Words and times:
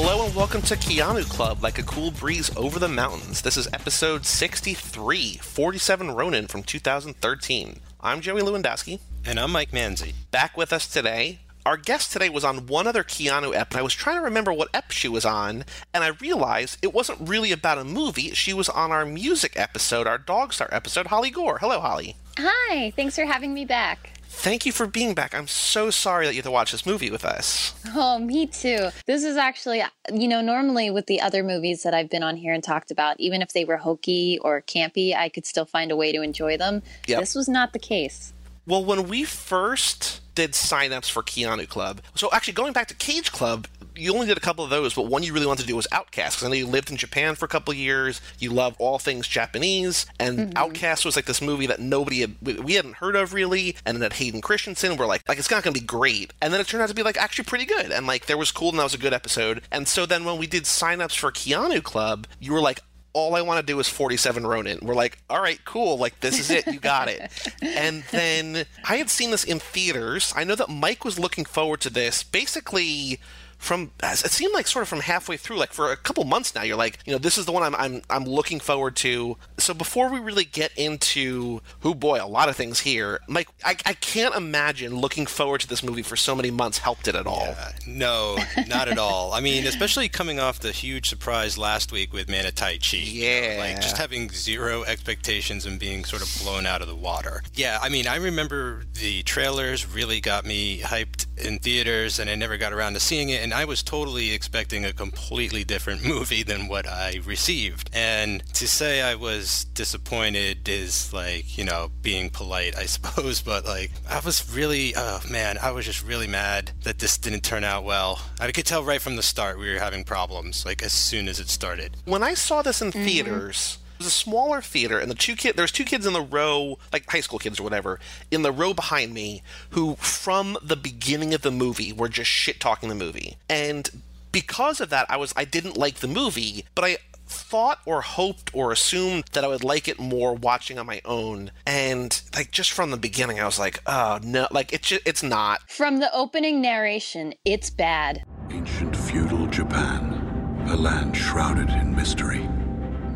Hello 0.00 0.24
and 0.24 0.34
welcome 0.34 0.62
to 0.62 0.76
Keanu 0.76 1.28
Club, 1.28 1.60
like 1.60 1.78
a 1.78 1.82
cool 1.82 2.12
breeze 2.12 2.54
over 2.56 2.78
the 2.78 2.86
mountains. 2.86 3.42
This 3.42 3.56
is 3.56 3.66
episode 3.72 4.24
63, 4.24 5.38
47 5.38 6.12
Ronin 6.12 6.46
from 6.46 6.62
2013. 6.62 7.80
I'm 8.00 8.20
Joey 8.20 8.42
Lewandowski. 8.42 9.00
And 9.26 9.40
I'm 9.40 9.50
Mike 9.50 9.72
Manzi. 9.72 10.14
Back 10.30 10.56
with 10.56 10.72
us 10.72 10.86
today. 10.86 11.40
Our 11.66 11.76
guest 11.76 12.12
today 12.12 12.28
was 12.28 12.44
on 12.44 12.66
one 12.66 12.86
other 12.86 13.04
Keanu 13.04 13.54
ep, 13.54 13.72
and 13.72 13.80
I 13.80 13.82
was 13.82 13.94
trying 13.94 14.16
to 14.16 14.22
remember 14.22 14.52
what 14.52 14.68
ep 14.72 14.90
she 14.90 15.08
was 15.08 15.24
on, 15.24 15.64
and 15.92 16.04
I 16.04 16.08
realized 16.08 16.78
it 16.82 16.94
wasn't 16.94 17.28
really 17.28 17.52
about 17.52 17.78
a 17.78 17.84
movie. 17.84 18.30
She 18.30 18.54
was 18.54 18.68
on 18.68 18.90
our 18.90 19.04
music 19.04 19.52
episode, 19.56 20.06
our 20.06 20.18
Dogstar 20.18 20.68
episode, 20.72 21.08
Holly 21.08 21.30
Gore. 21.30 21.58
Hello, 21.58 21.80
Holly. 21.80 22.16
Hi, 22.38 22.92
thanks 22.96 23.16
for 23.16 23.24
having 23.24 23.52
me 23.52 23.64
back. 23.64 24.12
Thank 24.30 24.64
you 24.64 24.72
for 24.72 24.86
being 24.86 25.14
back. 25.14 25.34
I'm 25.34 25.48
so 25.48 25.90
sorry 25.90 26.26
that 26.26 26.32
you 26.32 26.38
had 26.38 26.44
to 26.44 26.50
watch 26.50 26.70
this 26.70 26.86
movie 26.86 27.10
with 27.10 27.24
us. 27.24 27.74
Oh, 27.94 28.18
me 28.20 28.46
too. 28.46 28.90
This 29.06 29.24
is 29.24 29.36
actually, 29.36 29.82
you 30.12 30.28
know, 30.28 30.40
normally 30.40 30.90
with 30.90 31.06
the 31.06 31.20
other 31.20 31.42
movies 31.42 31.82
that 31.82 31.92
I've 31.92 32.08
been 32.08 32.22
on 32.22 32.36
here 32.36 32.52
and 32.52 32.62
talked 32.62 32.92
about, 32.92 33.18
even 33.18 33.42
if 33.42 33.52
they 33.52 33.64
were 33.64 33.78
hokey 33.78 34.38
or 34.42 34.62
campy, 34.62 35.14
I 35.16 35.28
could 35.28 35.44
still 35.44 35.64
find 35.64 35.90
a 35.90 35.96
way 35.96 36.12
to 36.12 36.22
enjoy 36.22 36.56
them. 36.56 36.82
Yep. 37.08 37.18
This 37.18 37.34
was 37.34 37.48
not 37.48 37.72
the 37.72 37.80
case. 37.80 38.32
Well, 38.64 38.84
when 38.84 39.08
we 39.08 39.24
first 39.24 40.20
did 40.38 40.52
signups 40.52 41.10
for 41.10 41.22
Keanu 41.24 41.68
Club, 41.68 42.00
so 42.14 42.28
actually 42.32 42.54
going 42.54 42.72
back 42.72 42.86
to 42.88 42.94
Cage 42.94 43.32
Club, 43.32 43.66
you 43.98 44.14
only 44.14 44.28
did 44.28 44.36
a 44.36 44.40
couple 44.40 44.62
of 44.62 44.70
those, 44.70 44.94
but 44.94 45.06
one 45.06 45.24
you 45.24 45.32
really 45.34 45.46
wanted 45.46 45.62
to 45.62 45.68
do 45.68 45.74
was 45.74 45.88
Outcast 45.90 46.36
because 46.36 46.46
I 46.46 46.48
know 46.48 46.54
you 46.54 46.66
lived 46.66 46.90
in 46.90 46.96
Japan 46.96 47.34
for 47.34 47.44
a 47.44 47.48
couple 47.48 47.72
of 47.72 47.78
years. 47.78 48.20
You 48.38 48.50
love 48.50 48.76
all 48.78 49.00
things 49.00 49.26
Japanese, 49.26 50.06
and 50.20 50.38
mm-hmm. 50.38 50.52
Outcast 50.56 51.04
was 51.04 51.16
like 51.16 51.24
this 51.24 51.42
movie 51.42 51.66
that 51.66 51.80
nobody 51.80 52.20
had 52.20 52.36
we, 52.40 52.74
hadn't 52.74 52.94
heard 52.94 53.16
of 53.16 53.34
really, 53.34 53.74
and 53.84 53.96
then 53.96 54.02
had 54.02 54.12
Hayden 54.14 54.40
Christensen. 54.40 54.96
We're 54.96 55.06
like, 55.06 55.28
like 55.28 55.38
it's 55.38 55.50
not 55.50 55.64
going 55.64 55.74
to 55.74 55.80
be 55.80 55.84
great, 55.84 56.32
and 56.40 56.52
then 56.52 56.60
it 56.60 56.68
turned 56.68 56.82
out 56.82 56.88
to 56.88 56.94
be 56.94 57.02
like 57.02 57.16
actually 57.16 57.44
pretty 57.44 57.64
good, 57.64 57.90
and 57.90 58.06
like 58.06 58.26
there 58.26 58.38
was 58.38 58.52
cool, 58.52 58.70
and 58.70 58.78
that 58.78 58.84
was 58.84 58.94
a 58.94 58.98
good 58.98 59.12
episode. 59.12 59.62
And 59.72 59.88
so 59.88 60.06
then 60.06 60.24
when 60.24 60.38
we 60.38 60.46
did 60.46 60.62
signups 60.62 61.18
for 61.18 61.32
Keanu 61.32 61.82
Club, 61.82 62.28
you 62.38 62.52
were 62.52 62.60
like, 62.60 62.80
all 63.18 63.34
I 63.34 63.42
want 63.42 63.64
to 63.64 63.72
do 63.72 63.78
is 63.80 63.88
47 63.88 64.46
Ronin. 64.46 64.78
We're 64.80 64.94
like, 64.94 65.18
all 65.28 65.42
right, 65.42 65.58
cool. 65.64 65.98
Like, 65.98 66.20
this 66.20 66.38
is 66.38 66.50
it. 66.50 66.66
You 66.66 66.78
got 66.78 67.08
it. 67.08 67.30
and 67.62 68.04
then 68.12 68.64
I 68.84 68.96
had 68.96 69.10
seen 69.10 69.30
this 69.30 69.44
in 69.44 69.58
theaters. 69.58 70.32
I 70.36 70.44
know 70.44 70.54
that 70.54 70.68
Mike 70.68 71.04
was 71.04 71.18
looking 71.18 71.44
forward 71.44 71.80
to 71.80 71.90
this 71.90 72.22
basically 72.22 73.20
from 73.58 73.90
it 74.02 74.16
seemed 74.30 74.54
like 74.54 74.66
sort 74.68 74.82
of 74.84 74.88
from 74.88 75.00
halfway 75.00 75.36
through 75.36 75.56
like 75.56 75.72
for 75.72 75.90
a 75.90 75.96
couple 75.96 76.22
months 76.24 76.54
now 76.54 76.62
you're 76.62 76.76
like 76.76 76.98
you 77.04 77.12
know 77.12 77.18
this 77.18 77.36
is 77.36 77.44
the 77.44 77.50
one 77.52 77.62
I'm 77.62 77.74
I'm 77.74 78.02
I'm 78.08 78.24
looking 78.24 78.60
forward 78.60 78.94
to 78.96 79.36
so 79.58 79.74
before 79.74 80.10
we 80.10 80.20
really 80.20 80.44
get 80.44 80.70
into 80.78 81.60
who 81.80 81.94
boy 81.94 82.22
a 82.22 82.26
lot 82.28 82.48
of 82.48 82.54
things 82.56 82.78
here 82.80 83.18
Mike 83.26 83.48
I, 83.64 83.76
I 83.84 83.94
can't 83.94 84.34
imagine 84.36 84.94
looking 84.96 85.26
forward 85.26 85.60
to 85.62 85.66
this 85.68 85.82
movie 85.82 86.02
for 86.02 86.14
so 86.16 86.36
many 86.36 86.50
months 86.52 86.78
helped 86.78 87.08
it 87.08 87.16
at 87.16 87.26
all 87.26 87.54
Uh, 87.58 87.72
no, 87.86 88.38
not 88.68 88.88
at 88.88 88.98
all. 88.98 89.32
I 89.32 89.40
mean, 89.40 89.66
especially 89.66 90.08
coming 90.08 90.38
off 90.38 90.60
the 90.60 90.70
huge 90.72 91.08
surprise 91.08 91.58
last 91.58 91.90
week 91.90 92.12
with 92.12 92.28
Man 92.28 92.46
of 92.46 92.54
Tai 92.54 92.78
Chi. 92.78 92.96
you 92.98 93.20
know, 93.22 93.26
Yeah. 93.48 93.56
like 93.58 93.80
just 93.80 93.96
having 93.98 94.30
zero 94.30 94.84
expectations 94.84 95.66
and 95.66 95.80
being 95.80 96.04
sort 96.04 96.22
of 96.22 96.28
blown 96.42 96.64
out 96.66 96.80
of 96.82 96.88
the 96.88 96.94
water. 96.94 97.42
Yeah, 97.54 97.78
I 97.82 97.88
mean, 97.88 98.06
I 98.06 98.16
remember 98.16 98.84
the 98.94 99.22
trailers 99.24 99.86
really 99.92 100.20
got 100.20 100.44
me 100.44 100.80
hyped 100.80 101.26
in 101.38 101.58
theaters 101.58 102.18
and 102.18 102.28
I 102.30 102.34
never 102.34 102.56
got 102.56 102.72
around 102.72 102.94
to 102.94 103.00
seeing 103.00 103.30
it. 103.30 103.42
And 103.48 103.54
I 103.54 103.64
was 103.64 103.82
totally 103.82 104.32
expecting 104.32 104.84
a 104.84 104.92
completely 104.92 105.64
different 105.64 106.04
movie 106.06 106.42
than 106.42 106.68
what 106.68 106.86
I 106.86 107.20
received. 107.24 107.88
And 107.94 108.44
to 108.52 108.68
say 108.68 109.00
I 109.00 109.14
was 109.14 109.64
disappointed 109.72 110.68
is 110.68 111.14
like, 111.14 111.56
you 111.56 111.64
know, 111.64 111.90
being 112.02 112.28
polite, 112.28 112.76
I 112.76 112.84
suppose. 112.96 113.40
But 113.40 113.64
like, 113.64 113.90
I 114.06 114.20
was 114.20 114.54
really, 114.54 114.92
oh 114.94 115.22
man, 115.30 115.56
I 115.62 115.70
was 115.70 115.86
just 115.86 116.04
really 116.04 116.26
mad 116.26 116.72
that 116.82 116.98
this 116.98 117.16
didn't 117.16 117.40
turn 117.40 117.64
out 117.64 117.84
well. 117.84 118.20
I 118.38 118.52
could 118.52 118.66
tell 118.66 118.84
right 118.84 119.00
from 119.00 119.16
the 119.16 119.22
start 119.22 119.58
we 119.58 119.72
were 119.72 119.78
having 119.78 120.04
problems, 120.04 120.66
like 120.66 120.82
as 120.82 120.92
soon 120.92 121.26
as 121.26 121.40
it 121.40 121.48
started. 121.48 121.96
when 122.04 122.22
I 122.22 122.34
saw 122.34 122.60
this 122.60 122.82
in 122.82 122.90
mm-hmm. 122.90 123.02
theaters, 123.02 123.78
it 123.82 123.87
was 123.98 124.06
a 124.06 124.10
smaller 124.10 124.60
theater, 124.60 124.98
and 124.98 125.10
the 125.10 125.14
two 125.14 125.36
kid 125.36 125.56
there's 125.56 125.72
two 125.72 125.84
kids 125.84 126.06
in 126.06 126.12
the 126.12 126.22
row, 126.22 126.78
like 126.92 127.08
high 127.10 127.20
school 127.20 127.38
kids 127.38 127.60
or 127.60 127.64
whatever, 127.64 128.00
in 128.30 128.42
the 128.42 128.52
row 128.52 128.72
behind 128.72 129.12
me, 129.12 129.42
who 129.70 129.96
from 129.96 130.56
the 130.62 130.76
beginning 130.76 131.34
of 131.34 131.42
the 131.42 131.50
movie 131.50 131.92
were 131.92 132.08
just 132.08 132.30
shit 132.30 132.60
talking 132.60 132.88
the 132.88 132.94
movie, 132.94 133.36
and 133.48 134.02
because 134.30 134.80
of 134.80 134.90
that, 134.90 135.06
I 135.08 135.16
was 135.16 135.32
I 135.36 135.44
didn't 135.44 135.76
like 135.76 135.96
the 135.96 136.08
movie, 136.08 136.64
but 136.74 136.84
I 136.84 136.98
thought 137.26 137.80
or 137.84 138.00
hoped 138.00 138.50
or 138.54 138.72
assumed 138.72 139.24
that 139.32 139.44
I 139.44 139.48
would 139.48 139.62
like 139.62 139.86
it 139.86 139.98
more 139.98 140.34
watching 140.34 140.78
on 140.78 140.86
my 140.86 141.00
own, 141.04 141.50
and 141.66 142.20
like 142.34 142.50
just 142.50 142.72
from 142.72 142.90
the 142.90 142.96
beginning, 142.96 143.40
I 143.40 143.44
was 143.44 143.58
like, 143.58 143.80
oh 143.86 144.18
no, 144.22 144.48
like 144.50 144.72
it's 144.72 144.88
just, 144.88 145.02
it's 145.06 145.22
not. 145.22 145.68
From 145.70 145.98
the 145.98 146.14
opening 146.14 146.60
narration, 146.60 147.34
it's 147.44 147.70
bad. 147.70 148.22
Ancient 148.50 148.96
feudal 148.96 149.46
Japan, 149.46 150.66
a 150.70 150.76
land 150.76 151.16
shrouded 151.16 151.68
in 151.70 151.94
mystery, 151.94 152.48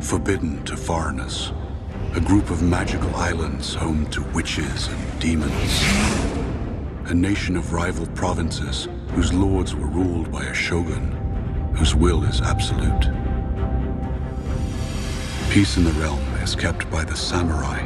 forbidden 0.03 0.63
to 0.65 0.77
foreigners, 0.77 1.53
a 2.15 2.21
group 2.21 2.51
of 2.51 2.63
magical 2.63 3.15
islands 3.15 3.75
home 3.75 4.05
to 4.11 4.23
witches 4.35 4.89
and 4.89 5.21
demons, 5.21 5.83
a 7.07 7.15
nation 7.15 7.57
of 7.57 7.73
rival 7.73 8.07
provinces 8.09 8.89
whose 9.13 9.33
lords 9.33 9.75
were 9.75 9.87
ruled 9.87 10.31
by 10.31 10.45
a 10.45 10.55
shogun 10.55 11.13
whose 11.77 11.95
will 11.95 12.25
is 12.25 12.41
absolute. 12.41 13.09
Peace 15.51 15.77
in 15.77 15.85
the 15.85 15.93
realm 15.93 16.21
is 16.43 16.55
kept 16.55 16.91
by 16.91 17.05
the 17.05 17.17
samurai, 17.17 17.81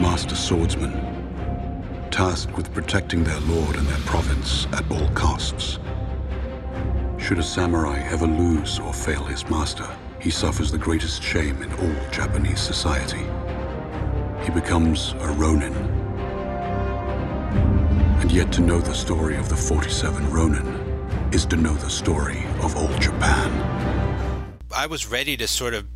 master 0.00 0.34
swordsmen, 0.34 0.92
tasked 2.10 2.54
with 2.56 2.72
protecting 2.74 3.22
their 3.22 3.40
lord 3.40 3.76
and 3.76 3.86
their 3.86 3.98
province 3.98 4.66
at 4.72 4.90
all 4.90 5.08
costs. 5.10 5.78
Should 7.18 7.38
a 7.38 7.42
samurai 7.42 8.00
ever 8.10 8.26
lose 8.26 8.78
or 8.80 8.92
fail 8.92 9.24
his 9.24 9.48
master, 9.48 9.88
he 10.24 10.30
suffers 10.30 10.72
the 10.72 10.78
greatest 10.78 11.22
shame 11.22 11.62
in 11.62 11.70
all 11.74 12.10
Japanese 12.10 12.58
society. 12.58 13.22
He 14.42 14.50
becomes 14.50 15.12
a 15.20 15.28
ronin. 15.32 15.74
And 18.22 18.32
yet 18.32 18.50
to 18.52 18.62
know 18.62 18.80
the 18.80 18.94
story 18.94 19.36
of 19.36 19.50
the 19.50 19.56
47 19.56 20.30
ronin 20.30 20.66
is 21.30 21.44
to 21.46 21.56
know 21.56 21.74
the 21.74 21.90
story 21.90 22.42
of 22.62 22.74
old 22.74 22.98
Japan. 23.02 23.50
I 24.74 24.86
was 24.86 25.06
ready 25.06 25.36
to 25.36 25.46
sort 25.46 25.74
of 25.74 25.86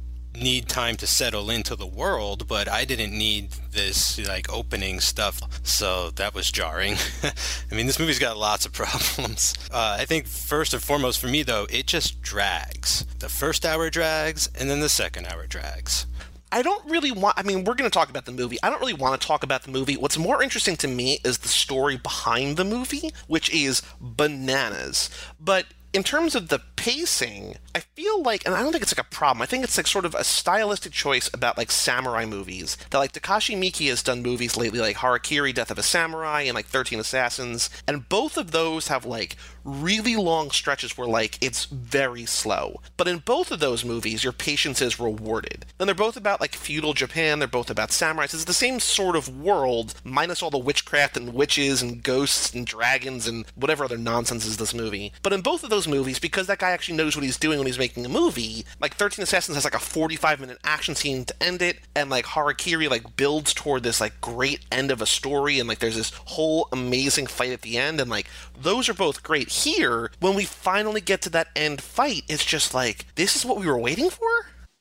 need 0.41 0.69
time 0.69 0.97
to 0.97 1.07
settle 1.07 1.51
into 1.51 1.77
the 1.77 1.87
world, 1.87 2.47
but 2.47 2.69
I 2.69 2.85
didn't 2.85 3.17
need 3.17 3.51
this 3.73 4.19
like 4.27 4.53
opening 4.53 5.01
stuff, 5.01 5.41
so 5.65 6.11
that 6.11 6.35
was 6.35 6.51
jarring. 6.51 6.97
I 7.23 7.75
mean, 7.75 7.87
this 7.87 7.99
movie's 7.99 8.19
got 8.19 8.37
lots 8.37 8.67
of 8.67 8.73
problems. 8.75 9.55
Uh, 9.71 9.97
I 9.99 10.05
think 10.05 10.27
first 10.27 10.73
and 10.75 10.83
foremost 10.83 11.21
for 11.21 11.29
me 11.29 11.43
though, 11.43 11.67
it 11.71 11.87
just 11.87 12.23
drags. 12.23 13.05
The 13.19 13.29
first 13.29 13.65
hour 13.65 13.91
drags, 13.91 14.49
and 14.59 14.71
then 14.71 14.81
the 14.81 14.89
second 14.89 15.27
hour 15.27 15.47
drags. 15.47 16.07
I 16.51 16.63
don't 16.63 16.89
really 16.91 17.13
want. 17.13 17.39
I 17.39 17.43
mean, 17.43 17.65
we're 17.65 17.75
going 17.75 17.91
to 17.91 17.95
talk 17.95 18.09
about 18.09 18.25
the 18.25 18.33
movie. 18.33 18.59
I 18.63 18.71
don't 18.71 18.81
really 18.81 18.95
want 18.95 19.21
to 19.21 19.27
talk 19.27 19.43
about 19.43 19.65
the 19.65 19.71
movie. 19.71 19.97
What's 19.97 20.17
more 20.17 20.43
interesting 20.43 20.77
to 20.79 20.89
me 20.89 21.21
is 21.25 21.39
the 21.39 21.49
story 21.49 21.97
behind 21.99 22.57
the 22.57 22.65
movie, 22.65 23.13
which 23.27 23.51
is 23.53 23.83
bananas. 24.01 25.11
But 25.39 25.67
in 25.99 26.05
terms 26.05 26.37
of 26.37 26.47
the 26.47 26.61
pacing, 26.77 27.57
I 27.75 27.81
feel 27.81 28.23
like, 28.23 28.47
and 28.47 28.55
I 28.55 28.63
don't 28.63 28.71
think 28.71 28.85
it's 28.85 28.97
like 28.97 29.05
a 29.05 29.11
problem. 29.11 29.43
I 29.43 29.47
think 29.47 29.65
it's 29.65 29.77
like 29.77 29.89
sort 29.89 30.05
of 30.05 30.15
a 30.15 30.23
stylistic 30.23 30.93
choice 30.93 31.29
about 31.35 31.59
like 31.59 31.73
samurai 31.73 32.25
movies. 32.25 32.77
That 32.91 32.99
like 32.99 33.11
Takashi 33.13 33.59
Miike 33.59 33.89
has 33.89 34.05
done 34.05 34.23
movies 34.23 34.57
lately, 34.57 34.79
like 34.79 34.99
Harakiri, 34.99 35.53
Death 35.53 35.73
of 35.73 35.79
a 35.79 35.83
Samurai, 35.83 36.43
and 36.43 36.55
like 36.55 36.67
Thirteen 36.67 37.01
Assassins, 37.01 37.69
and 37.89 38.09
both 38.09 38.37
of 38.37 38.53
those 38.53 38.87
have 38.87 39.05
like 39.05 39.37
really 39.65 40.15
long 40.15 40.53
stretches 40.53 40.97
where 40.97 41.09
like 41.09 41.37
it's 41.43 41.65
very 41.65 42.25
slow. 42.25 42.81
But 42.97 43.09
in 43.09 43.19
both 43.19 43.51
of 43.51 43.59
those 43.59 43.85
movies, 43.85 44.23
your 44.23 44.33
patience 44.33 44.81
is 44.81 45.01
rewarded. 45.01 45.67
And 45.81 45.89
they're 45.89 45.97
both 45.97 46.17
about 46.17 46.41
like 46.41 46.55
feudal 46.55 46.95
Japan. 46.95 47.41
They're 47.41 47.49
both 47.49 47.71
about 47.71 47.91
samurais. 47.91 48.33
It's 48.33 48.45
the 48.45 48.55
same 48.55 48.79
sort 48.79 49.17
of 49.17 49.41
world, 49.43 49.95
minus 50.05 50.45
all 50.45 50.51
the 50.51 50.59
witchcraft 50.59 51.17
and 51.17 51.35
witches 51.35 51.83
and 51.83 52.03
ghosts 52.05 52.55
and 52.55 52.65
dragons 52.65 53.27
and 53.27 53.47
whatever 53.57 53.85
other 53.85 53.99
nonsense 53.99 54.47
is 54.47 54.59
this 54.59 54.73
movie. 54.73 55.13
But 55.23 55.33
in 55.33 55.41
both 55.41 55.65
of 55.65 55.71
those 55.71 55.88
movies, 55.89 56.19
because 56.19 56.47
that 56.47 56.59
guy 56.59 56.71
actually 56.71 56.97
knows 56.97 57.17
what 57.17 57.25
he's 57.25 57.39
doing 57.39 57.59
when 57.59 57.67
he's 57.67 57.79
making 57.79 58.05
a 58.05 58.09
movie, 58.09 58.65
like 58.81 58.95
13 58.95 59.23
Assassins 59.23 59.57
has 59.57 59.65
like 59.65 59.75
a 59.75 59.79
45 59.79 60.41
minute 60.41 60.59
action 60.65 60.95
scene 60.95 61.25
to 61.25 61.43
end 61.43 61.63
it, 61.63 61.79
and 61.95 62.11
like 62.11 62.27
Harakiri 62.27 62.89
like 62.89 63.17
builds 63.17 63.53
toward 63.55 63.83
this 63.83 64.01
like 64.01 64.21
great 64.21 64.61
end 64.71 64.91
of 64.91 65.03
a 65.03 65.07
story, 65.07 65.59
and 65.59 65.69
like 65.69 65.79
there's 65.79 65.97
this 65.97 66.13
whole 66.27 66.69
amazing 66.73 67.27
fight 67.27 67.53
at 67.53 67.63
the 67.63 67.79
end, 67.79 68.01
and 68.01 68.11
like 68.11 68.29
those 68.61 68.89
are 68.89 68.95
both 68.95 69.23
great. 69.23 69.49
Here, 69.49 70.11
when 70.21 70.35
we 70.35 70.45
finally 70.45 71.01
get 71.01 71.23
to 71.23 71.31
that 71.31 71.49
end 71.57 71.81
fight, 71.81 72.23
it's 72.29 72.45
just 72.45 72.75
like 72.75 73.07
this 73.15 73.37
is 73.37 73.45
what 73.45 73.59
we 73.59 73.67
were 73.67 73.79
waiting 73.79 74.11
for. 74.11 74.29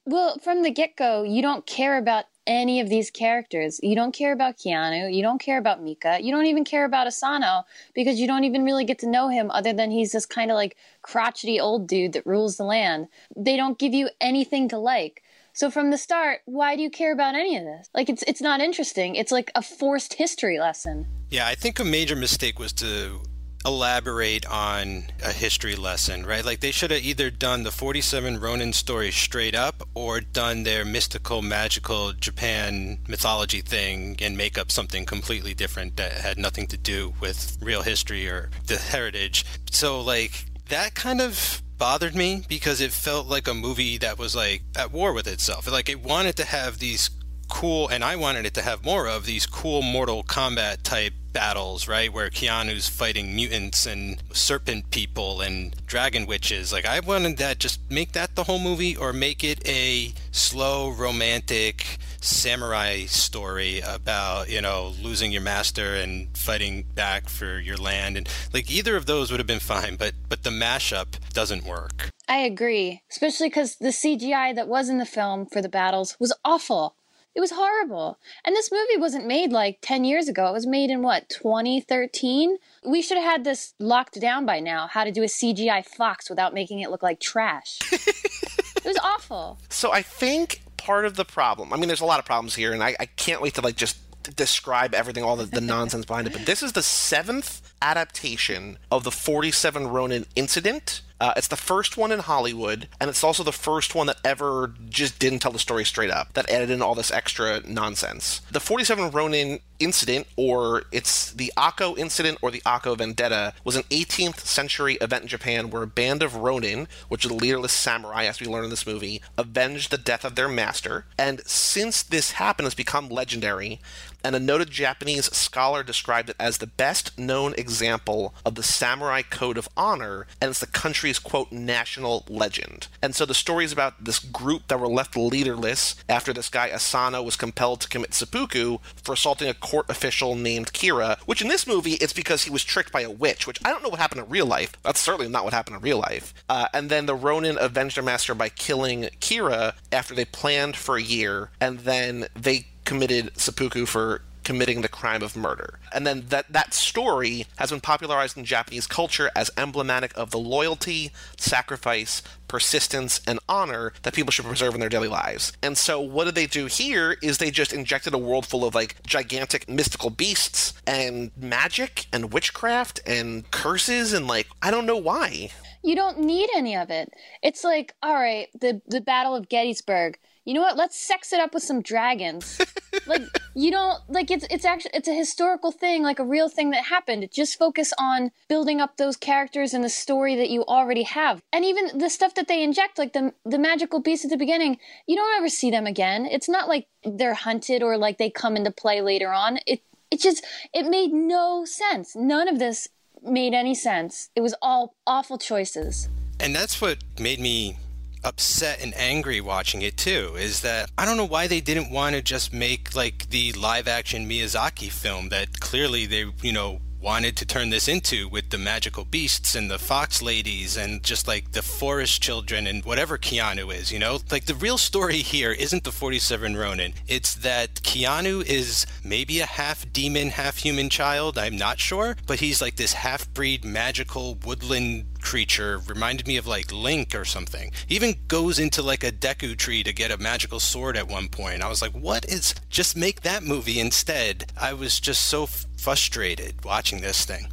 Well, 0.06 0.38
from 0.40 0.64
the 0.64 0.72
get 0.72 0.96
go, 0.96 1.24
you 1.24 1.42
don't 1.42 1.66
care 1.66 1.98
about 1.98 2.26
any 2.48 2.80
of 2.80 2.90
these 2.90 3.12
characters. 3.12 3.80
You 3.84 3.96
don't 3.96 4.14
care 4.14 4.32
about 4.32 4.58
Keanu. 4.58 5.14
You 5.14 5.22
don't 5.22 5.40
care 5.40 5.60
about 5.60 5.84
Mika. 5.84 6.18
You 6.22 6.32
don't 6.32 6.48
even 6.48 6.64
care 6.64 6.86
about 6.86 7.06
Asano 7.06 7.66
because 7.94 8.20
you 8.20 8.26
don't 8.26 8.46
even 8.46 8.64
really 8.64 8.86
get 8.86 8.98
to 9.00 9.10
know 9.10 9.30
him 9.30 9.52
other 9.52 9.74
than 9.74 9.92
he's 9.92 10.14
this 10.14 10.26
kind 10.26 10.50
of 10.50 10.56
like 10.56 10.78
crotchety 11.02 11.60
old 11.60 11.88
dude 11.88 12.14
that 12.14 12.26
rules 12.26 12.58
the 12.58 12.64
land. 12.64 13.08
They 13.36 13.58
don't 13.58 13.78
give 13.78 13.94
you 13.94 14.10
anything 14.20 14.70
to 14.70 14.80
like. 14.80 15.22
So 15.54 15.70
from 15.70 15.92
the 15.92 15.98
start, 15.98 16.42
why 16.46 16.76
do 16.76 16.82
you 16.82 16.90
care 16.90 17.12
about 17.12 17.36
any 17.36 17.58
of 17.58 17.66
this? 17.66 17.90
Like 17.94 18.10
it's 18.10 18.24
it's 18.28 18.42
not 18.42 18.62
interesting. 18.62 19.16
It's 19.16 19.32
like 19.32 19.52
a 19.56 19.62
forced 19.62 20.14
history 20.14 20.60
lesson. 20.60 21.08
Yeah, 21.30 21.48
I 21.48 21.56
think 21.56 21.80
a 21.80 21.84
major 21.84 22.16
mistake 22.16 22.60
was 22.60 22.72
to 22.74 23.22
elaborate 23.68 24.46
on 24.46 25.04
a 25.22 25.34
history 25.34 25.76
lesson, 25.76 26.26
right? 26.26 26.46
Like 26.46 26.62
they 26.62 26.72
should 26.72 26.92
have 26.92 27.04
either 27.04 27.30
done 27.30 27.64
the 27.64 27.72
47 27.72 28.40
Ronin 28.40 28.72
story 28.72 29.12
straight 29.12 29.54
up 29.54 29.88
or 29.94 30.22
done 30.22 30.64
their 30.64 30.86
mystical, 30.86 31.42
magical 31.42 32.14
Japan 32.14 33.00
mythology 33.08 33.60
thing 33.62 34.16
and 34.22 34.38
make 34.38 34.58
up 34.58 34.72
something 34.72 35.06
completely 35.06 35.54
different 35.54 35.98
that 35.98 36.14
had 36.14 36.38
nothing 36.38 36.68
to 36.68 36.78
do 36.78 37.14
with 37.20 37.58
real 37.62 37.82
history 37.82 38.28
or 38.28 38.50
the 38.68 38.78
heritage. 38.78 39.46
So, 39.70 40.00
like, 40.00 40.46
that 40.70 40.96
kind 40.96 41.20
of 41.20 41.62
bothered 41.78 42.16
me 42.16 42.44
because 42.48 42.82
it 42.82 42.92
felt 42.92 43.28
like 43.28 43.48
a 43.48 43.54
movie 43.54 43.98
that 43.98 44.18
was 44.18 44.36
like 44.36 44.64
at 44.76 44.92
war 44.92 45.14
with 45.14 45.28
itself. 45.28 45.72
Like 45.72 45.90
it 45.90 46.04
wanted 46.04 46.36
to 46.38 46.46
have 46.46 46.80
these 46.80 47.10
cool, 47.48 47.88
and 47.88 48.04
I 48.04 48.16
wanted 48.16 48.46
it 48.46 48.54
to 48.56 48.62
have 48.62 48.86
more 48.86 49.08
of 49.08 49.26
these 49.26 49.46
cool 49.46 49.82
Mortal 49.82 50.24
Kombat 50.24 50.84
type 50.84 51.14
battles, 51.34 51.88
right? 51.88 52.12
Where 52.12 52.30
Keanu's 52.30 52.88
fighting 52.88 53.36
mutants 53.36 53.86
and 53.86 54.22
serpent 54.34 54.90
people 54.90 55.42
and 55.42 55.76
dragon 55.86 56.26
witches. 56.26 56.74
Like, 56.74 56.86
I 56.86 57.00
wanted 57.00 57.38
that, 57.38 57.60
just 57.60 57.80
make 57.92 58.14
that 58.14 58.36
the 58.36 58.46
whole 58.46 58.60
movie 58.60 58.96
or 58.96 59.14
make 59.14 59.44
it 59.44 59.68
a 59.68 60.14
slow, 60.32 60.90
romantic 60.90 61.98
samurai 62.22 63.06
story 63.06 63.82
about, 63.82 64.50
you 64.50 64.62
know, 64.62 64.94
losing 65.02 65.32
your 65.32 65.44
master 65.44 65.96
and 65.96 66.36
fighting 66.36 66.86
back 66.96 67.30
for 67.30 67.60
your 67.60 67.78
land. 67.78 68.18
And 68.18 68.28
like, 68.54 68.72
either 68.72 68.96
of 68.96 69.06
those 69.06 69.30
would 69.30 69.40
have 69.40 69.48
been 69.48 69.60
fine, 69.60 69.96
but, 69.96 70.14
but 70.28 70.44
the 70.44 70.50
mashup 70.50 71.18
doesn't 71.34 71.64
work. 71.64 72.10
I 72.28 72.40
agree, 72.40 73.04
especially 73.10 73.48
because 73.48 73.78
the 73.78 73.90
CGI 73.90 74.54
that 74.56 74.68
was 74.68 74.90
in 74.90 74.98
the 74.98 75.06
film 75.06 75.46
for 75.46 75.62
the 75.62 75.70
battles 75.70 76.18
was 76.20 76.36
awful. 76.44 76.97
It 77.38 77.40
was 77.40 77.52
horrible. 77.52 78.18
And 78.44 78.56
this 78.56 78.72
movie 78.72 78.98
wasn't 78.98 79.28
made 79.28 79.52
like 79.52 79.78
10 79.84 80.06
years 80.06 80.28
ago. 80.28 80.48
It 80.48 80.54
was 80.54 80.66
made 80.66 80.90
in 80.90 81.04
what, 81.04 81.30
2013? 81.30 82.58
We 82.84 83.04
should 83.04 83.20
have 83.20 83.32
had 83.32 83.44
this 83.44 83.76
locked 83.78 84.20
down 84.20 84.48
by 84.48 84.60
now 84.60 84.88
how 84.88 85.04
to 85.04 85.12
do 85.12 85.22
a 85.22 85.28
CGI 85.28 85.86
fox 85.86 86.32
without 86.32 86.56
making 86.56 86.80
it 86.80 86.90
look 86.90 87.04
like 87.04 87.20
trash. 87.20 87.78
it 87.92 88.84
was 88.84 88.98
awful. 89.04 89.60
So 89.70 89.92
I 89.92 90.02
think 90.02 90.62
part 90.78 91.06
of 91.06 91.16
the 91.16 91.26
problem, 91.26 91.74
I 91.74 91.78
mean, 91.78 91.88
there's 91.88 92.02
a 92.02 92.06
lot 92.06 92.18
of 92.18 92.26
problems 92.26 92.56
here, 92.56 92.74
and 92.74 92.84
I, 92.84 92.96
I 93.00 93.06
can't 93.06 93.40
wait 93.40 93.54
to 93.54 93.62
like 93.62 93.76
just 93.76 94.00
describe 94.36 94.96
everything, 94.96 95.24
all 95.24 95.36
the, 95.36 95.46
the 95.46 95.62
nonsense 95.76 96.06
behind 96.06 96.26
it. 96.26 96.34
But 96.34 96.48
this 96.48 96.64
is 96.64 96.72
the 96.72 96.82
seventh 96.82 97.62
adaptation 97.84 98.80
of 98.90 99.04
the 99.04 99.12
47 99.12 99.86
Ronin 99.86 100.26
incident. 100.36 101.04
Uh, 101.20 101.34
it's 101.36 101.48
the 101.48 101.56
first 101.56 101.98
one 101.98 102.12
in 102.12 102.20
Hollywood, 102.20 102.88
and 103.00 103.10
it's 103.10 103.24
also 103.24 103.44
the 103.44 103.52
first 103.52 103.96
one 103.96 104.08
that 104.08 104.18
ever 104.24 104.74
just 104.90 105.20
didn't 105.20 105.40
tell 105.40 105.52
the 105.52 105.60
story 105.60 105.84
straight 105.84 106.12
up, 106.12 106.34
that 106.34 106.50
added 106.50 106.70
in 106.70 106.82
all 106.82 106.96
this 106.96 107.12
extra 107.12 107.62
nonsense. 107.68 108.42
The 108.52 108.60
47 108.60 109.12
Ronin 109.12 109.60
incident, 109.80 110.28
or 110.36 110.84
it's 110.92 111.32
the 111.32 111.52
Ako 111.58 111.96
incident 111.96 112.40
or 112.42 112.52
the 112.52 112.62
Ako 112.66 112.96
vendetta, 112.96 113.54
was 113.64 113.76
an 113.76 113.84
18th 113.84 114.40
century 114.40 114.96
event 114.96 115.24
in 115.24 115.28
Japan 115.28 115.70
where 115.70 115.84
a 115.84 115.88
band 115.88 116.24
of 116.24 116.36
Ronin, 116.36 116.88
which 117.10 117.26
are 117.26 117.30
the 117.30 117.36
leaderless 117.36 117.74
samurai, 117.74 118.26
as 118.26 118.40
we 118.40 118.48
learn 118.48 118.64
in 118.64 118.70
this 118.70 118.88
movie, 118.88 119.22
avenged 119.38 119.92
the 119.92 119.98
death 119.98 120.24
of 120.26 120.36
their 120.36 120.50
master. 120.50 121.06
And 121.18 121.42
since 121.46 122.04
this 122.04 122.32
happened, 122.34 122.68
it's 122.68 122.76
become 122.76 123.10
legendary 123.10 123.80
and 124.24 124.36
a 124.36 124.40
noted 124.40 124.70
Japanese 124.70 125.26
scholar 125.36 125.84
described 125.84 126.30
it 126.30 126.36
as 126.40 126.58
the 126.58 126.68
best 126.68 127.18
known 127.18 127.54
example 127.58 128.34
of 128.46 128.56
the 128.56 128.64
samurai 128.64 129.22
code 129.22 129.58
of 129.58 129.70
honor, 129.78 130.28
and 130.42 130.50
it's 130.50 130.60
the 130.60 130.68
country's 131.08 131.20
quote 131.20 131.52
national 131.54 132.26
legend. 132.28 132.88
And 133.02 133.16
so 133.16 133.26
the 133.26 133.34
story 133.34 133.64
is 133.64 133.72
about 133.72 134.04
this 134.04 134.20
group 134.20 134.68
that 134.68 134.80
were 134.80 134.88
left 134.88 135.16
leaderless 135.16 135.96
after 136.10 136.34
this 136.34 136.50
guy 136.50 136.70
Asano 136.70 137.24
was 137.24 137.38
compelled 137.38 137.80
to 137.82 137.88
commit 137.88 138.14
seppuku 138.14 138.80
for 139.02 139.14
assaulting 139.14 139.48
a 139.48 139.54
court 139.54 139.90
official 139.90 140.36
named 140.36 140.74
Kira, 140.74 141.18
which 141.20 141.42
in 141.42 141.48
this 141.48 141.66
movie 141.66 141.94
it's 141.94 142.12
because 142.12 142.44
he 142.44 142.50
was 142.50 142.66
tricked 142.66 142.92
by 142.92 143.02
a 143.02 143.10
witch, 143.10 143.48
which 143.48 143.60
I 143.64 143.70
don't 143.70 143.84
know 143.84 143.90
what 143.90 144.00
happened 144.00 144.22
in 144.22 144.30
real 144.30 144.46
life. 144.46 144.74
That's 144.84 145.00
certainly 145.00 145.30
not 145.30 145.46
what 145.46 145.54
happened 145.54 145.78
in 145.78 145.82
real 145.82 146.00
life. 146.00 146.34
Uh, 146.50 146.68
and 146.74 146.90
then 146.90 147.06
the 147.06 147.16
Ronin 147.16 147.58
avenged 147.58 147.96
their 147.96 148.04
master 148.04 148.36
by 148.36 148.50
killing 148.50 149.04
Kira 149.22 149.76
after 149.94 150.14
they 150.14 150.26
planned 150.26 150.76
for 150.76 150.98
a 150.98 151.02
year, 151.02 151.52
and 151.62 151.80
then 151.80 152.28
they 152.36 152.68
committed 152.84 153.32
seppuku 153.38 153.86
for 153.86 154.22
committing 154.48 154.80
the 154.80 154.88
crime 154.88 155.22
of 155.22 155.36
murder. 155.36 155.78
And 155.94 156.08
then 156.08 156.28
that 156.30 156.54
that 156.54 156.74
story 156.74 157.48
has 157.58 157.70
been 157.70 157.82
popularized 157.82 158.38
in 158.38 158.46
Japanese 158.46 158.88
culture 158.88 159.30
as 159.36 159.52
emblematic 159.58 160.18
of 160.18 160.32
the 160.32 160.38
loyalty, 160.38 161.12
sacrifice, 161.36 162.24
persistence, 162.48 163.20
and 163.28 163.40
honor 163.50 163.92
that 164.04 164.14
people 164.14 164.32
should 164.32 164.46
preserve 164.46 164.74
in 164.74 164.80
their 164.80 164.88
daily 164.88 165.10
lives. 165.10 165.52
And 165.62 165.78
so 165.78 166.00
what 166.00 166.24
did 166.24 166.36
they 166.36 166.46
do 166.46 166.68
here 166.68 167.18
is 167.22 167.40
they 167.40 167.52
just 167.52 167.74
injected 167.74 168.14
a 168.14 168.18
world 168.18 168.46
full 168.46 168.64
of 168.64 168.74
like 168.74 168.96
gigantic 169.06 169.68
mystical 169.68 170.12
beasts 170.12 170.74
and 170.88 171.32
magic 171.36 172.06
and 172.14 172.32
witchcraft 172.32 173.02
and 173.06 173.52
curses 173.52 174.14
and 174.14 174.28
like 174.28 174.48
I 174.62 174.72
don't 174.72 174.86
know 174.86 174.96
why. 174.96 175.50
You 175.84 175.96
don't 175.96 176.20
need 176.20 176.50
any 176.56 176.78
of 176.78 176.90
it. 176.90 177.12
It's 177.44 177.66
like, 177.66 177.94
all 178.02 178.16
right, 178.16 178.48
the 178.58 178.82
the 178.88 179.02
Battle 179.02 179.36
of 179.36 179.50
Gettysburg 179.50 180.18
you 180.48 180.54
know 180.54 180.62
what? 180.62 180.78
Let's 180.78 180.98
sex 180.98 181.34
it 181.34 181.42
up 181.42 181.54
with 181.54 181.62
some 181.62 181.82
dragons. 181.82 182.58
like 183.06 183.22
you 183.54 183.70
don't 183.70 184.00
like 184.08 184.32
it's 184.32 184.48
it's 184.50 184.64
actually 184.64 184.92
it's 184.94 185.10
a 185.10 185.14
historical 185.14 185.74
thing, 185.74 186.04
like 186.04 186.20
a 186.20 186.24
real 186.24 186.48
thing 186.48 186.70
that 186.70 186.86
happened. 186.86 187.28
Just 187.34 187.60
focus 187.60 187.94
on 188.00 188.32
building 188.48 188.80
up 188.80 188.96
those 188.96 189.18
characters 189.18 189.74
and 189.74 189.84
the 189.84 189.90
story 189.90 190.38
that 190.38 190.50
you 190.50 190.64
already 190.64 191.04
have. 191.04 191.44
And 191.52 191.66
even 191.66 191.98
the 191.98 192.10
stuff 192.10 192.34
that 192.36 192.48
they 192.48 192.64
inject, 192.64 192.98
like 192.98 193.12
the 193.12 193.34
the 193.44 193.60
magical 193.60 194.00
beasts 194.00 194.24
at 194.24 194.32
the 194.32 194.38
beginning, 194.38 194.78
you 195.06 195.18
don't 195.18 195.38
ever 195.38 195.50
see 195.50 195.70
them 195.70 195.86
again. 195.86 196.26
It's 196.26 196.48
not 196.48 196.70
like 196.70 196.88
they're 197.04 197.34
hunted 197.34 197.84
or 197.84 197.98
like 197.98 198.18
they 198.18 198.30
come 198.30 198.56
into 198.56 198.72
play 198.72 199.02
later 199.02 199.34
on. 199.34 199.60
It 199.68 199.82
it 200.12 200.22
just 200.22 200.46
it 200.74 200.86
made 200.88 201.12
no 201.12 201.66
sense. 201.66 202.16
None 202.16 202.48
of 202.48 202.58
this 202.58 202.88
made 203.22 203.54
any 203.54 203.76
sense. 203.76 204.30
It 204.34 204.40
was 204.40 204.56
all 204.62 204.96
awful 205.06 205.38
choices. 205.38 206.08
And 206.40 206.56
that's 206.56 206.80
what 206.80 207.00
made 207.20 207.42
me 207.42 207.76
upset 208.24 208.82
and 208.82 208.94
angry 208.96 209.42
watching 209.42 209.82
it 209.82 209.98
too 209.98 210.36
is 210.38 210.62
that 210.62 210.92
I 210.98 211.06
don't 211.06 211.18
know 211.18 211.26
why 211.26 211.48
they 211.48 211.62
didn't 211.62 211.92
want 211.92 212.16
to 212.16 212.22
just 212.22 212.54
make 212.54 212.96
like 212.96 213.30
the 213.30 213.54
live 213.54 213.88
action 213.88 214.30
Miyazaki 214.30 214.92
film 214.92 215.30
that 215.30 215.60
clearly 215.60 216.06
they, 216.06 216.26
you 216.42 216.54
know, 216.54 216.80
wanted 217.00 217.38
to 217.38 217.46
turn 217.46 217.70
this 217.70 217.88
into 217.88 218.28
with 218.28 218.50
the 218.50 218.58
magical 218.58 219.06
beasts 219.06 219.56
and 219.56 219.70
the 219.70 219.80
fox 219.80 220.22
ladies 220.22 220.76
and 220.76 221.04
just 221.04 221.28
like 221.28 221.52
the 221.52 221.62
forest 221.62 222.22
children 222.22 222.66
and 222.68 222.84
whatever 222.86 223.18
Keanu 223.18 223.74
is, 223.74 223.92
you 223.92 224.00
know? 224.00 224.20
Like 224.32 224.46
the 224.46 224.56
real 224.56 224.78
story 224.78 225.18
here 225.18 225.52
isn't 225.52 225.84
the 225.84 225.92
47 225.92 226.58
Ronin. 226.58 226.94
It's 227.08 227.36
that 227.36 227.76
Keanu 227.76 228.44
is 228.46 228.86
maybe 229.04 229.40
a 229.40 229.46
half 229.46 229.92
demon, 229.94 230.30
half 230.30 230.58
human 230.58 230.90
child, 230.90 231.38
I'm 231.38 231.58
not 231.58 231.80
sure, 231.80 232.16
but 232.26 232.40
he's 232.40 232.62
like 232.62 232.76
this 232.76 232.94
half 232.94 233.32
breed 233.34 233.64
magical 233.64 234.38
woodland 234.46 235.06
creature 235.22 235.80
reminded 235.88 236.28
me 236.28 236.38
of 236.38 236.48
like 236.48 236.72
Link 236.72 237.14
or 237.14 237.26
something. 237.26 237.72
He 237.86 237.96
even 237.96 238.16
goes 238.28 238.60
into 238.60 238.82
like 238.82 239.04
a 239.04 239.12
Deku 239.12 239.58
tree 239.58 239.84
to 239.84 239.94
get 239.94 240.12
a 240.12 240.18
magical 240.18 240.60
sword 240.60 240.98
at 240.98 241.08
one 241.08 241.28
point. 241.28 241.62
I 241.62 241.70
was 241.70 241.82
like, 241.82 241.92
what 241.92 242.26
is 242.26 242.56
just 242.70 242.96
make 242.96 243.22
that 243.22 243.44
movie 243.44 243.80
instead? 243.80 244.52
I 244.60 244.74
was 244.74 245.00
just 245.00 245.26
so 245.26 245.48
frustrated 245.78 246.54
watching 246.66 247.02
this 247.02 247.24
thing. 247.24 247.48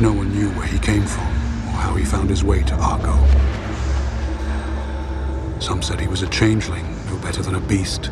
No 0.00 0.12
one 0.12 0.30
knew 0.34 0.50
where 0.50 0.66
he 0.66 0.78
came 0.78 1.06
from 1.06 1.24
or 1.24 1.78
how 1.78 1.94
he 1.94 2.04
found 2.04 2.28
his 2.28 2.44
way 2.44 2.62
to 2.64 2.74
Ako. 2.74 3.16
Some 5.58 5.80
said 5.80 5.98
he 5.98 6.06
was 6.06 6.20
a 6.20 6.28
changeling, 6.28 6.84
no 7.06 7.16
better 7.18 7.40
than 7.40 7.54
a 7.54 7.60
beast. 7.60 8.10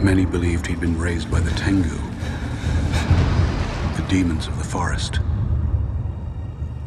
Many 0.00 0.24
believed 0.24 0.68
he'd 0.68 0.78
been 0.78 0.96
raised 0.96 1.28
by 1.28 1.40
the 1.40 1.50
Tengu, 1.58 1.98
the 3.96 4.06
demons 4.08 4.46
of 4.46 4.56
the 4.58 4.64
forest, 4.64 5.18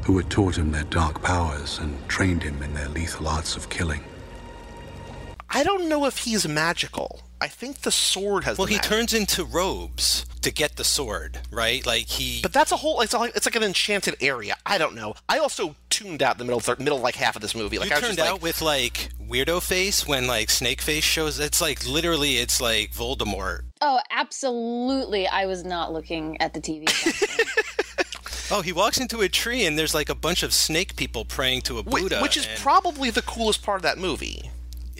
who 0.05 0.15
had 0.15 0.29
taught 0.29 0.57
him 0.57 0.71
their 0.71 0.85
dark 0.85 1.21
powers 1.21 1.79
and 1.79 2.07
trained 2.07 2.43
him 2.43 2.63
in 2.63 2.73
their 2.73 2.87
lethal 2.87 3.27
arts 3.27 3.57
of 3.57 3.69
killing. 3.69 4.03
I 5.59 5.63
don't 5.63 5.89
know 5.89 6.05
if 6.05 6.19
he's 6.19 6.47
magical. 6.47 7.19
I 7.41 7.49
think 7.49 7.79
the 7.79 7.91
sword 7.91 8.45
has. 8.45 8.57
Well, 8.57 8.65
the 8.65 8.73
he 8.73 8.77
magic. 8.77 8.89
turns 8.89 9.13
into 9.13 9.43
robes 9.43 10.25
to 10.41 10.51
get 10.51 10.77
the 10.77 10.85
sword, 10.85 11.39
right? 11.51 11.85
Like 11.85 12.05
he. 12.05 12.41
But 12.41 12.53
that's 12.53 12.71
a 12.71 12.77
whole. 12.77 13.01
It's 13.01 13.13
like 13.13 13.35
it's 13.35 13.45
like 13.45 13.57
an 13.57 13.63
enchanted 13.63 14.15
area. 14.21 14.55
I 14.65 14.77
don't 14.77 14.95
know. 14.95 15.15
I 15.27 15.39
also 15.39 15.75
tuned 15.89 16.23
out 16.23 16.37
the 16.37 16.45
middle 16.45 16.61
third, 16.61 16.79
middle 16.79 16.99
like 16.99 17.15
half 17.15 17.35
of 17.35 17.41
this 17.41 17.55
movie. 17.55 17.77
Like 17.77 17.89
you 17.89 17.95
I 17.95 17.99
was 17.99 18.05
turned 18.05 18.17
just 18.19 18.29
out 18.29 18.35
like, 18.35 18.41
with 18.41 18.61
like 18.61 19.09
weirdo 19.21 19.61
face 19.61 20.07
when 20.07 20.27
like 20.27 20.49
snake 20.49 20.81
face 20.81 21.03
shows. 21.03 21.39
It's 21.39 21.59
like 21.59 21.85
literally, 21.85 22.37
it's 22.37 22.61
like 22.61 22.93
Voldemort. 22.93 23.63
Oh, 23.81 23.99
absolutely. 24.11 25.27
I 25.27 25.45
was 25.45 25.65
not 25.65 25.91
looking 25.91 26.39
at 26.41 26.53
the 26.53 26.61
TV. 26.61 26.87
Oh, 28.51 28.61
he 28.61 28.73
walks 28.73 28.99
into 28.99 29.21
a 29.21 29.29
tree 29.29 29.67
and 29.67 29.77
there's 29.77 29.93
like 29.93 30.09
a 30.09 30.15
bunch 30.15 30.41
of 30.41 30.55
snake 30.55 30.95
people 30.95 31.23
praying 31.23 31.61
to 31.61 31.77
a 31.77 31.83
Buddha. 31.83 32.19
which 32.19 32.35
is 32.35 32.47
and 32.47 32.59
probably 32.59 33.11
the 33.11 33.21
coolest 33.21 33.61
part 33.61 33.77
of 33.77 33.83
that 33.83 33.99
movie. 33.99 34.49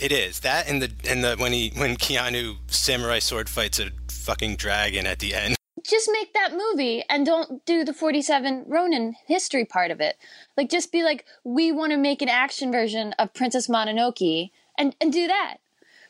It 0.01 0.12
is 0.12 0.39
that 0.41 0.70
and 0.70 0.82
the 0.82 0.91
and 1.08 1.24
the 1.24 1.36
when 1.36 1.53
he 1.53 1.72
when 1.75 1.96
Keanu 1.98 2.58
samurai 2.68 3.20
sword 3.20 3.50
fights 3.50 3.79
a 3.79 3.91
fucking 4.10 4.56
dragon 4.56 5.06
at 5.06 5.20
the 5.20 5.34
end. 5.34 5.56
just 5.84 6.10
make 6.12 6.34
that 6.34 6.53
movie 6.53 7.03
and 7.10 7.25
don't 7.25 7.65
do 7.65 7.84
the 7.84 7.94
47 7.94 8.65
Ronin 8.68 9.15
history 9.25 9.65
part 9.65 9.91
of 9.91 10.00
it. 10.01 10.18
Like, 10.56 10.70
just 10.70 10.91
be 10.91 11.03
like, 11.03 11.25
we 11.44 11.72
want 11.72 11.91
to 11.94 11.98
make 11.98 12.22
an 12.22 12.29
action 12.29 12.72
version 12.72 13.13
of 13.18 13.34
Princess 13.34 13.68
Mononoke 13.68 14.51
and, 14.77 14.96
and 15.01 15.12
do 15.12 15.27
that. 15.27 15.58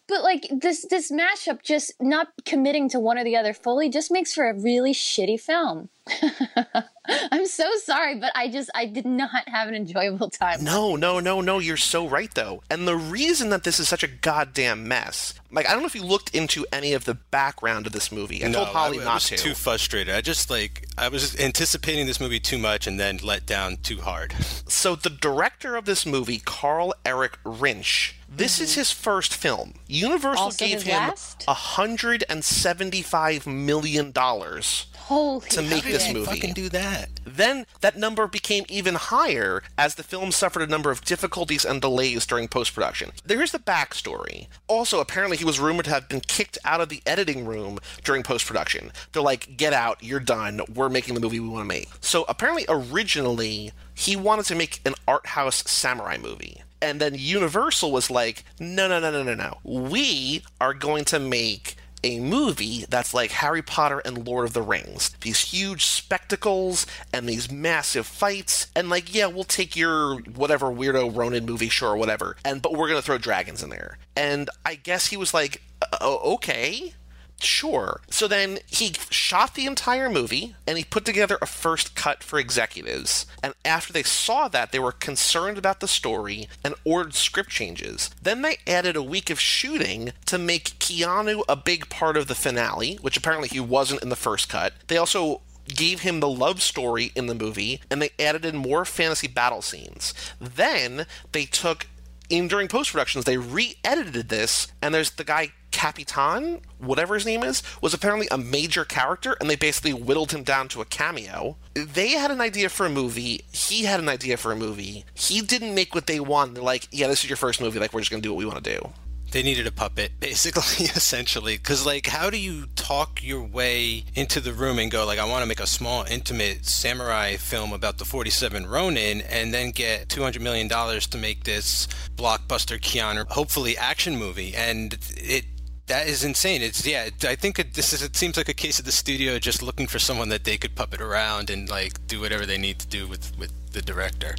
But 0.08 0.24
like 0.24 0.48
this 0.52 0.88
this 0.90 1.12
mashup 1.12 1.62
just 1.62 1.94
not 2.02 2.30
committing 2.44 2.90
to 2.90 3.00
one 3.00 3.20
or 3.20 3.24
the 3.24 3.38
other 3.38 3.54
fully 3.54 3.90
just 3.90 4.12
makes 4.12 4.34
for 4.34 4.50
a 4.50 4.60
really 4.60 4.92
shitty 4.92 5.40
film. 5.40 5.90
I'm 7.32 7.46
so 7.48 7.68
sorry, 7.84 8.16
but 8.16 8.32
I 8.36 8.50
just 8.50 8.70
I 8.76 8.86
did 8.86 9.06
not 9.06 9.48
have 9.48 9.68
an 9.68 9.76
enjoyable 9.76 10.30
time. 10.30 10.64
No, 10.64 10.96
no, 10.96 11.20
no, 11.20 11.42
no. 11.42 11.60
You're 11.60 11.78
so 11.78 12.08
right, 12.08 12.34
though. 12.34 12.62
And 12.70 12.88
the 12.88 12.96
reason 12.96 13.50
that 13.50 13.64
this 13.64 13.80
is 13.80 13.90
such 13.90 14.04
a 14.04 14.08
goddamn 14.08 14.88
mess, 14.88 15.34
like 15.52 15.68
I 15.68 15.72
don't 15.72 15.82
know 15.82 15.88
if 15.88 15.96
you 15.96 16.04
looked 16.04 16.36
into 16.36 16.66
any 16.72 16.94
of 16.94 17.06
the 17.06 17.16
background 17.16 17.88
of 17.88 17.94
this 17.94 18.12
movie. 18.12 18.44
I 18.46 18.48
no, 18.50 18.60
told 18.60 18.68
Holly 18.70 19.00
I, 19.00 19.02
I 19.02 19.06
not 19.06 19.14
was 19.16 19.26
to. 19.28 19.38
too 19.38 19.54
frustrated. 19.56 20.14
I 20.14 20.22
just 20.22 20.50
like 20.50 20.88
I 20.98 21.08
was 21.10 21.36
anticipating 21.40 22.06
this 22.06 22.20
movie 22.20 22.40
too 22.40 22.58
much 22.60 22.86
and 22.86 23.00
then 23.00 23.18
let 23.24 23.46
down 23.46 23.78
too 23.78 24.02
hard. 24.02 24.34
So 24.68 24.96
the 24.96 25.10
director 25.10 25.76
of 25.76 25.86
this 25.86 26.06
movie, 26.06 26.40
Carl 26.40 26.94
Erik 27.06 27.38
Rinsch, 27.44 28.14
this 28.30 28.60
is 28.62 28.76
his 28.76 28.92
first 28.92 29.34
film. 29.34 29.74
Universal 29.88 30.30
Mm-hmm. 30.30 30.44
Also 30.46 30.66
gave 30.66 30.84
him 30.84 30.94
last? 30.96 31.44
a 31.48 31.54
hundred 31.54 32.24
and 32.30 32.46
seventy-five 32.46 33.48
million 33.48 34.12
dollars 34.12 34.86
Holy 34.96 35.50
to 35.50 35.62
make 35.64 35.84
How 35.84 35.90
did 35.90 35.99
this 36.00 36.08
they 36.08 36.14
movie. 36.14 36.26
Fucking 36.26 36.54
do 36.54 36.70
that. 36.70 37.10
Then 37.26 37.66
that 37.82 37.98
number 37.98 38.28
became 38.28 38.66
even 38.70 38.96
higher 38.96 39.64
as 39.78 39.96
the 39.96 40.04
film 40.04 40.32
suffered 40.32 40.62
a 40.62 40.68
number 40.68 40.92
of 40.92 41.04
difficulties 41.04 41.66
and 41.66 41.82
delays 41.82 42.26
during 42.26 42.48
post 42.48 42.74
production. 42.74 43.12
There's 43.26 43.52
the 43.52 43.60
backstory. 43.60 44.48
Also, 44.68 45.00
apparently, 45.00 45.38
he 45.38 45.46
was 45.46 45.60
rumored 45.60 45.86
to 45.86 45.92
have 45.92 46.10
been 46.10 46.22
kicked 46.22 46.58
out 46.66 46.82
of 46.82 46.90
the 46.90 47.02
editing 47.06 47.46
room 47.46 47.80
during 48.04 48.24
post 48.24 48.46
production. 48.46 48.92
They're 49.12 49.22
like, 49.22 49.58
get 49.58 49.74
out, 49.74 50.04
you're 50.04 50.20
done, 50.20 50.62
we're 50.74 50.90
making 50.90 51.16
the 51.16 51.22
movie 51.22 51.40
we 51.40 51.50
want 51.50 51.64
to 51.64 51.68
make. 51.68 51.90
So 52.02 52.26
apparently, 52.28 52.66
originally, 52.68 53.72
he 53.94 54.16
wanted 54.16 54.46
to 54.46 54.56
make 54.56 54.80
an 54.86 54.96
art 55.08 55.28
house 55.28 55.70
samurai 55.70 56.18
movie. 56.18 56.64
And 56.82 57.02
then 57.02 57.16
Universal 57.16 57.92
was 57.92 58.10
like, 58.10 58.46
no, 58.60 58.88
no, 58.88 59.00
no, 59.00 59.12
no, 59.12 59.24
no, 59.24 59.36
no. 59.36 59.58
We 59.64 60.44
are 60.62 60.74
going 60.74 61.04
to 61.06 61.20
make 61.20 61.76
a 62.04 62.20
movie 62.20 62.86
that's 62.90 63.14
like 63.14 63.32
Harry 63.32 63.62
Potter 63.62 64.00
and 64.00 64.28
Lord 64.28 64.46
of 64.46 64.54
the 64.54 64.62
Rings. 64.62 65.12
These 65.22 65.40
huge 65.42 65.86
spectacles 65.86 66.86
and 67.14 67.28
these 67.28 67.52
massive 67.52 68.08
fights. 68.08 68.68
And 68.76 68.90
like, 68.90 69.14
yeah, 69.14 69.28
we'll 69.28 69.44
take 69.44 69.76
your 69.76 70.20
whatever 70.22 70.68
weirdo 70.68 71.16
Ronin 71.16 71.46
movie, 71.46 71.70
sure, 71.70 71.96
whatever. 71.96 72.38
And 72.46 72.62
but 72.62 72.74
we're 72.74 72.88
gonna 72.88 73.02
throw 73.02 73.18
dragons 73.18 73.64
in 73.64 73.70
there. 73.70 73.98
And 74.16 74.50
I 74.66 74.76
guess 74.76 75.08
he 75.08 75.18
was 75.18 75.34
like, 75.34 75.62
"Uh, 75.82 76.18
okay. 76.34 76.94
Sure. 77.42 78.02
So 78.10 78.28
then 78.28 78.60
he 78.68 78.94
shot 79.10 79.56
the 79.56 79.66
entire 79.66 80.10
movie 80.10 80.56
and 80.68 80.78
he 80.78 80.84
put 80.84 81.06
together 81.06 81.38
a 81.42 81.46
first 81.46 81.96
cut 81.96 82.22
for 82.24 82.38
executives. 82.38 83.26
And 83.42 83.54
after 83.64 83.94
they 83.94 84.04
saw 84.04 84.48
that, 84.50 84.72
they 84.72 84.80
were 84.80 84.92
concerned 84.92 85.58
about 85.58 85.80
the 85.80 85.88
story 85.88 86.50
and 86.64 86.76
ordered 86.84 87.14
script 87.14 87.50
changes. 87.50 88.10
Then 88.22 88.42
they 88.42 88.58
added 88.68 88.96
a 88.96 89.04
week 89.04 89.30
of 89.30 89.40
shooting 89.40 90.12
to 90.26 90.38
make 90.38 90.78
Keanu 90.80 91.44
a 91.48 91.56
big 91.56 91.90
part 91.90 92.18
of 92.18 92.28
the 92.28 92.36
finale, 92.36 92.96
which 93.02 93.18
apparently 93.18 93.48
he 93.48 93.60
wasn't 93.60 94.04
in 94.04 94.10
the 94.10 94.16
first 94.16 94.50
cut. 94.50 94.74
They 94.88 94.98
also 94.98 95.42
gave 95.68 96.02
him 96.02 96.20
the 96.20 96.30
love 96.30 96.62
story 96.62 97.12
in 97.16 97.28
the 97.28 97.36
movie 97.36 97.80
and 97.90 98.02
they 98.02 98.10
added 98.20 98.44
in 98.44 98.58
more 98.58 98.86
fantasy 98.86 99.28
battle 99.28 99.62
scenes. 99.62 100.14
Then 100.42 101.06
they 101.32 101.46
took 101.46 101.88
in 102.30 102.48
during 102.48 102.68
post 102.68 102.92
productions 102.92 103.26
they 103.26 103.38
re-edited 103.38 104.30
this 104.30 104.68
and 104.82 104.94
there's 104.94 105.12
the 105.12 105.24
guy 105.24 105.52
Capitan, 105.80 106.60
whatever 106.80 107.14
his 107.14 107.26
name 107.26 107.42
is, 107.42 107.64
was 107.82 107.94
apparently 107.94 108.28
a 108.32 108.38
major 108.38 108.84
character, 108.84 109.38
and 109.40 109.50
they 109.50 109.56
basically 109.56 109.94
whittled 109.94 110.34
him 110.34 110.44
down 110.44 110.68
to 110.68 110.82
a 110.82 110.86
cameo. 110.86 111.56
They 111.74 112.10
had 112.10 112.32
an 112.32 112.42
idea 112.42 112.68
for 112.68 112.86
a 112.86 112.90
movie. 112.90 113.46
He 113.54 113.86
had 113.86 114.02
an 114.02 114.10
idea 114.10 114.36
for 114.36 114.52
a 114.52 114.58
movie. 114.58 115.06
He 115.14 115.40
didn't 115.40 115.74
make 115.74 115.96
what 115.96 116.06
they 116.06 116.20
wanted. 116.20 116.56
They're 116.56 116.64
like, 116.64 116.90
yeah, 116.92 117.08
this 117.08 117.24
is 117.24 117.30
your 117.30 117.38
first 117.38 117.62
movie. 117.62 117.80
Like, 117.80 117.94
we're 117.94 118.02
just 118.02 118.12
going 118.12 118.22
to 118.22 118.28
do 118.28 118.34
what 118.34 118.40
we 118.40 118.46
want 118.46 118.62
to 118.62 118.78
do. 118.78 118.90
They 119.32 119.42
needed 119.42 119.68
a 119.68 119.72
puppet, 119.72 120.12
basically, 120.20 120.86
essentially. 120.96 121.56
Because, 121.56 121.86
like, 121.86 122.08
how 122.08 122.30
do 122.30 122.38
you 122.38 122.66
talk 122.76 123.24
your 123.24 123.42
way 123.42 124.04
into 124.16 124.42
the 124.42 124.52
room 124.52 124.80
and 124.80 124.92
go, 124.92 125.06
like, 125.06 125.18
I 125.18 125.24
want 125.24 125.44
to 125.44 125.48
make 125.48 125.62
a 125.62 125.68
small, 125.68 126.04
intimate 126.04 126.66
samurai 126.66 127.38
film 127.38 127.72
about 127.72 128.00
the 128.00 128.06
47 128.06 128.68
Ronin 128.68 129.22
and 129.22 129.54
then 129.54 129.72
get 129.72 130.10
$200 130.10 130.42
million 130.42 130.68
to 130.68 131.18
make 131.18 131.46
this 131.46 131.88
blockbuster 132.18 132.78
Keanu, 132.78 133.30
hopefully, 133.30 133.78
action 133.78 134.18
movie? 134.18 134.54
And 134.54 134.98
it. 135.16 135.46
That 135.90 136.08
is 136.08 136.24
insane. 136.24 136.62
It's 136.62 136.86
yeah. 136.86 137.10
I 137.24 137.34
think 137.34 137.58
it, 137.58 137.74
this 137.74 137.94
is. 137.94 138.04
It 138.04 138.16
seems 138.16 138.38
like 138.38 138.48
a 138.48 138.54
case 138.54 138.78
of 138.78 138.86
the 138.86 138.92
studio 138.92 139.40
just 139.40 139.64
looking 139.64 139.88
for 139.88 139.98
someone 139.98 140.30
that 140.30 140.44
they 140.44 140.56
could 140.56 140.76
puppet 140.76 141.02
around 141.02 141.50
and 141.50 141.68
like 141.68 142.06
do 142.06 142.22
whatever 142.22 142.46
they 142.46 142.60
need 142.60 142.78
to 142.78 142.88
do 142.88 143.08
with 143.08 143.36
with 143.40 143.52
the 143.74 143.82
director. 143.82 144.36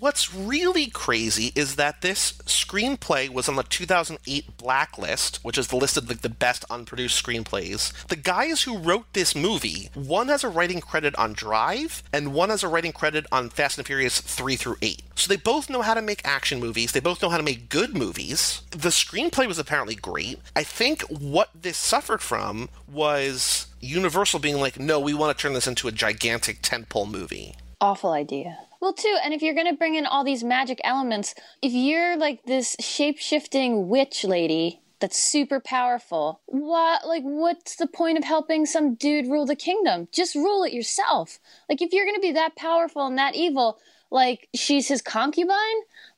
What's 0.00 0.34
really 0.34 0.86
crazy 0.86 1.52
is 1.54 1.76
that 1.76 2.00
this 2.00 2.32
screenplay 2.46 3.28
was 3.28 3.46
on 3.46 3.56
the 3.56 3.62
2008 3.62 4.56
Blacklist, 4.56 5.44
which 5.44 5.58
is 5.58 5.68
the 5.68 5.76
list 5.76 5.98
of 5.98 6.08
like 6.08 6.22
the 6.22 6.30
best 6.30 6.64
unproduced 6.70 7.22
screenplays. 7.22 7.92
The 8.06 8.16
guys 8.16 8.62
who 8.62 8.78
wrote 8.78 9.12
this 9.12 9.36
movie, 9.36 9.90
one 9.92 10.28
has 10.28 10.44
a 10.44 10.48
writing 10.48 10.80
credit 10.80 11.14
on 11.16 11.34
Drive, 11.34 12.02
and 12.10 12.32
one 12.32 12.48
has 12.48 12.62
a 12.62 12.68
writing 12.68 12.92
credit 12.92 13.26
on 13.30 13.50
Fast 13.50 13.76
and 13.76 13.86
Furious 13.86 14.22
3 14.22 14.56
through 14.56 14.76
8. 14.80 15.02
So 15.14 15.28
they 15.28 15.36
both 15.36 15.68
know 15.68 15.82
how 15.82 15.92
to 15.92 16.00
make 16.00 16.26
action 16.26 16.58
movies. 16.58 16.92
They 16.92 17.00
both 17.00 17.20
know 17.20 17.28
how 17.28 17.36
to 17.36 17.42
make 17.42 17.68
good 17.68 17.94
movies. 17.94 18.62
The 18.70 18.88
screenplay 18.88 19.46
was 19.46 19.58
apparently 19.58 19.94
great. 19.94 20.38
I 20.56 20.62
think 20.62 21.02
what 21.02 21.50
this 21.54 21.76
suffered 21.76 22.22
from 22.22 22.70
was 22.90 23.66
Universal 23.80 24.40
being 24.40 24.58
like, 24.58 24.80
no, 24.80 24.98
we 24.98 25.12
want 25.12 25.36
to 25.36 25.42
turn 25.42 25.52
this 25.52 25.66
into 25.66 25.86
a 25.86 25.92
gigantic 25.92 26.62
tentpole 26.62 27.10
movie. 27.10 27.56
Awful 27.78 28.12
idea. 28.12 28.56
Well, 28.82 28.92
too, 28.92 29.16
and 29.22 29.32
if 29.32 29.42
you're 29.42 29.54
going 29.54 29.68
to 29.68 29.78
bring 29.78 29.94
in 29.94 30.06
all 30.06 30.24
these 30.24 30.42
magic 30.42 30.80
elements, 30.82 31.36
if 31.62 31.72
you're 31.72 32.16
like 32.16 32.42
this 32.46 32.74
shape 32.80 33.16
shifting 33.16 33.86
witch 33.88 34.24
lady 34.24 34.80
that's 34.98 35.16
super 35.16 35.60
powerful, 35.60 36.40
what, 36.46 37.06
like, 37.06 37.22
what's 37.22 37.76
the 37.76 37.86
point 37.86 38.18
of 38.18 38.24
helping 38.24 38.66
some 38.66 38.96
dude 38.96 39.28
rule 39.28 39.46
the 39.46 39.54
kingdom? 39.54 40.08
Just 40.10 40.34
rule 40.34 40.64
it 40.64 40.72
yourself. 40.72 41.38
Like, 41.68 41.80
if 41.80 41.92
you're 41.92 42.04
going 42.04 42.16
to 42.16 42.20
be 42.20 42.32
that 42.32 42.56
powerful 42.56 43.06
and 43.06 43.16
that 43.18 43.36
evil, 43.36 43.78
like, 44.10 44.48
she's 44.52 44.88
his 44.88 45.00
concubine? 45.00 45.56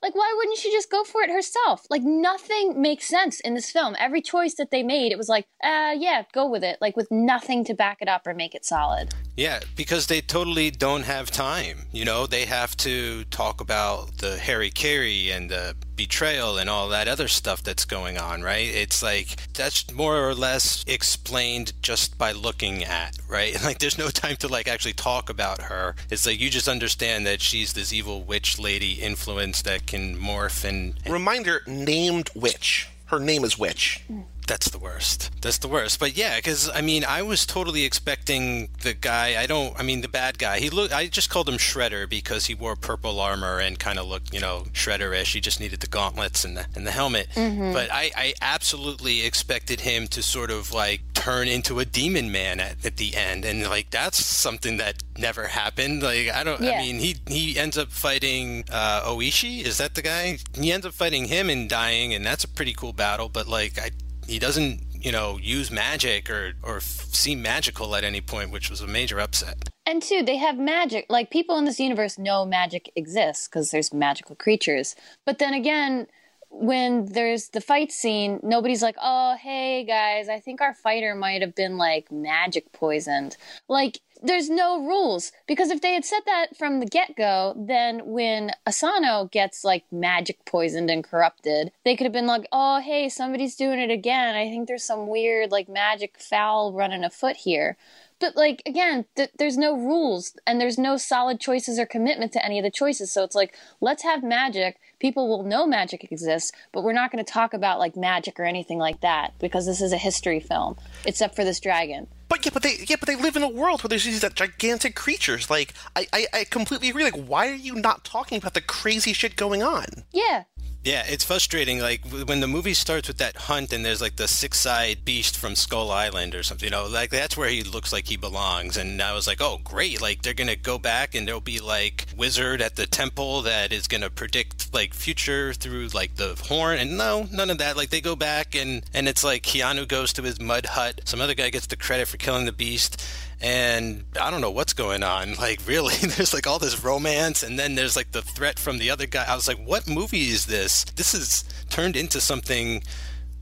Like, 0.02 0.14
why 0.14 0.32
wouldn't 0.34 0.56
she 0.56 0.72
just 0.72 0.90
go 0.90 1.04
for 1.04 1.20
it 1.20 1.28
herself? 1.28 1.84
Like, 1.90 2.02
nothing 2.02 2.80
makes 2.80 3.04
sense 3.04 3.40
in 3.40 3.52
this 3.52 3.70
film. 3.70 3.94
Every 3.98 4.22
choice 4.22 4.54
that 4.54 4.70
they 4.70 4.82
made, 4.82 5.12
it 5.12 5.18
was 5.18 5.28
like, 5.28 5.44
uh, 5.62 5.92
yeah, 5.98 6.22
go 6.32 6.48
with 6.48 6.64
it. 6.64 6.78
Like, 6.80 6.96
with 6.96 7.10
nothing 7.10 7.62
to 7.66 7.74
back 7.74 7.98
it 8.00 8.08
up 8.08 8.26
or 8.26 8.32
make 8.32 8.54
it 8.54 8.64
solid. 8.64 9.12
Yeah, 9.36 9.60
because 9.74 10.06
they 10.06 10.20
totally 10.20 10.70
don't 10.70 11.02
have 11.02 11.30
time. 11.30 11.86
You 11.92 12.04
know, 12.04 12.26
they 12.26 12.44
have 12.44 12.76
to 12.78 13.24
talk 13.24 13.60
about 13.60 14.18
the 14.18 14.36
harakiri 14.40 15.30
and 15.30 15.50
the 15.50 15.74
betrayal 15.96 16.58
and 16.58 16.70
all 16.70 16.88
that 16.88 17.08
other 17.08 17.28
stuff 17.28 17.62
that's 17.62 17.84
going 17.84 18.18
on, 18.18 18.42
right? 18.42 18.66
It's 18.66 19.02
like 19.02 19.52
that's 19.52 19.92
more 19.92 20.28
or 20.28 20.34
less 20.34 20.84
explained 20.86 21.72
just 21.82 22.16
by 22.16 22.32
looking 22.32 22.84
at, 22.84 23.18
right? 23.28 23.54
Like 23.64 23.78
there's 23.78 23.96
no 23.96 24.10
time 24.10 24.36
to 24.36 24.48
like 24.48 24.68
actually 24.68 24.92
talk 24.92 25.30
about 25.30 25.62
her. 25.62 25.96
It's 26.10 26.26
like 26.26 26.38
you 26.38 26.50
just 26.50 26.68
understand 26.68 27.26
that 27.26 27.40
she's 27.40 27.72
this 27.72 27.94
evil 27.94 28.22
witch 28.22 28.58
lady 28.58 28.92
influence 28.94 29.62
that 29.62 29.86
can 29.86 30.16
morph 30.18 30.64
and 30.68 30.94
Reminder 31.08 31.62
named 31.66 32.28
Witch. 32.34 32.90
Her 33.06 33.18
name 33.18 33.42
is 33.42 33.58
Witch. 33.58 34.02
Hmm. 34.06 34.20
That's 34.46 34.68
the 34.68 34.78
worst. 34.78 35.30
That's 35.40 35.58
the 35.58 35.68
worst. 35.68 35.98
But 35.98 36.16
yeah, 36.16 36.36
because 36.36 36.70
I 36.70 36.80
mean, 36.80 37.04
I 37.04 37.22
was 37.22 37.46
totally 37.46 37.84
expecting 37.84 38.68
the 38.82 38.94
guy. 38.94 39.40
I 39.40 39.46
don't. 39.46 39.78
I 39.78 39.82
mean, 39.82 40.00
the 40.00 40.08
bad 40.08 40.38
guy. 40.38 40.58
He 40.58 40.70
looked. 40.70 40.94
I 40.94 41.06
just 41.06 41.30
called 41.30 41.48
him 41.48 41.56
Shredder 41.56 42.08
because 42.08 42.46
he 42.46 42.54
wore 42.54 42.76
purple 42.76 43.20
armor 43.20 43.58
and 43.58 43.78
kind 43.78 43.98
of 43.98 44.06
looked, 44.06 44.34
you 44.34 44.40
know, 44.40 44.64
Shredder-ish. 44.72 45.32
He 45.32 45.40
just 45.40 45.60
needed 45.60 45.80
the 45.80 45.86
gauntlets 45.86 46.44
and 46.44 46.56
the 46.56 46.66
and 46.74 46.86
the 46.86 46.90
helmet. 46.90 47.28
But 47.34 47.90
I, 47.92 48.10
I 48.16 48.34
absolutely 48.40 49.24
expected 49.24 49.80
him 49.80 50.08
to 50.08 50.22
sort 50.22 50.50
of 50.50 50.72
like 50.72 51.00
turn 51.14 51.48
into 51.48 51.78
a 51.78 51.84
demon 51.84 52.30
man 52.30 52.60
at, 52.60 52.84
at 52.84 52.96
the 52.96 53.16
end, 53.16 53.44
and 53.44 53.62
like 53.64 53.90
that's 53.90 54.24
something 54.24 54.76
that 54.76 55.02
never 55.16 55.46
happened. 55.46 56.02
Like 56.02 56.30
I 56.30 56.44
don't. 56.44 56.60
Yeah. 56.60 56.72
I 56.72 56.78
mean, 56.78 56.98
he 56.98 57.16
he 57.28 57.58
ends 57.58 57.78
up 57.78 57.90
fighting 57.90 58.64
uh, 58.70 59.02
Oishi. 59.02 59.64
Is 59.64 59.78
that 59.78 59.94
the 59.94 60.02
guy? 60.02 60.38
He 60.54 60.70
ends 60.70 60.84
up 60.84 60.92
fighting 60.92 61.26
him 61.26 61.48
and 61.48 61.68
dying, 61.68 62.12
and 62.14 62.24
that's 62.24 62.44
a 62.44 62.48
pretty 62.48 62.74
cool 62.74 62.92
battle. 62.92 63.28
But 63.28 63.48
like, 63.48 63.78
I 63.78 63.90
he 64.26 64.38
doesn't 64.38 64.80
you 64.94 65.12
know 65.12 65.38
use 65.40 65.70
magic 65.70 66.30
or 66.30 66.54
or 66.62 66.80
seem 66.80 67.42
magical 67.42 67.94
at 67.94 68.04
any 68.04 68.20
point, 68.20 68.50
which 68.50 68.70
was 68.70 68.80
a 68.80 68.86
major 68.86 69.20
upset. 69.20 69.70
And 69.86 70.02
two, 70.02 70.22
they 70.22 70.36
have 70.36 70.58
magic. 70.58 71.06
Like 71.10 71.30
people 71.30 71.58
in 71.58 71.64
this 71.64 71.78
universe 71.78 72.18
know 72.18 72.46
magic 72.46 72.90
exists 72.96 73.48
because 73.48 73.70
there's 73.70 73.92
magical 73.92 74.34
creatures. 74.34 74.96
But 75.26 75.38
then 75.38 75.52
again, 75.52 76.06
when 76.48 77.06
there's 77.06 77.48
the 77.48 77.60
fight 77.60 77.92
scene, 77.92 78.40
nobody's 78.42 78.82
like, 78.82 78.96
"Oh, 79.02 79.36
hey 79.40 79.84
guys, 79.84 80.28
I 80.28 80.40
think 80.40 80.60
our 80.60 80.74
fighter 80.74 81.14
might 81.14 81.42
have 81.42 81.54
been 81.54 81.76
like 81.76 82.10
magic 82.10 82.72
poisoned." 82.72 83.36
Like 83.68 84.00
there's 84.24 84.48
no 84.48 84.80
rules 84.80 85.32
because 85.46 85.70
if 85.70 85.82
they 85.82 85.92
had 85.92 86.04
said 86.04 86.20
that 86.26 86.56
from 86.56 86.80
the 86.80 86.86
get-go, 86.86 87.54
then 87.56 88.00
when 88.06 88.52
Asano 88.66 89.28
gets 89.30 89.64
like 89.64 89.84
magic 89.92 90.44
poisoned 90.46 90.90
and 90.90 91.04
corrupted, 91.04 91.70
they 91.84 91.94
could 91.94 92.04
have 92.04 92.12
been 92.12 92.26
like, 92.26 92.46
"Oh, 92.50 92.80
hey, 92.80 93.08
somebody's 93.08 93.54
doing 93.54 93.78
it 93.78 93.90
again. 93.90 94.34
I 94.34 94.48
think 94.48 94.66
there's 94.66 94.84
some 94.84 95.08
weird 95.08 95.50
like 95.52 95.68
magic 95.68 96.18
foul 96.18 96.72
running 96.72 97.04
afoot 97.04 97.36
here." 97.36 97.76
But 98.20 98.36
like 98.36 98.62
again, 98.66 99.06
th- 99.16 99.30
there's 99.38 99.56
no 99.56 99.76
rules 99.76 100.34
and 100.46 100.60
there's 100.60 100.78
no 100.78 100.96
solid 100.96 101.40
choices 101.40 101.78
or 101.78 101.86
commitment 101.86 102.32
to 102.32 102.44
any 102.44 102.58
of 102.58 102.64
the 102.64 102.70
choices. 102.70 103.12
So 103.12 103.24
it's 103.24 103.34
like 103.34 103.56
let's 103.80 104.02
have 104.02 104.22
magic. 104.22 104.78
People 105.00 105.28
will 105.28 105.42
know 105.42 105.66
magic 105.66 106.04
exists, 106.04 106.52
but 106.72 106.82
we're 106.82 106.92
not 106.92 107.12
going 107.12 107.22
to 107.24 107.30
talk 107.30 107.52
about 107.52 107.78
like 107.78 107.96
magic 107.96 108.40
or 108.40 108.44
anything 108.44 108.78
like 108.78 109.00
that 109.00 109.34
because 109.38 109.66
this 109.66 109.80
is 109.80 109.92
a 109.92 109.98
history 109.98 110.40
film, 110.40 110.76
except 111.04 111.36
for 111.36 111.44
this 111.44 111.60
dragon. 111.60 112.06
But 112.28 112.44
yeah, 112.44 112.50
but 112.52 112.62
they 112.62 112.84
yeah, 112.88 112.96
but 112.98 113.06
they 113.06 113.16
live 113.16 113.36
in 113.36 113.42
a 113.42 113.48
world 113.48 113.82
where 113.82 113.88
there's 113.88 114.04
these 114.04 114.24
uh, 114.24 114.30
gigantic 114.30 114.94
creatures. 114.94 115.50
Like 115.50 115.74
I, 115.94 116.06
I, 116.12 116.26
I 116.32 116.44
completely 116.44 116.88
agree. 116.88 117.04
Like, 117.04 117.14
why 117.14 117.48
are 117.48 117.54
you 117.54 117.74
not 117.74 118.04
talking 118.04 118.38
about 118.38 118.54
the 118.54 118.60
crazy 118.60 119.12
shit 119.12 119.36
going 119.36 119.62
on? 119.62 119.84
Yeah, 120.12 120.44
Yeah, 120.84 121.02
it's 121.08 121.24
frustrating. 121.24 121.80
Like 121.80 122.04
when 122.04 122.40
the 122.40 122.46
movie 122.46 122.74
starts 122.74 123.08
with 123.08 123.16
that 123.16 123.36
hunt, 123.36 123.72
and 123.72 123.82
there's 123.82 124.02
like 124.02 124.16
the 124.16 124.28
six-eyed 124.28 125.02
beast 125.02 125.34
from 125.34 125.56
Skull 125.56 125.90
Island 125.90 126.34
or 126.34 126.42
something. 126.42 126.66
You 126.66 126.70
know, 126.70 126.86
like 126.86 127.08
that's 127.08 127.38
where 127.38 127.48
he 127.48 127.62
looks 127.62 127.90
like 127.90 128.06
he 128.06 128.18
belongs. 128.18 128.76
And 128.76 129.00
I 129.00 129.14
was 129.14 129.26
like, 129.26 129.40
oh, 129.40 129.60
great! 129.64 130.02
Like 130.02 130.20
they're 130.20 130.34
gonna 130.34 130.56
go 130.56 130.78
back, 130.78 131.14
and 131.14 131.26
there'll 131.26 131.40
be 131.40 131.58
like 131.58 132.04
wizard 132.18 132.60
at 132.60 132.76
the 132.76 132.86
temple 132.86 133.40
that 133.42 133.72
is 133.72 133.88
gonna 133.88 134.10
predict 134.10 134.74
like 134.74 134.92
future 134.92 135.54
through 135.54 135.88
like 135.88 136.16
the 136.16 136.38
horn. 136.48 136.78
And 136.78 136.98
no, 136.98 137.28
none 137.32 137.48
of 137.48 137.56
that. 137.58 137.78
Like 137.78 137.88
they 137.88 138.02
go 138.02 138.14
back, 138.14 138.54
and 138.54 138.84
and 138.92 139.08
it's 139.08 139.24
like 139.24 139.42
Keanu 139.42 139.88
goes 139.88 140.12
to 140.12 140.22
his 140.22 140.38
mud 140.38 140.66
hut. 140.66 141.00
Some 141.06 141.22
other 141.22 141.34
guy 141.34 141.48
gets 141.48 141.66
the 141.66 141.76
credit 141.76 142.08
for 142.08 142.18
killing 142.18 142.44
the 142.44 142.52
beast 142.52 143.02
and 143.40 144.04
I 144.20 144.30
don't 144.30 144.40
know 144.40 144.50
what's 144.50 144.72
going 144.72 145.02
on. 145.02 145.34
Like, 145.44 145.60
really, 145.66 145.94
there's 146.02 146.32
like 146.32 146.46
all 146.46 146.58
this 146.58 146.82
romance, 146.82 147.42
and 147.42 147.58
then 147.58 147.74
there's 147.74 147.96
like 147.96 148.12
the 148.12 148.22
threat 148.22 148.58
from 148.58 148.78
the 148.78 148.90
other 148.90 149.06
guy. 149.06 149.24
I 149.28 149.34
was 149.34 149.46
like, 149.48 149.58
what 149.58 149.86
movie 149.88 150.28
is 150.30 150.46
this? 150.46 150.84
This 150.96 151.12
is 151.12 151.44
turned 151.68 151.96
into 151.96 152.20
something 152.20 152.82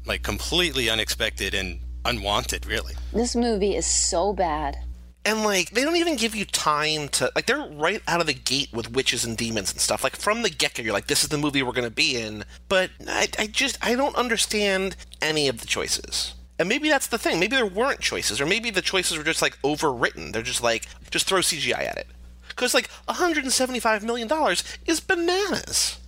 like 0.04 0.22
completely 0.22 0.90
unexpected 0.90 1.54
and 1.54 1.78
unwanted, 2.04 2.66
really. 2.66 2.94
this 3.12 3.36
movie 3.36 3.76
is 3.76 3.86
so 3.86 4.32
bad. 4.32 4.76
And 5.24 5.44
like 5.44 5.70
they 5.70 5.82
don't 5.84 5.94
even 5.94 6.16
give 6.16 6.34
you 6.34 6.44
time 6.44 7.08
to 7.10 7.30
like 7.36 7.46
they're 7.46 7.68
right 7.70 8.02
out 8.08 8.20
of 8.20 8.26
the 8.26 8.34
gate 8.34 8.70
with 8.72 8.90
witches 8.90 9.24
and 9.24 9.36
demons 9.36 9.70
and 9.70 9.80
stuff. 9.80 10.02
Like 10.02 10.16
from 10.16 10.42
the 10.42 10.50
get 10.50 10.74
go, 10.74 10.82
you're 10.82 10.92
like, 10.92 11.06
this 11.06 11.22
is 11.22 11.28
the 11.28 11.38
movie 11.38 11.62
we're 11.62 11.70
gonna 11.70 11.90
be 11.90 12.16
in. 12.16 12.44
But 12.68 12.90
I, 13.06 13.28
I 13.38 13.46
just 13.46 13.78
I 13.80 13.94
don't 13.94 14.16
understand 14.16 14.96
any 15.20 15.46
of 15.46 15.60
the 15.60 15.66
choices. 15.68 16.34
And 16.58 16.68
maybe 16.68 16.88
that's 16.88 17.06
the 17.06 17.18
thing. 17.18 17.40
Maybe 17.40 17.56
there 17.56 17.66
weren't 17.66 18.00
choices, 18.00 18.40
or 18.40 18.46
maybe 18.46 18.70
the 18.70 18.82
choices 18.82 19.16
were 19.18 19.24
just 19.24 19.42
like 19.42 19.60
overwritten. 19.62 20.32
They're 20.32 20.42
just 20.42 20.62
like 20.62 20.86
just 21.10 21.26
throw 21.26 21.40
CGI 21.40 21.88
at 21.88 21.96
it. 21.96 22.06
Because 22.48 22.74
like 22.74 22.88
175 23.06 24.04
million 24.04 24.28
dollars 24.28 24.62
is 24.86 25.00
bananas. 25.00 25.98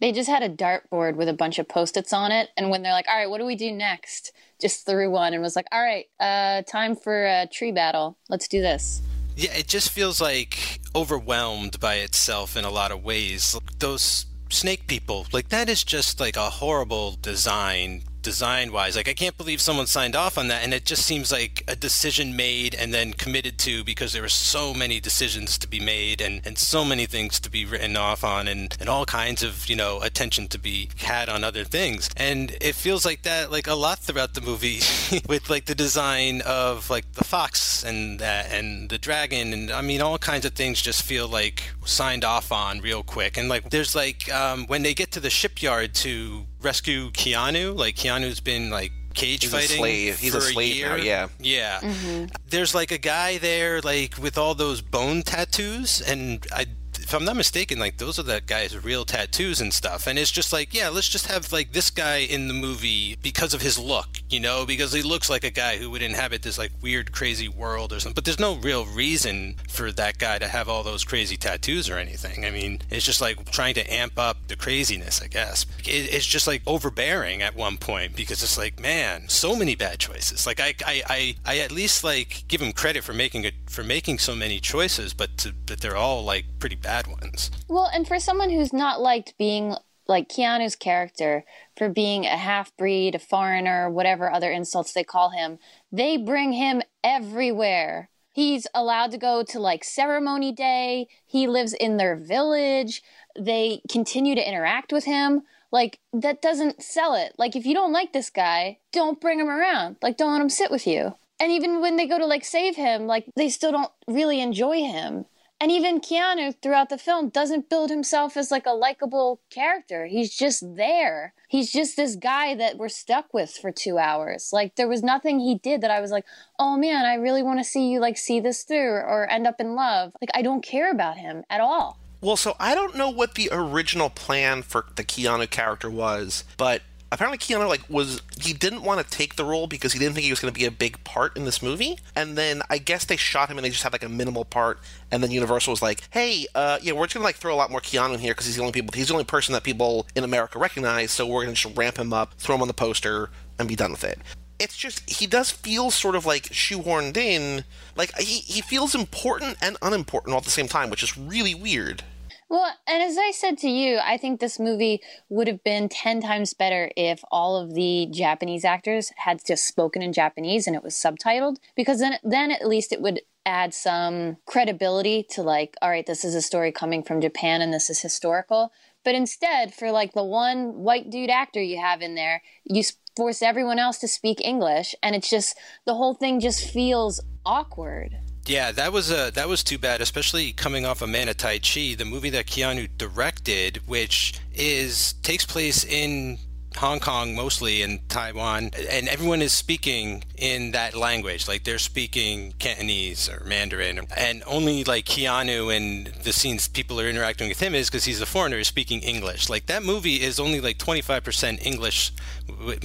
They 0.00 0.10
just 0.10 0.28
had 0.28 0.42
a 0.42 0.48
dartboard 0.48 1.14
with 1.14 1.28
a 1.28 1.32
bunch 1.32 1.60
of 1.60 1.68
post-its 1.68 2.12
on 2.12 2.32
it, 2.32 2.50
and 2.56 2.70
when 2.70 2.82
they're 2.82 2.92
like, 2.92 3.06
"All 3.08 3.16
right, 3.16 3.30
what 3.30 3.38
do 3.38 3.46
we 3.46 3.54
do 3.54 3.70
next?" 3.70 4.32
Just 4.60 4.84
threw 4.84 5.08
one 5.08 5.32
and 5.32 5.40
was 5.40 5.54
like, 5.54 5.66
"All 5.70 5.80
right, 5.80 6.06
uh, 6.18 6.62
time 6.62 6.96
for 6.96 7.24
a 7.24 7.46
tree 7.46 7.70
battle. 7.70 8.18
Let's 8.28 8.48
do 8.48 8.60
this." 8.60 9.00
Yeah, 9.36 9.52
it 9.52 9.68
just 9.68 9.90
feels 9.90 10.20
like 10.20 10.80
overwhelmed 10.94 11.78
by 11.78 11.96
itself 11.96 12.56
in 12.56 12.64
a 12.64 12.70
lot 12.70 12.90
of 12.90 13.04
ways. 13.04 13.56
Those 13.78 14.26
snake 14.50 14.88
people, 14.88 15.26
like 15.32 15.50
that 15.50 15.68
is 15.68 15.84
just 15.84 16.18
like 16.18 16.36
a 16.36 16.50
horrible 16.50 17.16
design 17.22 18.02
design 18.22 18.72
wise 18.72 18.96
like 18.96 19.08
i 19.08 19.14
can't 19.14 19.36
believe 19.36 19.60
someone 19.60 19.86
signed 19.86 20.16
off 20.16 20.38
on 20.38 20.48
that 20.48 20.62
and 20.62 20.72
it 20.72 20.84
just 20.84 21.04
seems 21.04 21.32
like 21.32 21.62
a 21.68 21.76
decision 21.76 22.34
made 22.36 22.74
and 22.74 22.94
then 22.94 23.12
committed 23.12 23.58
to 23.58 23.84
because 23.84 24.12
there 24.12 24.22
were 24.22 24.28
so 24.28 24.72
many 24.72 25.00
decisions 25.00 25.58
to 25.58 25.68
be 25.68 25.80
made 25.80 26.20
and, 26.20 26.46
and 26.46 26.58
so 26.58 26.84
many 26.84 27.06
things 27.06 27.40
to 27.40 27.50
be 27.50 27.64
written 27.64 27.96
off 27.96 28.24
on 28.24 28.48
and, 28.48 28.76
and 28.80 28.88
all 28.88 29.04
kinds 29.04 29.42
of 29.42 29.68
you 29.68 29.76
know 29.76 30.00
attention 30.02 30.48
to 30.48 30.58
be 30.58 30.88
had 30.98 31.28
on 31.28 31.44
other 31.44 31.64
things. 31.64 32.08
And 32.16 32.56
it 32.60 32.74
feels 32.74 33.04
like 33.04 33.22
that 33.22 33.50
like 33.50 33.66
a 33.66 33.74
lot 33.74 33.98
throughout 33.98 34.34
the 34.34 34.40
movie 34.40 34.80
with 35.28 35.50
like 35.50 35.66
the 35.66 35.74
design 35.74 36.42
of 36.42 36.90
like 36.90 37.10
the 37.12 37.24
fox 37.24 37.84
and 37.84 38.18
that 38.18 38.52
and 38.52 38.90
the 38.90 38.98
dragon 38.98 39.52
and 39.52 39.70
i 39.70 39.80
mean 39.80 40.00
all 40.00 40.18
kinds 40.18 40.44
of 40.44 40.52
things 40.52 40.80
just 40.80 41.02
feel 41.02 41.28
like 41.28 41.62
signed 41.84 42.24
off 42.24 42.52
on 42.52 42.80
real 42.80 43.02
quick. 43.02 43.36
And 43.36 43.48
like 43.48 43.70
there's 43.70 43.94
like 43.94 44.32
um, 44.32 44.66
when 44.66 44.82
they 44.82 44.94
get 44.94 45.12
to 45.12 45.20
the 45.20 45.30
shipyard 45.30 45.94
to 45.96 46.46
rescue 46.62 47.10
Keanu. 47.10 47.76
Like 47.76 47.96
Keanu's 47.96 48.40
been 48.40 48.70
like 48.70 48.92
cage 49.14 49.42
He's 49.42 49.52
a 49.52 49.56
fighting. 49.56 49.76
slave. 49.78 50.18
He's 50.18 50.34
a 50.34 50.40
for 50.40 50.46
slave 50.46 50.74
year. 50.76 50.88
now, 50.88 50.96
yeah. 50.96 51.28
Yeah. 51.38 51.80
Mm-hmm. 51.80 52.24
There's 52.48 52.74
like 52.74 52.90
a 52.90 52.98
guy 52.98 53.38
there, 53.38 53.80
like 53.80 54.16
with 54.18 54.38
all 54.38 54.54
those 54.54 54.80
bone 54.80 55.22
tattoos, 55.22 56.00
and 56.00 56.46
I. 56.52 56.66
If 56.94 57.14
I'm 57.14 57.24
not 57.24 57.36
mistaken, 57.36 57.78
like 57.78 57.96
those 57.98 58.18
are 58.18 58.22
that 58.24 58.46
guy's 58.46 58.76
real 58.84 59.04
tattoos 59.04 59.60
and 59.60 59.72
stuff, 59.72 60.06
and 60.06 60.18
it's 60.18 60.30
just 60.30 60.52
like, 60.52 60.72
yeah, 60.72 60.88
let's 60.88 61.08
just 61.08 61.26
have 61.26 61.50
like 61.50 61.72
this 61.72 61.90
guy 61.90 62.18
in 62.18 62.48
the 62.48 62.54
movie 62.54 63.16
because 63.22 63.54
of 63.54 63.60
his 63.62 63.78
look, 63.78 64.18
you 64.32 64.40
know, 64.40 64.64
because 64.64 64.92
he 64.92 65.02
looks 65.02 65.28
like 65.28 65.44
a 65.44 65.50
guy 65.50 65.76
who 65.76 65.90
would 65.90 66.02
inhabit 66.02 66.42
this 66.42 66.58
like 66.58 66.72
weird, 66.80 67.12
crazy 67.12 67.48
world 67.48 67.92
or 67.92 68.00
something. 68.00 68.14
But 68.14 68.24
there's 68.24 68.40
no 68.40 68.56
real 68.56 68.86
reason 68.86 69.56
for 69.68 69.92
that 69.92 70.18
guy 70.18 70.38
to 70.38 70.48
have 70.48 70.68
all 70.68 70.82
those 70.82 71.04
crazy 71.04 71.36
tattoos 71.36 71.90
or 71.90 71.98
anything. 71.98 72.44
I 72.44 72.50
mean, 72.50 72.80
it's 72.90 73.04
just 73.04 73.20
like 73.20 73.50
trying 73.50 73.74
to 73.74 73.92
amp 73.92 74.18
up 74.18 74.38
the 74.48 74.56
craziness, 74.56 75.20
I 75.22 75.26
guess. 75.26 75.66
It, 75.80 76.14
it's 76.14 76.26
just 76.26 76.46
like 76.46 76.62
overbearing 76.66 77.42
at 77.42 77.54
one 77.54 77.76
point 77.76 78.16
because 78.16 78.42
it's 78.42 78.58
like, 78.58 78.80
man, 78.80 79.28
so 79.28 79.54
many 79.54 79.74
bad 79.74 79.98
choices. 79.98 80.46
Like 80.46 80.60
I, 80.60 80.74
I, 80.86 81.02
I, 81.08 81.36
I 81.44 81.58
at 81.58 81.72
least 81.72 82.04
like 82.04 82.44
give 82.48 82.60
him 82.60 82.72
credit 82.72 83.04
for 83.04 83.12
making 83.12 83.44
it 83.44 83.54
for 83.68 83.82
making 83.82 84.18
so 84.18 84.34
many 84.34 84.60
choices, 84.60 85.14
but 85.14 85.36
to, 85.38 85.52
but 85.66 85.80
they're 85.80 85.96
all 85.96 86.24
like 86.24 86.44
pretty 86.58 86.76
bad 86.76 87.06
ones. 87.06 87.50
Well, 87.68 87.90
and 87.92 88.06
for 88.06 88.18
someone 88.18 88.50
who's 88.50 88.72
not 88.72 89.00
liked 89.00 89.36
being 89.38 89.74
like 90.08 90.28
Keanu's 90.28 90.76
character 90.76 91.44
for 91.76 91.88
being 91.88 92.24
a 92.24 92.36
half 92.36 92.76
breed, 92.76 93.14
a 93.14 93.18
foreigner, 93.18 93.88
whatever 93.90 94.30
other 94.30 94.50
insults 94.50 94.92
they 94.92 95.04
call 95.04 95.30
him, 95.30 95.58
they 95.90 96.16
bring 96.16 96.52
him 96.52 96.82
everywhere. 97.04 98.08
He's 98.32 98.66
allowed 98.74 99.10
to 99.12 99.18
go 99.18 99.42
to 99.42 99.60
like 99.60 99.84
ceremony 99.84 100.52
day. 100.52 101.08
He 101.26 101.46
lives 101.46 101.72
in 101.74 101.98
their 101.98 102.16
village. 102.16 103.02
They 103.38 103.82
continue 103.90 104.34
to 104.34 104.48
interact 104.48 104.92
with 104.92 105.04
him. 105.04 105.42
Like, 105.70 106.00
that 106.12 106.42
doesn't 106.42 106.82
sell 106.82 107.14
it. 107.14 107.32
Like, 107.38 107.56
if 107.56 107.64
you 107.64 107.72
don't 107.72 107.92
like 107.92 108.12
this 108.12 108.28
guy, 108.28 108.78
don't 108.92 109.20
bring 109.20 109.40
him 109.40 109.48
around. 109.48 109.96
Like, 110.02 110.18
don't 110.18 110.32
let 110.32 110.42
him 110.42 110.50
sit 110.50 110.70
with 110.70 110.86
you. 110.86 111.14
And 111.40 111.50
even 111.50 111.80
when 111.80 111.96
they 111.96 112.06
go 112.06 112.18
to 112.18 112.26
like 112.26 112.44
save 112.44 112.76
him, 112.76 113.06
like, 113.06 113.24
they 113.36 113.48
still 113.48 113.72
don't 113.72 113.90
really 114.06 114.40
enjoy 114.40 114.82
him. 114.82 115.24
And 115.62 115.70
even 115.70 116.00
Keanu 116.00 116.60
throughout 116.60 116.88
the 116.88 116.98
film 116.98 117.28
doesn't 117.28 117.70
build 117.70 117.88
himself 117.88 118.36
as 118.36 118.50
like 118.50 118.66
a 118.66 118.72
likable 118.72 119.40
character. 119.48 120.06
He's 120.06 120.34
just 120.34 120.74
there. 120.74 121.34
He's 121.48 121.70
just 121.70 121.96
this 121.96 122.16
guy 122.16 122.56
that 122.56 122.78
we're 122.78 122.88
stuck 122.88 123.32
with 123.32 123.52
for 123.52 123.70
two 123.70 123.96
hours. 123.96 124.50
Like 124.52 124.74
there 124.74 124.88
was 124.88 125.04
nothing 125.04 125.38
he 125.38 125.54
did 125.54 125.80
that 125.82 125.90
I 125.92 126.00
was 126.00 126.10
like, 126.10 126.24
oh 126.58 126.76
man, 126.76 127.04
I 127.04 127.14
really 127.14 127.44
want 127.44 127.60
to 127.60 127.64
see 127.64 127.92
you 127.92 128.00
like 128.00 128.18
see 128.18 128.40
this 128.40 128.64
through 128.64 128.90
or 128.90 129.30
end 129.30 129.46
up 129.46 129.60
in 129.60 129.76
love. 129.76 130.10
Like 130.20 130.30
I 130.34 130.42
don't 130.42 130.64
care 130.64 130.90
about 130.90 131.18
him 131.18 131.44
at 131.48 131.60
all. 131.60 132.00
Well, 132.20 132.36
so 132.36 132.56
I 132.58 132.74
don't 132.74 132.96
know 132.96 133.10
what 133.10 133.36
the 133.36 133.48
original 133.52 134.10
plan 134.10 134.62
for 134.62 134.86
the 134.96 135.04
Keanu 135.04 135.48
character 135.48 135.88
was, 135.88 136.42
but 136.56 136.82
apparently 137.12 137.38
Keanu 137.38 137.68
like 137.68 137.82
was 137.88 138.22
he 138.40 138.52
didn't 138.52 138.82
want 138.82 139.00
to 139.00 139.08
take 139.08 139.36
the 139.36 139.44
role 139.44 139.66
because 139.66 139.92
he 139.92 139.98
didn't 139.98 140.14
think 140.14 140.24
he 140.24 140.32
was 140.32 140.40
going 140.40 140.52
to 140.52 140.58
be 140.58 140.64
a 140.64 140.70
big 140.70 141.02
part 141.04 141.36
in 141.36 141.44
this 141.44 141.62
movie. 141.62 141.98
And 142.16 142.36
then 142.36 142.62
I 142.70 142.78
guess 142.78 143.04
they 143.04 143.16
shot 143.16 143.48
him 143.48 143.58
and 143.58 143.64
they 143.64 143.70
just 143.70 143.82
had 143.82 143.92
like 143.92 144.02
a 144.02 144.08
minimal 144.08 144.44
part. 144.44 144.80
And 145.10 145.22
then 145.22 145.30
Universal 145.30 145.72
was 145.72 145.82
like, 145.82 146.02
"Hey, 146.10 146.46
uh, 146.54 146.78
yeah, 146.82 146.92
we're 146.92 147.04
just 147.04 147.14
gonna 147.14 147.24
like 147.24 147.36
throw 147.36 147.54
a 147.54 147.56
lot 147.56 147.70
more 147.70 147.80
Keanu 147.80 148.14
in 148.14 148.20
here 148.20 148.32
because 148.32 148.46
he's 148.46 148.56
the 148.56 148.62
only 148.62 148.72
people 148.72 148.92
he's 148.94 149.08
the 149.08 149.14
only 149.14 149.24
person 149.24 149.52
that 149.52 149.62
people 149.62 150.06
in 150.16 150.24
America 150.24 150.58
recognize. 150.58 151.12
So 151.12 151.26
we're 151.26 151.42
gonna 151.42 151.54
just 151.54 151.76
ramp 151.76 151.98
him 151.98 152.12
up, 152.12 152.34
throw 152.38 152.56
him 152.56 152.62
on 152.62 152.68
the 152.68 152.74
poster, 152.74 153.30
and 153.58 153.68
be 153.68 153.76
done 153.76 153.92
with 153.92 154.04
it." 154.04 154.18
It's 154.58 154.76
just 154.76 155.08
he 155.10 155.26
does 155.26 155.50
feel 155.50 155.90
sort 155.90 156.16
of 156.16 156.24
like 156.24 156.44
shoehorned 156.44 157.16
in, 157.16 157.64
like 157.94 158.16
he 158.18 158.38
he 158.38 158.62
feels 158.62 158.94
important 158.94 159.58
and 159.60 159.76
unimportant 159.82 160.32
all 160.32 160.38
at 160.38 160.44
the 160.44 160.50
same 160.50 160.68
time, 160.68 160.88
which 160.88 161.02
is 161.02 161.18
really 161.18 161.54
weird. 161.54 162.04
Well, 162.52 162.70
and 162.86 163.02
as 163.02 163.16
I 163.16 163.30
said 163.30 163.56
to 163.60 163.68
you, 163.70 163.98
I 164.04 164.18
think 164.18 164.38
this 164.38 164.60
movie 164.60 165.00
would 165.30 165.48
have 165.48 165.64
been 165.64 165.88
10 165.88 166.20
times 166.20 166.52
better 166.52 166.90
if 166.98 167.24
all 167.30 167.56
of 167.56 167.72
the 167.72 168.08
Japanese 168.10 168.62
actors 168.62 169.10
had 169.16 169.42
just 169.42 169.66
spoken 169.66 170.02
in 170.02 170.12
Japanese 170.12 170.66
and 170.66 170.76
it 170.76 170.82
was 170.84 170.92
subtitled 170.92 171.56
because 171.74 172.00
then 172.00 172.18
then 172.22 172.50
at 172.50 172.68
least 172.68 172.92
it 172.92 173.00
would 173.00 173.22
add 173.46 173.72
some 173.72 174.36
credibility 174.44 175.22
to 175.30 175.40
like 175.42 175.76
all 175.80 175.88
right, 175.88 176.04
this 176.04 176.26
is 176.26 176.34
a 176.34 176.42
story 176.42 176.72
coming 176.72 177.02
from 177.02 177.22
Japan 177.22 177.62
and 177.62 177.72
this 177.72 177.88
is 177.88 178.02
historical. 178.02 178.70
But 179.02 179.14
instead, 179.14 179.72
for 179.72 179.90
like 179.90 180.12
the 180.12 180.22
one 180.22 180.74
white 180.74 181.08
dude 181.08 181.30
actor 181.30 181.62
you 181.62 181.80
have 181.80 182.02
in 182.02 182.16
there, 182.16 182.42
you 182.64 182.82
force 183.16 183.40
everyone 183.40 183.78
else 183.78 183.96
to 184.00 184.08
speak 184.08 184.42
English 184.42 184.94
and 185.02 185.16
it's 185.16 185.30
just 185.30 185.56
the 185.86 185.94
whole 185.94 186.12
thing 186.12 186.38
just 186.38 186.68
feels 186.68 187.18
awkward. 187.46 188.18
Yeah, 188.44 188.72
that 188.72 188.92
was 188.92 189.10
a 189.10 189.30
that 189.34 189.48
was 189.48 189.62
too 189.62 189.78
bad, 189.78 190.00
especially 190.00 190.52
coming 190.52 190.84
off 190.84 191.00
of 191.00 191.08
Man 191.08 191.28
of 191.28 191.36
Tai 191.36 191.58
Chi, 191.58 191.94
the 191.96 192.04
movie 192.04 192.30
that 192.30 192.46
Keanu 192.46 192.88
directed, 192.98 193.80
which 193.86 194.34
is 194.52 195.14
takes 195.22 195.44
place 195.44 195.84
in 195.84 196.38
Hong 196.76 197.00
Kong 197.00 197.34
mostly 197.34 197.82
and 197.82 198.08
Taiwan, 198.08 198.70
and 198.90 199.08
everyone 199.08 199.42
is 199.42 199.52
speaking 199.52 200.24
in 200.36 200.72
that 200.72 200.94
language. 200.94 201.48
Like 201.48 201.64
they're 201.64 201.78
speaking 201.78 202.54
Cantonese 202.58 203.28
or 203.28 203.44
Mandarin, 203.44 204.00
and 204.16 204.42
only 204.46 204.84
like 204.84 205.06
Keanu 205.06 205.74
and 205.74 206.06
the 206.22 206.32
scenes 206.32 206.68
people 206.68 207.00
are 207.00 207.08
interacting 207.08 207.48
with 207.48 207.60
him 207.60 207.74
is 207.74 207.88
because 207.88 208.04
he's 208.04 208.20
a 208.20 208.26
foreigner 208.26 208.58
is 208.58 208.68
speaking 208.68 209.00
English. 209.00 209.48
Like 209.48 209.66
that 209.66 209.82
movie 209.82 210.22
is 210.22 210.38
only 210.40 210.60
like 210.60 210.78
25% 210.78 211.64
English, 211.64 212.12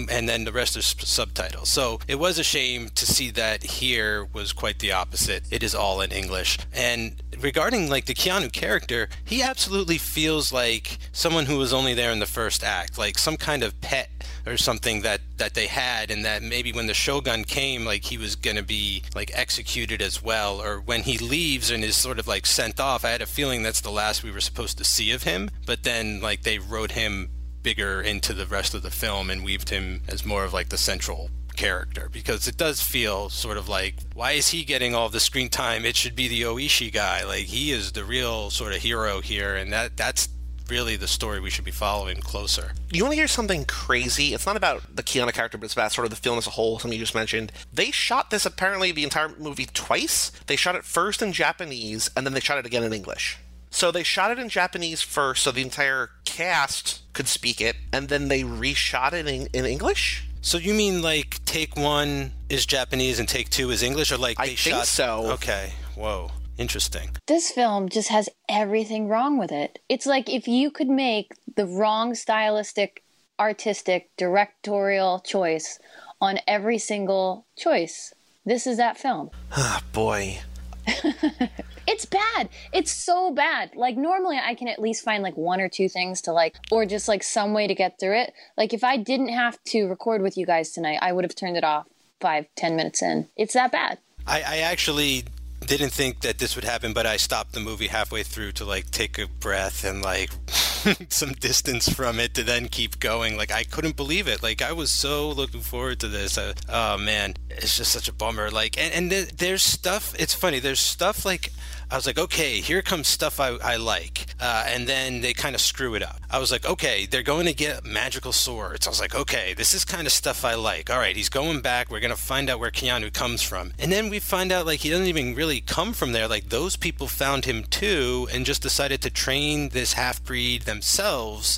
and 0.09 0.29
then 0.29 0.43
the 0.43 0.51
rest 0.51 0.77
is 0.77 0.95
subtitles. 0.99 1.69
So 1.69 1.99
it 2.07 2.15
was 2.15 2.39
a 2.39 2.43
shame 2.43 2.89
to 2.95 3.05
see 3.05 3.31
that 3.31 3.63
here 3.63 4.25
was 4.33 4.53
quite 4.53 4.79
the 4.79 4.91
opposite. 4.91 5.43
It 5.51 5.63
is 5.63 5.75
all 5.75 6.01
in 6.01 6.11
English. 6.11 6.57
And 6.73 7.21
regarding 7.41 7.89
like 7.89 8.05
the 8.05 8.13
Keanu 8.13 8.51
character, 8.51 9.09
he 9.23 9.41
absolutely 9.41 9.97
feels 9.97 10.51
like 10.51 10.97
someone 11.11 11.45
who 11.45 11.57
was 11.57 11.73
only 11.73 11.93
there 11.93 12.11
in 12.11 12.19
the 12.19 12.25
first 12.25 12.63
act, 12.63 12.97
like 12.97 13.17
some 13.17 13.37
kind 13.37 13.63
of 13.63 13.79
pet 13.81 14.09
or 14.45 14.57
something 14.57 15.01
that 15.01 15.21
that 15.37 15.53
they 15.53 15.67
had 15.67 16.09
and 16.09 16.25
that 16.25 16.41
maybe 16.41 16.71
when 16.71 16.87
the 16.87 16.93
shogun 16.93 17.43
came 17.43 17.85
like 17.85 18.05
he 18.05 18.17
was 18.17 18.35
going 18.35 18.55
to 18.55 18.63
be 18.63 19.03
like 19.13 19.31
executed 19.33 20.01
as 20.01 20.23
well 20.23 20.61
or 20.61 20.79
when 20.79 21.03
he 21.03 21.17
leaves 21.17 21.69
and 21.69 21.83
is 21.83 21.95
sort 21.95 22.19
of 22.19 22.27
like 22.27 22.45
sent 22.45 22.79
off. 22.79 23.05
I 23.05 23.09
had 23.09 23.21
a 23.21 23.25
feeling 23.25 23.63
that's 23.63 23.81
the 23.81 23.91
last 23.91 24.23
we 24.23 24.31
were 24.31 24.41
supposed 24.41 24.77
to 24.77 24.83
see 24.83 25.11
of 25.11 25.23
him 25.23 25.49
but 25.65 25.83
then 25.83 26.21
like 26.21 26.43
they 26.43 26.59
wrote 26.59 26.91
him 26.91 27.29
bigger 27.61 28.01
into 28.01 28.33
the 28.33 28.45
rest 28.45 28.73
of 28.73 28.81
the 28.81 28.89
film 28.89 29.29
and 29.29 29.43
weaved 29.43 29.69
him 29.69 30.01
as 30.07 30.25
more 30.25 30.45
of 30.45 30.53
like 30.53 30.69
the 30.69 30.77
central 30.77 31.29
character 31.57 32.09
because 32.11 32.47
it 32.47 32.55
does 32.55 32.81
feel 32.81 33.29
sort 33.29 33.57
of 33.57 33.67
like 33.67 33.95
why 34.13 34.31
is 34.31 34.49
he 34.49 34.63
getting 34.63 34.95
all 34.95 35.09
the 35.09 35.19
screen 35.19 35.49
time 35.49 35.83
it 35.85 35.95
should 35.95 36.15
be 36.15 36.27
the 36.27 36.43
oishi 36.43 36.93
guy 36.93 37.25
like 37.25 37.45
he 37.45 37.71
is 37.71 37.91
the 37.93 38.03
real 38.03 38.49
sort 38.49 38.73
of 38.73 38.81
hero 38.81 39.19
here 39.19 39.55
and 39.55 39.73
that 39.73 39.97
that's 39.97 40.29
really 40.69 40.95
the 40.95 41.07
story 41.07 41.39
we 41.39 41.49
should 41.49 41.65
be 41.65 41.71
following 41.71 42.17
closer. 42.17 42.73
You 42.91 43.03
want 43.03 43.13
to 43.13 43.17
hear 43.17 43.27
something 43.27 43.65
crazy? 43.65 44.33
It's 44.33 44.45
not 44.45 44.57
about 44.57 44.95
the 44.95 45.03
Keanu 45.03 45.33
character, 45.33 45.57
but 45.57 45.65
it's 45.65 45.73
about 45.73 45.91
sort 45.91 46.05
of 46.05 46.11
the 46.11 46.17
film 46.17 46.37
as 46.37 46.47
a 46.47 46.51
whole, 46.51 46.79
something 46.79 46.97
you 46.97 47.03
just 47.03 47.15
mentioned. 47.15 47.51
They 47.73 47.91
shot 47.91 48.29
this 48.29 48.45
apparently 48.45 48.91
the 48.91 49.03
entire 49.03 49.29
movie 49.29 49.67
twice. 49.73 50.31
They 50.47 50.55
shot 50.55 50.75
it 50.75 50.83
first 50.83 51.21
in 51.21 51.33
Japanese, 51.33 52.09
and 52.15 52.25
then 52.25 52.33
they 52.33 52.39
shot 52.39 52.57
it 52.57 52.65
again 52.65 52.83
in 52.83 52.93
English. 52.93 53.37
So 53.69 53.91
they 53.91 54.03
shot 54.03 54.31
it 54.31 54.39
in 54.39 54.49
Japanese 54.49 55.01
first, 55.01 55.43
so 55.43 55.51
the 55.51 55.61
entire 55.61 56.09
cast 56.25 57.01
could 57.13 57.27
speak 57.27 57.61
it, 57.61 57.75
and 57.91 58.09
then 58.09 58.27
they 58.27 58.43
reshot 58.43 59.13
it 59.13 59.27
in, 59.27 59.47
in 59.53 59.65
English? 59.65 60.26
So 60.41 60.57
you 60.57 60.73
mean 60.73 61.01
like 61.01 61.43
take 61.45 61.75
one 61.75 62.31
is 62.49 62.65
Japanese 62.65 63.19
and 63.19 63.27
take 63.27 63.49
two 63.49 63.69
is 63.71 63.83
English, 63.83 64.11
or 64.11 64.17
like 64.17 64.39
I 64.39 64.47
they 64.47 64.55
think 64.55 64.75
shot? 64.75 64.87
so. 64.87 65.31
Okay. 65.33 65.73
Whoa. 65.95 66.31
Interesting. 66.57 67.11
This 67.27 67.51
film 67.51 67.87
just 67.87 68.09
has 68.09 68.29
everything 68.49 69.07
wrong 69.07 69.37
with 69.37 69.51
it. 69.51 69.79
It's 69.89 70.07
like 70.07 70.27
if 70.27 70.47
you 70.47 70.71
could 70.71 70.87
make 70.89 71.33
the 71.55 71.67
wrong 71.67 72.15
stylistic, 72.15 73.03
artistic, 73.39 74.09
directorial 74.17 75.19
choice 75.19 75.79
on 76.19 76.39
every 76.47 76.79
single 76.79 77.45
choice. 77.55 78.13
This 78.43 78.65
is 78.65 78.77
that 78.77 78.97
film. 78.97 79.29
Ah, 79.51 79.83
boy. 79.91 80.39
It's 81.87 82.05
bad. 82.05 82.49
It's 82.73 82.91
so 82.91 83.31
bad. 83.31 83.75
Like 83.75 83.95
normally 83.95 84.37
I 84.37 84.55
can 84.55 84.67
at 84.67 84.79
least 84.79 85.03
find 85.03 85.23
like 85.23 85.37
one 85.37 85.61
or 85.61 85.69
two 85.69 85.87
things 85.87 86.21
to 86.23 86.33
like 86.33 86.55
or 86.69 86.85
just 86.85 87.07
like 87.07 87.23
some 87.23 87.53
way 87.53 87.65
to 87.65 87.73
get 87.73 87.99
through 87.99 88.17
it. 88.19 88.33
Like 88.57 88.73
if 88.73 88.83
I 88.83 88.97
didn't 88.97 89.29
have 89.29 89.63
to 89.67 89.85
record 89.87 90.21
with 90.21 90.37
you 90.37 90.45
guys 90.45 90.71
tonight, 90.71 90.99
I 91.01 91.13
would 91.13 91.23
have 91.23 91.35
turned 91.35 91.55
it 91.55 91.63
off 91.63 91.87
five, 92.19 92.45
ten 92.55 92.75
minutes 92.75 93.01
in. 93.01 93.29
It's 93.37 93.53
that 93.53 93.71
bad. 93.71 93.99
I, 94.27 94.41
I 94.41 94.57
actually 94.57 95.23
didn't 95.65 95.89
think 95.89 96.21
that 96.21 96.37
this 96.37 96.55
would 96.55 96.63
happen, 96.63 96.93
but 96.93 97.05
I 97.05 97.17
stopped 97.17 97.53
the 97.53 97.59
movie 97.59 97.87
halfway 97.87 98.23
through 98.23 98.53
to 98.53 98.65
like 98.65 98.91
take 98.91 99.17
a 99.17 99.27
breath 99.27 99.83
and 99.83 100.01
like 100.01 100.29
some 101.09 101.33
distance 101.33 101.89
from 101.89 102.19
it 102.19 102.33
to 102.35 102.43
then 102.43 102.67
keep 102.67 102.99
going. 102.99 103.37
Like 103.37 103.51
I 103.51 103.63
couldn't 103.63 103.95
believe 103.95 104.27
it. 104.27 104.43
Like 104.43 104.61
I 104.61 104.71
was 104.71 104.91
so 104.91 105.29
looking 105.29 105.61
forward 105.61 105.99
to 106.01 106.07
this. 106.07 106.37
Uh, 106.37 106.53
oh 106.69 106.97
man, 106.97 107.35
it's 107.49 107.77
just 107.77 107.91
such 107.91 108.07
a 108.07 108.13
bummer. 108.13 108.49
Like 108.49 108.77
and, 108.77 108.93
and 108.93 109.09
th- 109.09 109.37
there's 109.37 109.63
stuff. 109.63 110.13
It's 110.19 110.33
funny. 110.33 110.59
There's 110.59 110.79
stuff 110.79 111.25
like 111.25 111.51
I 111.89 111.95
was 111.95 112.05
like, 112.05 112.17
okay, 112.17 112.59
here 112.59 112.81
comes 112.81 113.07
stuff 113.07 113.39
I, 113.39 113.57
I 113.63 113.77
like. 113.77 114.25
Uh, 114.39 114.65
and 114.67 114.87
then 114.87 115.21
they 115.21 115.33
kind 115.33 115.55
of 115.55 115.61
screw 115.61 115.95
it 115.95 116.03
up. 116.03 116.19
I 116.29 116.37
was 116.37 116.51
like, 116.51 116.65
okay, 116.65 117.05
they're 117.05 117.23
going 117.23 117.45
to 117.45 117.53
get 117.53 117.85
magical 117.85 118.33
swords. 118.33 118.85
I 118.85 118.89
was 118.89 118.99
like, 118.99 119.15
okay, 119.15 119.53
this 119.53 119.73
is 119.73 119.85
kind 119.85 120.05
of 120.05 120.11
stuff 120.11 120.43
I 120.43 120.55
like. 120.55 120.89
All 120.89 120.99
right, 120.99 121.15
he's 121.15 121.29
going 121.29 121.61
back. 121.61 121.89
We're 121.89 122.01
going 122.01 122.11
to 122.11 122.21
find 122.21 122.49
out 122.49 122.59
where 122.59 122.71
Keanu 122.71 123.13
comes 123.13 123.41
from. 123.41 123.71
And 123.79 123.91
then 123.91 124.09
we 124.09 124.19
find 124.19 124.51
out, 124.51 124.65
like, 124.65 124.81
he 124.81 124.89
doesn't 124.89 125.07
even 125.07 125.33
really 125.33 125.61
come 125.61 125.93
from 125.93 126.11
there. 126.11 126.27
Like, 126.27 126.49
those 126.49 126.75
people 126.75 127.07
found 127.07 127.45
him 127.45 127.63
too 127.63 128.27
and 128.33 128.45
just 128.45 128.61
decided 128.61 129.01
to 129.03 129.09
train 129.09 129.69
this 129.69 129.93
half 129.93 130.23
breed 130.23 130.63
themselves 130.63 131.57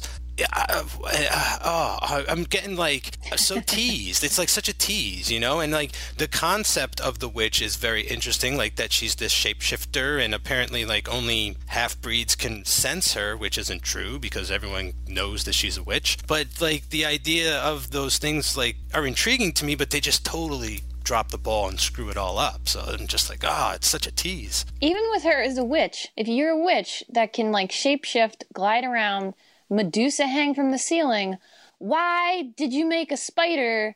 uh, 0.51 1.59
oh, 1.63 2.25
I'm 2.27 2.43
getting 2.43 2.75
like 2.75 3.17
so 3.35 3.59
teased. 3.65 4.23
It's 4.23 4.37
like 4.37 4.49
such 4.49 4.69
a 4.69 4.73
tease, 4.73 5.31
you 5.31 5.39
know? 5.39 5.59
And 5.59 5.71
like 5.71 5.91
the 6.17 6.27
concept 6.27 6.99
of 7.01 7.19
the 7.19 7.29
witch 7.29 7.61
is 7.61 7.75
very 7.75 8.01
interesting, 8.01 8.57
like 8.57 8.75
that 8.75 8.91
she's 8.91 9.15
this 9.15 9.33
shapeshifter, 9.33 10.23
and 10.23 10.33
apparently, 10.33 10.85
like, 10.85 11.11
only 11.13 11.57
half 11.67 11.99
breeds 12.01 12.35
can 12.35 12.65
sense 12.65 13.13
her, 13.13 13.35
which 13.35 13.57
isn't 13.57 13.83
true 13.83 14.19
because 14.19 14.51
everyone 14.51 14.93
knows 15.07 15.43
that 15.45 15.53
she's 15.53 15.77
a 15.77 15.83
witch. 15.83 16.17
But 16.27 16.47
like 16.61 16.89
the 16.89 17.05
idea 17.05 17.59
of 17.59 17.91
those 17.91 18.17
things, 18.17 18.57
like, 18.57 18.77
are 18.93 19.05
intriguing 19.05 19.53
to 19.53 19.65
me, 19.65 19.75
but 19.75 19.89
they 19.89 19.99
just 19.99 20.25
totally 20.25 20.81
drop 21.03 21.31
the 21.31 21.37
ball 21.39 21.67
and 21.67 21.79
screw 21.79 22.09
it 22.09 22.17
all 22.17 22.37
up. 22.37 22.67
So 22.67 22.81
I'm 22.81 23.07
just 23.07 23.31
like, 23.31 23.43
ah, 23.43 23.71
oh, 23.71 23.75
it's 23.75 23.89
such 23.89 24.05
a 24.05 24.11
tease. 24.11 24.63
Even 24.79 25.01
with 25.09 25.23
her 25.23 25.41
as 25.41 25.57
a 25.57 25.63
witch, 25.63 26.09
if 26.15 26.27
you're 26.27 26.51
a 26.51 26.63
witch 26.63 27.03
that 27.09 27.33
can 27.33 27.51
like 27.51 27.71
shapeshift, 27.71 28.43
glide 28.53 28.83
around, 28.83 29.33
Medusa 29.69 30.27
hang 30.27 30.55
from 30.55 30.71
the 30.71 30.77
ceiling, 30.77 31.37
why 31.77 32.51
did 32.57 32.73
you 32.73 32.85
make 32.85 33.11
a 33.11 33.17
spider 33.17 33.95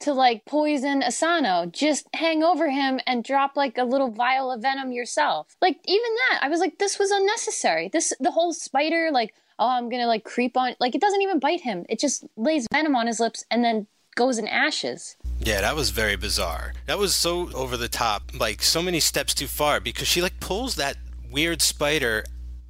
to 0.00 0.12
like 0.12 0.44
poison 0.44 1.02
Asano? 1.02 1.66
Just 1.66 2.06
hang 2.14 2.42
over 2.42 2.70
him 2.70 3.00
and 3.06 3.24
drop 3.24 3.56
like 3.56 3.78
a 3.78 3.84
little 3.84 4.10
vial 4.10 4.52
of 4.52 4.62
venom 4.62 4.92
yourself. 4.92 5.56
Like 5.62 5.78
even 5.86 6.10
that, 6.30 6.40
I 6.42 6.48
was 6.48 6.60
like, 6.60 6.78
this 6.78 6.98
was 6.98 7.10
unnecessary. 7.10 7.88
This 7.88 8.12
the 8.20 8.30
whole 8.30 8.52
spider, 8.52 9.10
like, 9.12 9.34
oh, 9.58 9.68
I'm 9.68 9.88
gonna 9.88 10.06
like 10.06 10.24
creep 10.24 10.56
on 10.56 10.74
like 10.78 10.94
it 10.94 11.00
doesn't 11.00 11.22
even 11.22 11.38
bite 11.38 11.62
him. 11.62 11.86
It 11.88 11.98
just 11.98 12.24
lays 12.36 12.66
venom 12.72 12.94
on 12.94 13.06
his 13.06 13.20
lips 13.20 13.44
and 13.50 13.64
then 13.64 13.86
goes 14.14 14.38
in 14.38 14.46
ashes. 14.46 15.16
Yeah, 15.40 15.60
that 15.62 15.74
was 15.74 15.90
very 15.90 16.16
bizarre. 16.16 16.72
That 16.86 16.98
was 16.98 17.16
so 17.16 17.50
over 17.52 17.76
the 17.76 17.88
top, 17.88 18.22
like 18.38 18.62
so 18.62 18.80
many 18.80 19.00
steps 19.00 19.34
too 19.34 19.48
far 19.48 19.80
because 19.80 20.06
she 20.06 20.22
like 20.22 20.38
pulls 20.38 20.76
that 20.76 20.96
weird 21.32 21.60
spider 21.60 22.24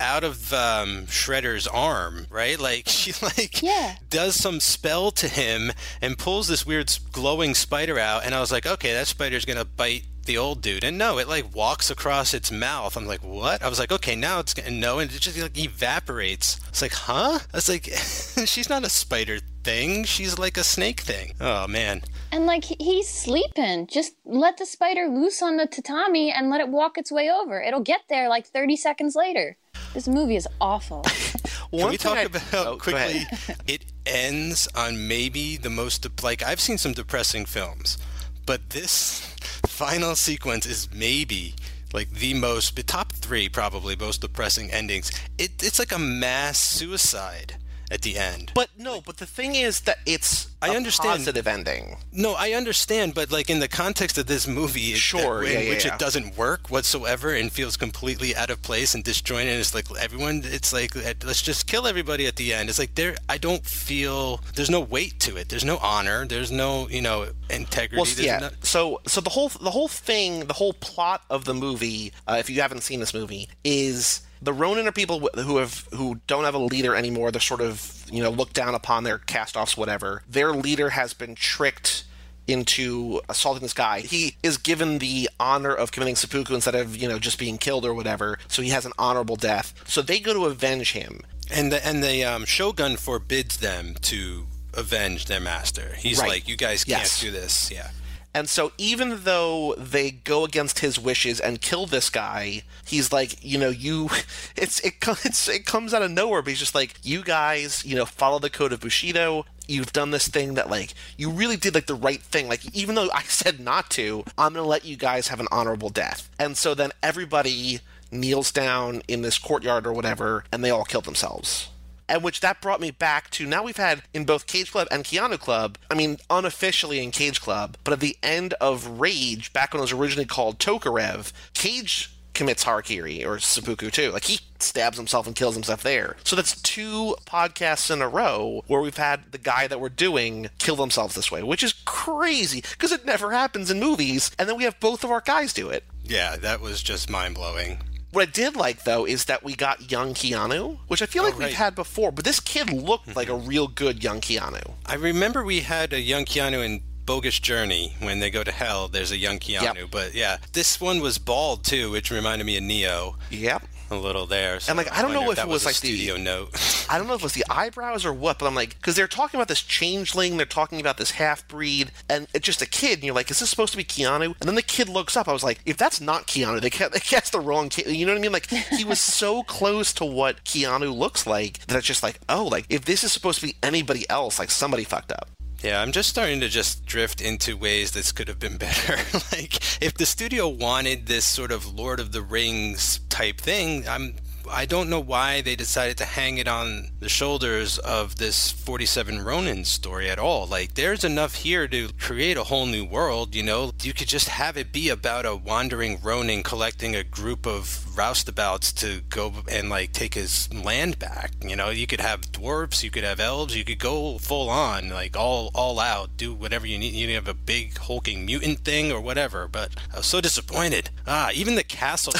out 0.04 0.22
of 0.22 0.52
um, 0.52 1.06
Shredder's 1.06 1.66
arm, 1.66 2.26
right? 2.30 2.60
Like 2.60 2.84
she 2.88 3.12
like 3.22 3.62
yeah. 3.62 3.96
does 4.10 4.34
some 4.34 4.60
spell 4.60 5.10
to 5.12 5.28
him 5.28 5.72
and 6.02 6.18
pulls 6.18 6.46
this 6.46 6.66
weird 6.66 6.96
glowing 7.12 7.54
spider 7.54 7.98
out, 7.98 8.24
and 8.24 8.34
I 8.34 8.40
was 8.40 8.52
like, 8.52 8.66
okay, 8.66 8.92
that 8.92 9.06
spider's 9.06 9.44
gonna 9.44 9.64
bite 9.64 10.04
the 10.26 10.38
old 10.38 10.62
dude, 10.62 10.84
and 10.84 10.98
no, 10.98 11.18
it 11.18 11.28
like 11.28 11.54
walks 11.54 11.90
across 11.90 12.34
its 12.34 12.52
mouth. 12.52 12.96
I'm 12.96 13.06
like, 13.06 13.24
what? 13.24 13.62
I 13.62 13.68
was 13.68 13.78
like, 13.78 13.92
okay, 13.92 14.14
now 14.14 14.40
it's 14.40 14.52
gonna 14.52 14.70
no, 14.70 14.98
and 14.98 15.10
it 15.10 15.20
just 15.20 15.38
like 15.38 15.58
evaporates. 15.58 16.60
It's 16.68 16.82
like, 16.82 16.92
huh? 16.92 17.38
I 17.52 17.56
was 17.56 17.68
like, 17.68 17.84
she's 18.46 18.68
not 18.68 18.84
a 18.84 18.90
spider 18.90 19.38
thing. 19.64 20.04
She's 20.04 20.38
like 20.38 20.58
a 20.58 20.64
snake 20.64 21.00
thing. 21.00 21.32
Oh 21.40 21.66
man. 21.66 22.02
And 22.30 22.46
like 22.46 22.64
he's 22.64 23.08
sleeping. 23.08 23.86
Just 23.86 24.14
let 24.24 24.58
the 24.58 24.66
spider 24.66 25.08
loose 25.08 25.42
on 25.42 25.56
the 25.56 25.66
tatami 25.66 26.30
and 26.30 26.50
let 26.50 26.60
it 26.60 26.68
walk 26.68 26.98
its 26.98 27.10
way 27.10 27.30
over. 27.30 27.62
It'll 27.62 27.80
get 27.80 28.02
there 28.08 28.28
like 28.28 28.46
30 28.46 28.76
seconds 28.76 29.16
later. 29.16 29.56
This 29.94 30.08
movie 30.08 30.34
is 30.34 30.48
awful. 30.60 31.02
Can 31.70 31.88
we 31.88 31.96
talk 31.96 32.18
I, 32.18 32.22
about 32.22 32.42
oh, 32.52 32.76
quickly? 32.76 33.22
it 33.68 33.84
ends 34.04 34.66
on 34.74 35.06
maybe 35.06 35.56
the 35.56 35.70
most 35.70 36.06
like 36.22 36.42
I've 36.42 36.60
seen 36.60 36.78
some 36.78 36.92
depressing 36.92 37.46
films, 37.46 37.96
but 38.44 38.70
this 38.70 39.20
final 39.66 40.16
sequence 40.16 40.66
is 40.66 40.88
maybe 40.92 41.54
like 41.92 42.10
the 42.10 42.34
most 42.34 42.74
the 42.74 42.82
top 42.82 43.12
three 43.12 43.48
probably 43.48 43.94
most 43.94 44.20
depressing 44.20 44.70
endings. 44.72 45.12
It, 45.38 45.62
it's 45.62 45.78
like 45.78 45.92
a 45.92 45.98
mass 45.98 46.58
suicide 46.58 47.56
at 47.94 48.02
the 48.02 48.18
end. 48.18 48.50
But 48.54 48.70
no, 48.76 49.00
but 49.00 49.18
the 49.18 49.26
thing 49.26 49.54
is 49.54 49.80
that 49.82 49.98
it's 50.04 50.48
I 50.60 50.74
understand 50.74 51.18
positive 51.18 51.46
ending. 51.46 51.96
No, 52.12 52.34
I 52.34 52.50
understand, 52.50 53.14
but 53.14 53.30
like 53.30 53.48
in 53.48 53.60
the 53.60 53.68
context 53.68 54.18
of 54.18 54.26
this 54.26 54.48
movie, 54.48 54.94
sure, 54.94 55.44
that, 55.44 55.50
in 55.50 55.62
yeah, 55.62 55.68
which 55.70 55.84
yeah. 55.84 55.94
it 55.94 56.00
doesn't 56.00 56.36
work 56.36 56.70
whatsoever 56.70 57.32
and 57.32 57.52
feels 57.52 57.76
completely 57.76 58.34
out 58.34 58.50
of 58.50 58.60
place 58.62 58.94
and 58.94 59.04
disjointed. 59.04 59.48
And 59.48 59.60
it's 59.60 59.74
like 59.74 59.86
everyone, 59.98 60.42
it's 60.44 60.72
like 60.72 60.94
let's 61.24 61.40
just 61.40 61.66
kill 61.68 61.86
everybody 61.86 62.26
at 62.26 62.36
the 62.36 62.52
end. 62.52 62.68
It's 62.68 62.80
like 62.80 62.96
there, 62.96 63.14
I 63.28 63.38
don't 63.38 63.64
feel 63.64 64.40
there's 64.56 64.70
no 64.70 64.80
weight 64.80 65.20
to 65.20 65.36
it. 65.36 65.48
There's 65.48 65.64
no 65.64 65.78
honor. 65.78 66.26
There's 66.26 66.50
no 66.50 66.88
you 66.88 67.00
know 67.00 67.28
integrity. 67.48 67.96
Well, 67.96 68.26
yeah. 68.26 68.38
No... 68.40 68.50
so 68.62 69.00
so 69.06 69.20
the 69.20 69.30
whole 69.30 69.48
the 69.48 69.70
whole 69.70 69.88
thing, 69.88 70.46
the 70.46 70.54
whole 70.54 70.72
plot 70.72 71.22
of 71.30 71.44
the 71.44 71.54
movie, 71.54 72.12
uh, 72.26 72.36
if 72.40 72.50
you 72.50 72.60
haven't 72.60 72.82
seen 72.82 72.98
this 72.98 73.14
movie, 73.14 73.48
is 73.62 74.22
the 74.44 74.52
Ronin 74.52 74.86
are 74.86 74.92
people 74.92 75.28
who 75.34 75.56
have 75.56 75.86
who 75.92 76.20
don't 76.26 76.44
have 76.44 76.54
a 76.54 76.58
leader 76.58 76.94
anymore. 76.94 77.30
They're 77.30 77.40
sort 77.40 77.60
of 77.60 78.04
you 78.10 78.22
know 78.22 78.30
looked 78.30 78.54
down 78.54 78.74
upon. 78.74 79.04
Their 79.04 79.18
cast-offs, 79.18 79.76
whatever. 79.76 80.22
Their 80.28 80.52
leader 80.52 80.90
has 80.90 81.14
been 81.14 81.34
tricked 81.34 82.04
into 82.46 83.20
assaulting 83.28 83.62
this 83.62 83.72
guy. 83.72 84.00
He 84.00 84.36
is 84.42 84.58
given 84.58 84.98
the 84.98 85.30
honor 85.40 85.74
of 85.74 85.92
committing 85.92 86.14
seppuku 86.16 86.54
instead 86.54 86.74
of 86.74 86.96
you 86.96 87.08
know 87.08 87.18
just 87.18 87.38
being 87.38 87.58
killed 87.58 87.84
or 87.84 87.94
whatever. 87.94 88.38
So 88.48 88.62
he 88.62 88.68
has 88.70 88.84
an 88.86 88.92
honorable 88.98 89.36
death. 89.36 89.74
So 89.86 90.02
they 90.02 90.20
go 90.20 90.34
to 90.34 90.44
avenge 90.46 90.92
him. 90.92 91.20
And 91.50 91.72
the 91.72 91.84
and 91.86 92.02
the 92.02 92.24
um, 92.24 92.44
shogun 92.44 92.96
forbids 92.96 93.58
them 93.58 93.94
to 94.02 94.46
avenge 94.74 95.26
their 95.26 95.40
master. 95.40 95.94
He's 95.96 96.18
Right. 96.18 96.28
like, 96.28 96.48
you 96.48 96.56
guys 96.56 96.84
can't 96.84 97.16
do 97.20 97.30
this. 97.30 97.70
Yeah. 97.70 97.90
And 98.34 98.48
so 98.48 98.72
even 98.76 99.22
though 99.22 99.76
they 99.78 100.10
go 100.10 100.44
against 100.44 100.80
his 100.80 100.98
wishes 100.98 101.38
and 101.38 101.60
kill 101.60 101.86
this 101.86 102.10
guy, 102.10 102.62
he's 102.84 103.12
like, 103.12 103.42
you 103.44 103.58
know, 103.58 103.68
you 103.70 104.10
it's 104.56 104.80
it 104.80 104.94
it's, 105.24 105.48
it 105.48 105.64
comes 105.64 105.94
out 105.94 106.02
of 106.02 106.10
nowhere, 106.10 106.42
but 106.42 106.50
he's 106.50 106.58
just 106.58 106.74
like, 106.74 106.94
you 107.02 107.22
guys, 107.22 107.84
you 107.84 107.94
know, 107.94 108.04
follow 108.04 108.40
the 108.40 108.50
code 108.50 108.72
of 108.72 108.80
Bushido. 108.80 109.46
You've 109.66 109.92
done 109.92 110.10
this 110.10 110.28
thing 110.28 110.54
that 110.54 110.68
like 110.68 110.92
you 111.16 111.30
really 111.30 111.56
did 111.56 111.74
like 111.74 111.86
the 111.86 111.94
right 111.94 112.20
thing. 112.20 112.48
Like 112.48 112.74
even 112.74 112.96
though 112.96 113.08
I 113.14 113.22
said 113.28 113.60
not 113.60 113.88
to, 113.90 114.24
I'm 114.36 114.52
going 114.52 114.64
to 114.64 114.68
let 114.68 114.84
you 114.84 114.96
guys 114.96 115.28
have 115.28 115.40
an 115.40 115.48
honorable 115.52 115.90
death. 115.90 116.28
And 116.38 116.56
so 116.56 116.74
then 116.74 116.90
everybody 117.02 117.80
kneels 118.10 118.52
down 118.52 119.02
in 119.08 119.22
this 119.22 119.38
courtyard 119.38 119.86
or 119.86 119.92
whatever 119.92 120.44
and 120.52 120.62
they 120.62 120.70
all 120.70 120.84
kill 120.84 121.00
themselves 121.00 121.68
and 122.08 122.22
which 122.22 122.40
that 122.40 122.60
brought 122.60 122.80
me 122.80 122.90
back 122.90 123.30
to 123.30 123.46
now 123.46 123.62
we've 123.62 123.76
had 123.76 124.02
in 124.12 124.24
both 124.24 124.46
Cage 124.46 124.72
Club 124.72 124.88
and 124.90 125.04
Keanu 125.04 125.38
Club, 125.38 125.78
I 125.90 125.94
mean, 125.94 126.18
unofficially 126.30 127.02
in 127.02 127.10
Cage 127.10 127.40
Club, 127.40 127.76
but 127.84 127.92
at 127.92 128.00
the 128.00 128.16
end 128.22 128.54
of 128.60 129.00
Rage, 129.00 129.52
back 129.52 129.72
when 129.72 129.80
it 129.80 129.82
was 129.82 129.92
originally 129.92 130.26
called 130.26 130.58
Tokarev, 130.58 131.32
Cage 131.54 132.10
commits 132.34 132.64
harakiri 132.64 133.24
or 133.24 133.38
seppuku 133.38 133.90
too. 133.90 134.10
Like 134.10 134.24
he 134.24 134.40
stabs 134.58 134.98
himself 134.98 135.26
and 135.26 135.34
kills 135.36 135.54
himself 135.54 135.82
there. 135.82 136.16
So 136.24 136.36
that's 136.36 136.60
two 136.60 137.16
podcasts 137.26 137.90
in 137.90 138.02
a 138.02 138.08
row 138.08 138.64
where 138.66 138.80
we've 138.80 138.96
had 138.96 139.32
the 139.32 139.38
guy 139.38 139.66
that 139.68 139.80
we're 139.80 139.88
doing 139.88 140.50
kill 140.58 140.76
themselves 140.76 141.14
this 141.14 141.30
way, 141.30 141.42
which 141.42 141.62
is 141.62 141.72
crazy 141.84 142.60
because 142.60 142.92
it 142.92 143.06
never 143.06 143.30
happens 143.30 143.70
in 143.70 143.80
movies. 143.80 144.30
And 144.38 144.48
then 144.48 144.56
we 144.56 144.64
have 144.64 144.80
both 144.80 145.04
of 145.04 145.10
our 145.10 145.20
guys 145.20 145.52
do 145.52 145.70
it. 145.70 145.84
Yeah, 146.02 146.36
that 146.36 146.60
was 146.60 146.82
just 146.82 147.08
mind 147.08 147.36
blowing. 147.36 147.78
What 148.14 148.28
I 148.28 148.30
did 148.30 148.54
like 148.54 148.84
though 148.84 149.04
is 149.04 149.24
that 149.24 149.42
we 149.42 149.56
got 149.56 149.90
young 149.90 150.14
Keanu, 150.14 150.78
which 150.86 151.02
I 151.02 151.06
feel 151.06 151.22
oh, 151.22 151.26
like 151.26 151.38
right. 151.38 151.46
we've 151.46 151.56
had 151.56 151.74
before, 151.74 152.12
but 152.12 152.24
this 152.24 152.38
kid 152.38 152.70
looked 152.72 153.16
like 153.16 153.28
a 153.28 153.32
mm-hmm. 153.32 153.48
real 153.48 153.66
good 153.66 154.04
young 154.04 154.20
Keanu. 154.20 154.74
I 154.86 154.94
remember 154.94 155.42
we 155.42 155.60
had 155.60 155.92
a 155.92 156.00
young 156.00 156.24
Keanu 156.24 156.64
in 156.64 156.82
Bogus 157.06 157.40
Journey 157.40 157.94
when 158.00 158.20
they 158.20 158.30
go 158.30 158.44
to 158.44 158.52
hell. 158.52 158.86
There's 158.86 159.10
a 159.10 159.16
young 159.16 159.40
Keanu, 159.40 159.74
Yep. 159.74 159.90
but 159.90 160.14
yeah, 160.14 160.36
this 160.52 160.80
one 160.80 161.00
was 161.00 161.18
bald 161.18 161.64
too, 161.64 161.90
which 161.90 162.12
reminded 162.12 162.44
me 162.44 162.56
of 162.56 162.62
Neo 162.62 163.16
Yep. 163.30 163.64
A 163.90 163.96
little 163.96 164.26
there. 164.26 164.60
So 164.60 164.70
And, 164.70 164.76
like, 164.78 164.90
I 164.92 165.02
don't 165.02 165.12
know 165.12 165.30
if 165.30 165.36
that 165.36 165.46
it 165.46 165.48
was, 165.48 165.64
a 165.64 165.66
like, 165.66 165.76
the- 165.76 165.88
studio 165.88 166.16
note. 166.16 166.50
I 166.90 166.98
don't 166.98 167.06
know 167.06 167.14
if 167.14 167.20
it 167.20 167.24
was 167.24 167.32
the 167.34 167.44
eyebrows 167.50 168.04
or 168.04 168.12
what, 168.12 168.38
but 168.38 168.46
I'm 168.46 168.54
like, 168.54 168.76
because 168.76 168.94
they're 168.96 169.08
talking 169.08 169.38
about 169.38 169.48
this 169.48 169.62
changeling, 169.62 170.36
they're 170.36 170.46
talking 170.46 170.80
about 170.80 170.96
this 170.98 171.12
half 171.12 171.46
breed, 171.48 171.90
and 172.08 172.26
it's 172.34 172.44
just 172.44 172.60
a 172.62 172.66
kid, 172.66 172.94
and 172.94 173.04
you're 173.04 173.14
like, 173.14 173.30
is 173.30 173.38
this 173.40 173.50
supposed 173.50 173.72
to 173.72 173.76
be 173.76 173.84
Keanu? 173.84 174.26
And 174.40 174.48
then 174.48 174.54
the 174.54 174.62
kid 174.62 174.88
looks 174.88 175.16
up. 175.16 175.28
I 175.28 175.32
was 175.32 175.44
like, 175.44 175.60
if 175.66 175.76
that's 175.76 176.00
not 176.00 176.26
Keanu, 176.26 176.60
they 176.60 176.70
ca- 176.70 176.88
they 176.92 177.00
cast 177.00 177.32
the 177.32 177.40
wrong 177.40 177.68
kid. 177.68 177.86
You 177.94 178.06
know 178.06 178.12
what 178.12 178.18
I 178.18 178.22
mean? 178.22 178.32
Like 178.32 178.46
he 178.50 178.84
was 178.84 179.00
so 179.20 179.42
close 179.42 179.92
to 179.94 180.04
what 180.04 180.44
Keanu 180.44 180.94
looks 180.96 181.26
like 181.26 181.58
that 181.66 181.76
it's 181.78 181.86
just 181.86 182.02
like, 182.02 182.18
oh, 182.28 182.44
like 182.44 182.66
if 182.68 182.84
this 182.84 183.04
is 183.04 183.12
supposed 183.12 183.40
to 183.40 183.46
be 183.46 183.56
anybody 183.62 184.08
else, 184.10 184.38
like 184.38 184.50
somebody 184.50 184.84
fucked 184.84 185.12
up. 185.12 185.28
Yeah, 185.64 185.80
I'm 185.80 185.92
just 185.92 186.10
starting 186.10 186.40
to 186.40 186.48
just 186.50 186.84
drift 186.84 187.22
into 187.22 187.56
ways 187.56 187.92
this 187.92 188.12
could 188.12 188.28
have 188.28 188.38
been 188.38 188.56
better. 188.58 188.96
like 189.32 189.82
if 189.82 189.94
the 189.94 190.04
studio 190.04 190.46
wanted 190.46 191.06
this 191.06 191.26
sort 191.26 191.50
of 191.50 191.74
Lord 191.74 192.00
of 192.00 192.12
the 192.12 192.20
Rings 192.20 193.00
type 193.08 193.40
thing, 193.40 193.88
I'm 193.88 194.16
I 194.50 194.66
don't 194.66 194.90
know 194.90 195.00
why 195.00 195.40
they 195.40 195.56
decided 195.56 195.96
to 195.98 196.04
hang 196.04 196.38
it 196.38 196.48
on 196.48 196.88
the 197.00 197.08
shoulders 197.08 197.78
of 197.78 198.16
this 198.16 198.50
47 198.50 199.22
Ronin 199.24 199.64
story 199.64 200.08
at 200.10 200.18
all. 200.18 200.46
Like 200.46 200.74
there's 200.74 201.04
enough 201.04 201.36
here 201.36 201.66
to 201.68 201.88
create 201.98 202.36
a 202.36 202.44
whole 202.44 202.66
new 202.66 202.84
world, 202.84 203.34
you 203.34 203.42
know. 203.42 203.72
You 203.82 203.92
could 203.92 204.08
just 204.08 204.28
have 204.28 204.56
it 204.56 204.72
be 204.72 204.88
about 204.88 205.26
a 205.26 205.36
wandering 205.36 206.00
Ronin 206.02 206.42
collecting 206.42 206.94
a 206.94 207.04
group 207.04 207.46
of 207.46 207.84
roustabouts 207.94 208.74
to 208.74 209.00
go 209.08 209.32
and 209.50 209.70
like 209.70 209.92
take 209.92 210.14
his 210.14 210.52
land 210.52 210.98
back. 210.98 211.32
You 211.40 211.56
know, 211.56 211.70
you 211.70 211.86
could 211.86 212.00
have 212.00 212.32
dwarves, 212.32 212.82
you 212.82 212.90
could 212.90 213.04
have 213.04 213.20
elves, 213.20 213.56
you 213.56 213.64
could 213.64 213.78
go 213.78 214.18
full 214.18 214.48
on, 214.50 214.90
like 214.90 215.16
all 215.16 215.50
all 215.54 215.78
out, 215.78 216.16
do 216.16 216.34
whatever 216.34 216.66
you 216.66 216.78
need. 216.78 216.94
You 216.94 217.14
have 217.14 217.28
a 217.28 217.34
big 217.34 217.78
hulking 217.78 218.26
mutant 218.26 218.60
thing 218.60 218.92
or 218.92 219.00
whatever. 219.00 219.48
But 219.48 219.72
I 219.92 219.98
was 219.98 220.06
so 220.06 220.20
disappointed. 220.20 220.90
Ah, 221.06 221.30
even 221.34 221.54
the 221.54 221.64
castle. 221.64 222.14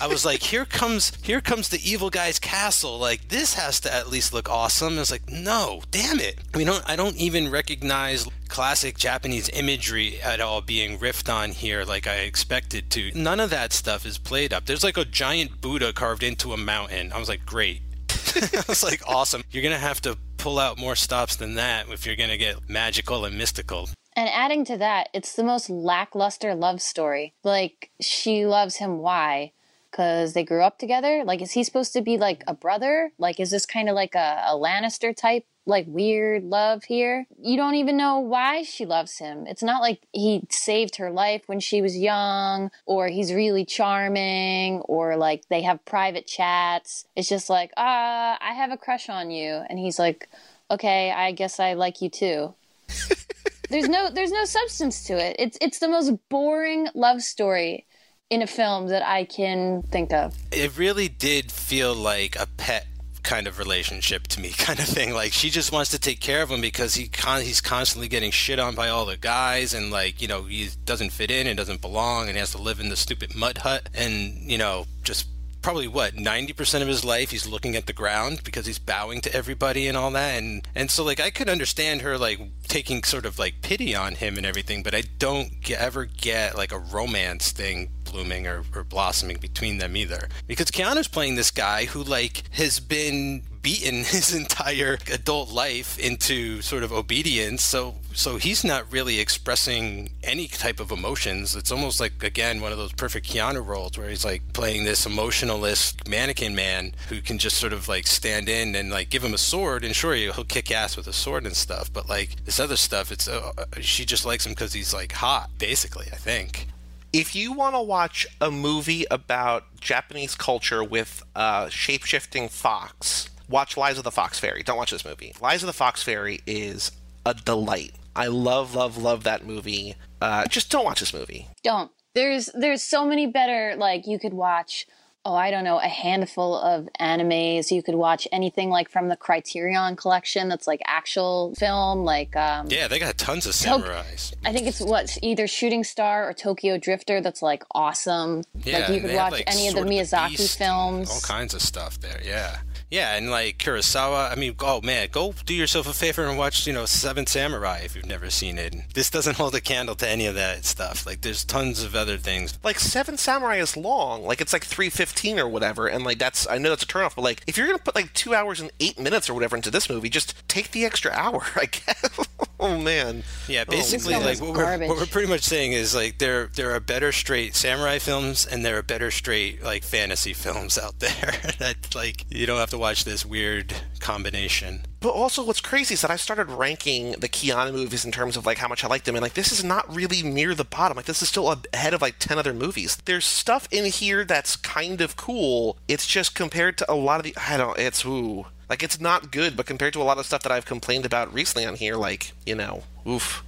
I 0.00 0.06
was 0.06 0.24
like, 0.24 0.42
here 0.42 0.64
comes 0.64 1.12
here 1.22 1.40
comes 1.40 1.63
the 1.68 1.90
evil 1.90 2.10
guy's 2.10 2.38
castle. 2.38 2.98
Like 2.98 3.28
this 3.28 3.54
has 3.54 3.80
to 3.80 3.94
at 3.94 4.08
least 4.08 4.32
look 4.32 4.48
awesome. 4.48 4.98
It's 4.98 5.10
like, 5.10 5.30
no, 5.30 5.82
damn 5.90 6.20
it. 6.20 6.38
We 6.54 6.64
don't. 6.64 6.82
I 6.88 6.96
don't 6.96 7.16
even 7.16 7.50
recognize 7.50 8.26
classic 8.48 8.98
Japanese 8.98 9.48
imagery 9.50 10.20
at 10.20 10.40
all 10.40 10.60
being 10.60 10.98
riffed 10.98 11.32
on 11.32 11.50
here 11.50 11.84
like 11.84 12.06
I 12.06 12.16
expected 12.16 12.90
to. 12.92 13.10
None 13.14 13.40
of 13.40 13.50
that 13.50 13.72
stuff 13.72 14.06
is 14.06 14.18
played 14.18 14.52
up. 14.52 14.66
There's 14.66 14.84
like 14.84 14.96
a 14.96 15.04
giant 15.04 15.60
Buddha 15.60 15.92
carved 15.92 16.22
into 16.22 16.52
a 16.52 16.56
mountain. 16.56 17.12
I 17.12 17.18
was 17.18 17.28
like, 17.28 17.44
great. 17.44 17.82
I 18.36 18.64
was 18.68 18.82
like, 18.82 19.02
awesome. 19.08 19.42
You're 19.50 19.62
gonna 19.62 19.78
have 19.78 20.00
to 20.02 20.16
pull 20.36 20.58
out 20.58 20.78
more 20.78 20.96
stops 20.96 21.36
than 21.36 21.54
that 21.54 21.88
if 21.88 22.06
you're 22.06 22.16
gonna 22.16 22.36
get 22.36 22.68
magical 22.68 23.24
and 23.24 23.36
mystical. 23.36 23.88
And 24.16 24.28
adding 24.28 24.64
to 24.66 24.76
that, 24.76 25.08
it's 25.12 25.34
the 25.34 25.42
most 25.42 25.68
lackluster 25.68 26.54
love 26.54 26.80
story. 26.80 27.34
Like, 27.42 27.90
she 28.00 28.46
loves 28.46 28.76
him. 28.76 28.98
Why? 28.98 29.52
Because 29.94 30.32
they 30.32 30.42
grew 30.42 30.60
up 30.60 30.76
together? 30.76 31.22
Like, 31.24 31.40
is 31.40 31.52
he 31.52 31.62
supposed 31.62 31.92
to 31.92 32.02
be 32.02 32.18
like 32.18 32.42
a 32.48 32.54
brother? 32.54 33.12
Like, 33.16 33.38
is 33.38 33.52
this 33.52 33.64
kind 33.64 33.88
of 33.88 33.94
like 33.94 34.16
a, 34.16 34.42
a 34.48 34.54
Lannister 34.56 35.16
type, 35.16 35.46
like 35.66 35.86
weird 35.86 36.42
love 36.42 36.82
here? 36.82 37.28
You 37.40 37.56
don't 37.56 37.76
even 37.76 37.96
know 37.96 38.18
why 38.18 38.64
she 38.64 38.86
loves 38.86 39.18
him. 39.18 39.46
It's 39.46 39.62
not 39.62 39.80
like 39.80 40.00
he 40.10 40.48
saved 40.50 40.96
her 40.96 41.12
life 41.12 41.44
when 41.46 41.60
she 41.60 41.80
was 41.80 41.96
young, 41.96 42.72
or 42.86 43.06
he's 43.06 43.32
really 43.32 43.64
charming, 43.64 44.80
or 44.80 45.16
like 45.16 45.44
they 45.48 45.62
have 45.62 45.84
private 45.84 46.26
chats. 46.26 47.06
It's 47.14 47.28
just 47.28 47.48
like, 47.48 47.70
ah, 47.76 48.36
I 48.40 48.52
have 48.54 48.72
a 48.72 48.76
crush 48.76 49.08
on 49.08 49.30
you. 49.30 49.62
And 49.70 49.78
he's 49.78 50.00
like, 50.00 50.28
okay, 50.72 51.12
I 51.12 51.30
guess 51.30 51.60
I 51.60 51.74
like 51.74 52.02
you 52.02 52.10
too 52.10 52.54
there's 53.70 53.88
no 53.88 54.10
there's 54.10 54.32
no 54.32 54.44
substance 54.44 55.04
to 55.04 55.14
it. 55.14 55.36
It's 55.38 55.56
it's 55.60 55.78
the 55.78 55.88
most 55.88 56.12
boring 56.28 56.88
love 56.94 57.22
story 57.22 57.86
in 58.34 58.42
a 58.42 58.46
film 58.46 58.88
that 58.88 59.06
I 59.06 59.24
can 59.24 59.82
think 59.82 60.12
of. 60.12 60.36
It 60.50 60.76
really 60.76 61.08
did 61.08 61.52
feel 61.52 61.94
like 61.94 62.36
a 62.36 62.46
pet 62.56 62.86
kind 63.22 63.46
of 63.46 63.58
relationship 63.58 64.26
to 64.28 64.40
me 64.40 64.50
kind 64.58 64.78
of 64.78 64.86
thing. 64.86 65.14
Like 65.14 65.32
she 65.32 65.50
just 65.50 65.72
wants 65.72 65.90
to 65.92 65.98
take 65.98 66.20
care 66.20 66.42
of 66.42 66.50
him 66.50 66.60
because 66.60 66.94
he 66.94 67.08
con- 67.08 67.42
he's 67.42 67.60
constantly 67.60 68.08
getting 68.08 68.30
shit 68.30 68.58
on 68.58 68.74
by 68.74 68.88
all 68.88 69.06
the 69.06 69.16
guys 69.16 69.72
and 69.72 69.90
like 69.90 70.20
you 70.20 70.28
know 70.28 70.42
he 70.42 70.68
doesn't 70.84 71.10
fit 71.10 71.30
in 71.30 71.46
and 71.46 71.56
doesn't 71.56 71.80
belong 71.80 72.28
and 72.28 72.36
has 72.36 72.52
to 72.52 72.58
live 72.58 72.80
in 72.80 72.90
the 72.90 72.96
stupid 72.96 73.34
mud 73.34 73.58
hut. 73.58 73.88
And 73.94 74.50
you 74.50 74.58
know 74.58 74.86
just 75.02 75.28
probably 75.62 75.88
what 75.88 76.14
90% 76.14 76.82
of 76.82 76.88
his 76.88 77.06
life 77.06 77.30
he's 77.30 77.48
looking 77.48 77.74
at 77.74 77.86
the 77.86 77.94
ground 77.94 78.42
because 78.44 78.66
he's 78.66 78.78
bowing 78.78 79.22
to 79.22 79.34
everybody 79.34 79.88
and 79.88 79.96
all 79.96 80.10
that. 80.10 80.36
And 80.36 80.68
and 80.74 80.90
so 80.90 81.02
like 81.02 81.20
I 81.20 81.30
could 81.30 81.48
understand 81.48 82.02
her 82.02 82.18
like 82.18 82.38
taking 82.68 83.02
sort 83.02 83.24
of 83.24 83.38
like 83.38 83.62
pity 83.62 83.94
on 83.94 84.16
him 84.16 84.36
and 84.36 84.44
everything 84.44 84.82
but 84.82 84.94
I 84.94 85.04
don't 85.18 85.70
ever 85.70 86.04
get 86.04 86.56
like 86.56 86.72
a 86.72 86.78
romance 86.78 87.50
thing 87.50 87.88
blooming 88.14 88.46
or, 88.46 88.62
or 88.76 88.84
blossoming 88.84 89.38
between 89.38 89.78
them 89.78 89.96
either. 89.96 90.28
Because 90.46 90.70
Keanu's 90.70 91.08
playing 91.08 91.34
this 91.34 91.50
guy 91.50 91.86
who 91.86 92.00
like 92.04 92.44
has 92.52 92.78
been 92.78 93.42
beaten 93.60 94.04
his 94.04 94.32
entire 94.32 94.98
adult 95.12 95.50
life 95.50 95.98
into 95.98 96.62
sort 96.62 96.84
of 96.84 96.92
obedience. 96.92 97.64
So 97.64 97.96
so 98.12 98.36
he's 98.36 98.62
not 98.62 98.92
really 98.92 99.18
expressing 99.18 100.10
any 100.22 100.46
type 100.46 100.78
of 100.78 100.92
emotions. 100.92 101.56
It's 101.56 101.72
almost 101.72 101.98
like 101.98 102.22
again 102.22 102.60
one 102.60 102.70
of 102.70 102.78
those 102.78 102.92
perfect 102.92 103.28
Keanu 103.28 103.66
roles 103.66 103.98
where 103.98 104.08
he's 104.08 104.24
like 104.24 104.42
playing 104.52 104.84
this 104.84 105.04
emotionalist 105.06 106.08
mannequin 106.08 106.54
man 106.54 106.92
who 107.08 107.20
can 107.20 107.38
just 107.38 107.56
sort 107.56 107.72
of 107.72 107.88
like 107.88 108.06
stand 108.06 108.48
in 108.48 108.76
and 108.76 108.90
like 108.90 109.10
give 109.10 109.24
him 109.24 109.34
a 109.34 109.38
sword. 109.38 109.84
And 109.84 109.96
sure 109.96 110.14
he'll 110.14 110.44
kick 110.44 110.70
ass 110.70 110.96
with 110.96 111.08
a 111.08 111.12
sword 111.12 111.46
and 111.46 111.56
stuff 111.56 111.92
but 111.92 112.08
like 112.08 112.44
this 112.44 112.60
other 112.60 112.76
stuff 112.76 113.10
it's 113.10 113.26
uh, 113.26 113.52
she 113.80 114.04
just 114.04 114.24
likes 114.24 114.46
him 114.46 114.52
because 114.52 114.72
he's 114.72 114.94
like 114.94 115.10
hot 115.10 115.50
basically 115.58 116.06
I 116.12 116.16
think 116.16 116.68
If 117.14 117.36
you 117.36 117.52
want 117.52 117.76
to 117.76 117.80
watch 117.80 118.26
a 118.40 118.50
movie 118.50 119.06
about 119.08 119.80
Japanese 119.80 120.34
culture 120.34 120.82
with 120.82 121.22
a 121.36 121.68
shape 121.70 122.04
shifting 122.04 122.48
fox, 122.48 123.30
watch 123.48 123.76
Lies 123.76 123.98
of 123.98 124.02
the 124.02 124.10
Fox 124.10 124.40
Fairy. 124.40 124.64
Don't 124.64 124.76
watch 124.76 124.90
this 124.90 125.04
movie. 125.04 125.32
Lies 125.40 125.62
of 125.62 125.68
the 125.68 125.72
Fox 125.72 126.02
Fairy 126.02 126.40
is 126.44 126.90
a 127.24 127.32
delight. 127.32 127.92
I 128.16 128.26
love, 128.26 128.74
love, 128.74 128.98
love 128.98 129.22
that 129.22 129.46
movie. 129.46 129.94
Uh, 130.20 130.46
just 130.46 130.72
don't 130.72 130.84
watch 130.84 130.98
this 130.98 131.14
movie. 131.14 131.46
Don't. 131.62 131.92
There's 132.16 132.50
there's 132.52 132.82
so 132.82 133.06
many 133.06 133.28
better 133.28 133.76
like 133.78 134.08
you 134.08 134.18
could 134.18 134.34
watch 134.34 134.84
oh, 135.24 135.34
I 135.34 135.50
don't 135.50 135.64
know, 135.64 135.78
a 135.78 135.88
handful 135.88 136.56
of 136.56 136.88
animes. 137.00 137.70
You 137.70 137.82
could 137.82 137.94
watch 137.94 138.28
anything 138.32 138.70
like 138.70 138.90
from 138.90 139.08
the 139.08 139.16
Criterion 139.16 139.96
collection 139.96 140.48
that's 140.48 140.66
like 140.66 140.80
actual 140.86 141.54
film, 141.56 142.04
like 142.04 142.36
um 142.36 142.66
yeah 142.70 142.88
they 142.88 142.98
got 142.98 143.16
tons 143.18 143.46
of 143.46 143.52
samurais 143.52 144.34
I 144.44 144.52
think 144.52 144.66
it's 144.66 144.80
what 144.80 145.16
either 145.22 145.46
Shooting 145.46 145.84
Star 145.84 146.28
or 146.28 146.32
Tokyo 146.32 146.78
Drifter 146.78 147.20
that's 147.20 147.42
like 147.42 147.64
awesome. 147.72 148.42
Yeah, 148.64 148.80
like 148.80 148.88
you 148.90 149.00
could 149.00 149.10
have, 149.10 149.16
watch 149.16 149.32
like, 149.32 149.44
any 149.46 149.68
of 149.68 149.74
the 149.74 149.80
Miyazaki 149.82 150.40
and 150.40 150.50
films. 150.50 151.10
all 151.10 151.20
kinds 151.20 151.54
of 151.54 151.62
stuff 151.62 152.00
there. 152.00 152.20
Yeah, 152.24 152.58
Yeah, 152.90 153.16
and 153.16 153.30
like 153.30 153.58
Kurosawa, 153.58 154.30
I 154.30 154.34
mean, 154.36 154.54
oh 154.60 154.80
man, 154.80 155.08
go 155.10 155.34
do 155.44 155.54
yourself 155.54 155.88
a 155.88 155.92
favor 155.92 156.24
and 156.24 156.38
watch, 156.38 156.66
you 156.66 156.72
know, 156.72 156.86
Seven 156.86 157.26
Samurai 157.26 157.80
if 157.84 157.96
you've 157.96 158.06
never 158.06 158.30
seen 158.30 158.58
it. 158.58 158.74
This 158.94 159.10
doesn't 159.10 159.36
hold 159.38 159.54
a 159.54 159.60
candle 159.60 159.94
to 159.96 160.08
any 160.08 160.26
of 160.26 160.34
that 160.34 160.64
stuff. 160.64 161.06
Like, 161.06 161.22
there's 161.22 161.44
tons 161.44 161.82
of 161.82 161.94
other 161.94 162.16
things. 162.18 162.58
Like 162.62 162.78
Seven 162.78 163.16
Samurai 163.16 163.56
is 163.56 163.76
long, 163.76 164.24
like 164.24 164.40
it's 164.40 164.52
like 164.52 164.64
three 164.64 164.90
fifteen 164.90 165.38
or 165.38 165.48
whatever, 165.48 165.86
and 165.86 166.04
like 166.04 166.18
that's 166.18 166.48
I 166.48 166.58
know 166.58 166.68
that's 166.70 166.84
a 166.84 166.86
turnoff, 166.86 167.16
but 167.16 167.22
like 167.22 167.42
if 167.46 167.56
you're 167.56 167.66
gonna 167.66 167.78
put 167.78 167.94
like 167.94 168.12
two 168.12 168.34
hours 168.34 168.60
and 168.60 168.70
eight 168.80 168.98
minutes 168.98 169.28
or 169.28 169.34
whatever 169.34 169.56
into 169.56 169.70
this 169.70 169.88
movie, 169.90 170.08
just 170.08 170.34
take 170.48 170.70
the 170.70 170.84
extra 170.84 171.10
hour, 171.12 171.42
I 171.56 171.66
guess. 171.66 172.18
oh 172.60 172.78
man. 172.78 173.24
Yeah, 173.48 173.64
oh, 173.66 173.70
basically, 173.70 174.14
This 174.14 174.22
film 174.22 174.24
like 174.24 174.40
what 174.40 174.80
we're, 174.80 174.88
what 174.88 174.98
we're 174.98 175.06
pretty 175.06 175.28
much 175.28 175.42
saying 175.42 175.72
is 175.72 175.94
like 175.94 176.18
there 176.18 176.46
there 176.54 176.72
are 176.72 176.80
better 176.80 177.12
straight 177.12 177.54
samurai 177.54 177.98
films 177.98 178.46
and 178.46 178.64
there 178.64 178.78
are 178.78 178.82
better 178.82 179.10
straight 179.10 179.62
like 179.62 179.82
fantasy 179.82 180.32
films 180.32 180.78
out 180.78 180.98
there 181.00 181.32
that 181.58 181.94
like 181.94 182.24
you 182.30 182.46
don't 182.46 182.58
have 182.58 182.70
to 182.70 182.73
watch 182.78 183.04
this 183.04 183.24
weird 183.24 183.74
combination. 184.00 184.86
But 185.00 185.10
also, 185.10 185.44
what's 185.44 185.60
crazy 185.60 185.94
is 185.94 186.00
that 186.00 186.10
I 186.10 186.16
started 186.16 186.50
ranking 186.50 187.12
the 187.12 187.28
Keanu 187.28 187.72
movies 187.72 188.04
in 188.04 188.12
terms 188.12 188.36
of 188.36 188.46
like 188.46 188.58
how 188.58 188.68
much 188.68 188.84
I 188.84 188.88
liked 188.88 189.04
them, 189.04 189.14
and 189.14 189.22
like 189.22 189.34
this 189.34 189.52
is 189.52 189.62
not 189.62 189.94
really 189.94 190.22
near 190.22 190.54
the 190.54 190.64
bottom. 190.64 190.96
Like 190.96 191.06
this 191.06 191.22
is 191.22 191.28
still 191.28 191.54
ahead 191.72 191.94
of 191.94 192.02
like 192.02 192.18
ten 192.18 192.38
other 192.38 192.54
movies. 192.54 192.96
There's 193.04 193.24
stuff 193.24 193.68
in 193.70 193.84
here 193.86 194.24
that's 194.24 194.56
kind 194.56 195.00
of 195.00 195.16
cool. 195.16 195.76
It's 195.88 196.06
just 196.06 196.34
compared 196.34 196.78
to 196.78 196.90
a 196.90 196.94
lot 196.94 197.20
of 197.20 197.24
the 197.24 197.36
I 197.36 197.56
don't. 197.56 197.78
It's 197.78 198.04
ooh. 198.04 198.46
Like 198.68 198.82
it's 198.82 199.00
not 199.00 199.30
good, 199.30 199.56
but 199.56 199.66
compared 199.66 199.92
to 199.92 200.02
a 200.02 200.04
lot 200.04 200.18
of 200.18 200.26
stuff 200.26 200.42
that 200.42 200.52
I've 200.52 200.64
complained 200.64 201.04
about 201.04 201.32
recently 201.34 201.66
on 201.66 201.76
here, 201.76 201.96
like 201.96 202.32
you 202.46 202.54
know, 202.54 202.84
oof. 203.06 203.44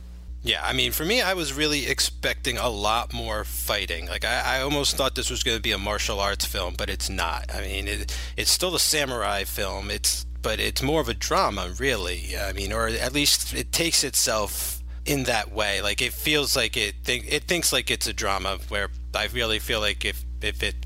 Yeah, 0.46 0.64
I 0.64 0.74
mean, 0.74 0.92
for 0.92 1.04
me, 1.04 1.20
I 1.20 1.34
was 1.34 1.52
really 1.52 1.88
expecting 1.88 2.56
a 2.56 2.68
lot 2.68 3.12
more 3.12 3.42
fighting. 3.42 4.06
Like, 4.06 4.24
I, 4.24 4.58
I 4.58 4.60
almost 4.60 4.96
thought 4.96 5.16
this 5.16 5.28
was 5.28 5.42
going 5.42 5.56
to 5.56 5.62
be 5.62 5.72
a 5.72 5.78
martial 5.78 6.20
arts 6.20 6.44
film, 6.44 6.74
but 6.78 6.88
it's 6.88 7.10
not. 7.10 7.52
I 7.52 7.62
mean, 7.62 7.88
it, 7.88 8.16
it's 8.36 8.52
still 8.52 8.76
a 8.76 8.78
samurai 8.78 9.42
film. 9.42 9.90
It's 9.90 10.24
but 10.42 10.60
it's 10.60 10.82
more 10.82 11.00
of 11.00 11.08
a 11.08 11.14
drama, 11.14 11.74
really. 11.80 12.36
I 12.38 12.52
mean, 12.52 12.72
or 12.72 12.86
at 12.86 13.12
least 13.12 13.54
it 13.54 13.72
takes 13.72 14.04
itself 14.04 14.84
in 15.04 15.24
that 15.24 15.50
way. 15.50 15.82
Like, 15.82 16.00
it 16.00 16.12
feels 16.12 16.54
like 16.54 16.76
it 16.76 16.94
think 17.02 17.24
it 17.28 17.42
thinks 17.48 17.72
like 17.72 17.90
it's 17.90 18.06
a 18.06 18.12
drama. 18.12 18.58
Where 18.68 18.90
I 19.16 19.26
really 19.26 19.58
feel 19.58 19.80
like 19.80 20.04
if 20.04 20.24
if 20.40 20.62
it 20.62 20.76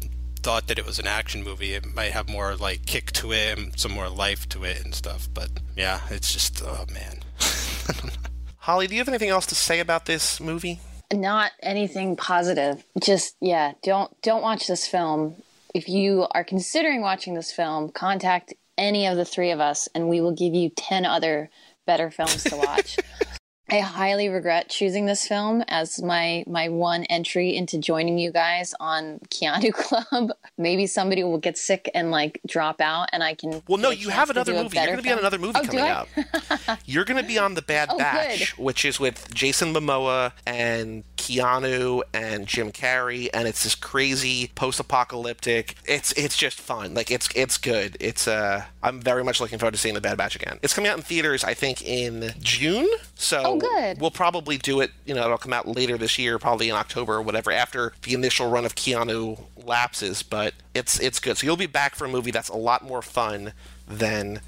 thought 0.43 0.69
that 0.69 0.79
it 0.79 0.87
was 0.87 0.99
an 0.99 1.07
action 1.07 1.45
movie, 1.45 1.75
it 1.75 1.85
might 1.95 2.13
have 2.13 2.31
more 2.31 2.57
like 2.57 2.87
kick 2.87 3.13
to 3.13 3.35
it 3.35 3.59
and 3.59 3.79
some 3.79 3.93
more 3.93 4.09
life 4.09 4.49
to 4.49 4.65
it 4.65 4.83
and 4.83 4.95
stuff. 4.95 5.29
But 5.35 5.51
yeah, 5.77 6.01
it's 6.09 6.33
just 6.33 6.63
oh 6.65 6.87
man. 6.91 7.21
Holly, 8.61 8.87
do 8.87 8.95
you 8.95 9.01
have 9.01 9.09
anything 9.09 9.31
else 9.31 9.47
to 9.47 9.55
say 9.55 9.81
about 9.81 10.05
this 10.05 10.39
movie? 10.39 10.81
Not 11.11 11.53
anything 11.63 12.15
positive. 12.15 12.85
Just 13.03 13.37
yeah, 13.41 13.73
don't 13.83 14.11
don't 14.21 14.43
watch 14.43 14.67
this 14.67 14.87
film. 14.87 15.43
If 15.75 15.89
you 15.89 16.27
are 16.33 16.45
considering 16.45 17.01
watching 17.01 17.35
this 17.35 17.51
film, 17.51 17.91
contact 17.91 18.53
any 18.77 19.07
of 19.07 19.17
the 19.17 19.25
three 19.25 19.51
of 19.51 19.61
us 19.61 19.89
and 19.95 20.09
we 20.09 20.21
will 20.21 20.35
give 20.35 20.55
you 20.55 20.71
10 20.77 21.07
other 21.07 21.49
better 21.87 22.11
films 22.11 22.45
to 22.45 22.57
watch. 22.57 22.99
I 23.71 23.79
highly 23.81 24.29
regret 24.29 24.69
choosing 24.69 25.07
this 25.07 25.27
film 25.29 25.63
as 25.69 26.03
my 26.03 26.45
my 26.47 26.69
one 26.69 27.05
entry 27.05 27.55
into 27.57 27.79
joining 27.79 28.19
you 28.19 28.33
guys 28.33 28.75
on 28.81 29.21
Keanu 29.31 29.73
Club. 30.11 30.33
Maybe 30.59 30.87
somebody 30.87 31.23
will 31.23 31.39
get 31.39 31.57
sick 31.57 31.91
and 31.95 32.11
like 32.11 32.41
drop 32.47 32.81
out, 32.81 33.09
and 33.13 33.23
I 33.23 33.35
can. 33.35 33.63
Well, 33.69 33.79
no, 33.79 33.91
you 33.91 34.09
have 34.09 34.31
another 34.31 34.53
movie. 34.53 34.77
You're 34.77 34.87
going 34.87 34.97
to 34.99 35.03
be 35.03 35.13
on 35.13 35.19
another 35.19 35.39
movie 35.39 35.59
Oh, 35.63 35.63
coming 35.67 35.81
out. 35.81 36.09
You're 36.85 37.05
going 37.05 37.21
to 37.23 37.27
be 37.27 37.39
on 37.39 37.55
The 37.55 37.63
Bad 37.63 37.89
Oh, 37.93 37.99
Batch, 37.99 38.57
good. 38.57 38.63
which 38.65 38.85
is 38.85 38.99
with 38.99 39.33
Jason 39.35 39.73
Momoa 39.73 40.33
and 40.47 41.05
Keanu 41.21 42.03
and 42.15 42.47
Jim 42.47 42.73
Carrey, 42.73 43.29
and 43.35 43.47
it's 43.47 43.63
this 43.65 43.75
crazy 43.75 44.51
post-apocalyptic. 44.55 45.75
It's 45.85 46.13
it's 46.13 46.37
just 46.37 46.61
fun. 46.61 46.95
Like 46.95 47.11
it's 47.11 47.29
it's 47.37 47.59
good. 47.59 47.97
It's 48.01 48.27
uh, 48.27 48.65
I'm 48.83 49.01
very 49.01 49.23
much 49.23 49.41
looking 49.41 49.59
forward 49.59 49.73
to 49.73 49.79
seeing 49.79 49.95
The 49.95 50.01
Bad 50.01 50.17
Batch 50.19 50.35
again. 50.37 50.59
It's 50.63 50.73
coming 50.75 50.91
out 50.91 50.97
in 50.97 51.03
theaters, 51.03 51.45
I 51.45 51.55
think, 51.55 51.83
in 51.87 52.33
June. 52.41 52.89
So 53.15 53.43
Oh, 53.45 53.59
good. 53.59 54.01
we'll 54.01 54.11
probably 54.11 54.57
do 54.57 54.81
it. 54.81 54.91
You 55.05 55.15
know, 55.15 55.25
it'll 55.25 55.39
come 55.39 55.53
out 55.53 55.69
later 55.69 55.99
this 55.99 56.19
year, 56.19 56.39
probably 56.39 56.69
in 56.71 56.75
October 56.75 57.15
or 57.17 57.23
whatever, 57.23 57.53
after 57.53 57.93
the 58.03 58.15
initial 58.15 58.51
run 58.51 58.65
of 58.65 58.75
Keanu 58.75 59.41
lapses. 59.65 60.23
But 60.23 60.55
it's 60.75 60.99
it's 61.01 61.21
good. 61.21 61.37
So 61.39 61.47
you'll 61.47 61.57
be 61.57 61.67
back 61.67 61.95
for 61.95 62.07
a 62.07 62.09
movie 62.09 62.31
that's 62.31 62.49
a 62.49 62.57
lot 62.57 62.83
more 62.85 63.03
fun 63.03 63.53
than 63.87 64.41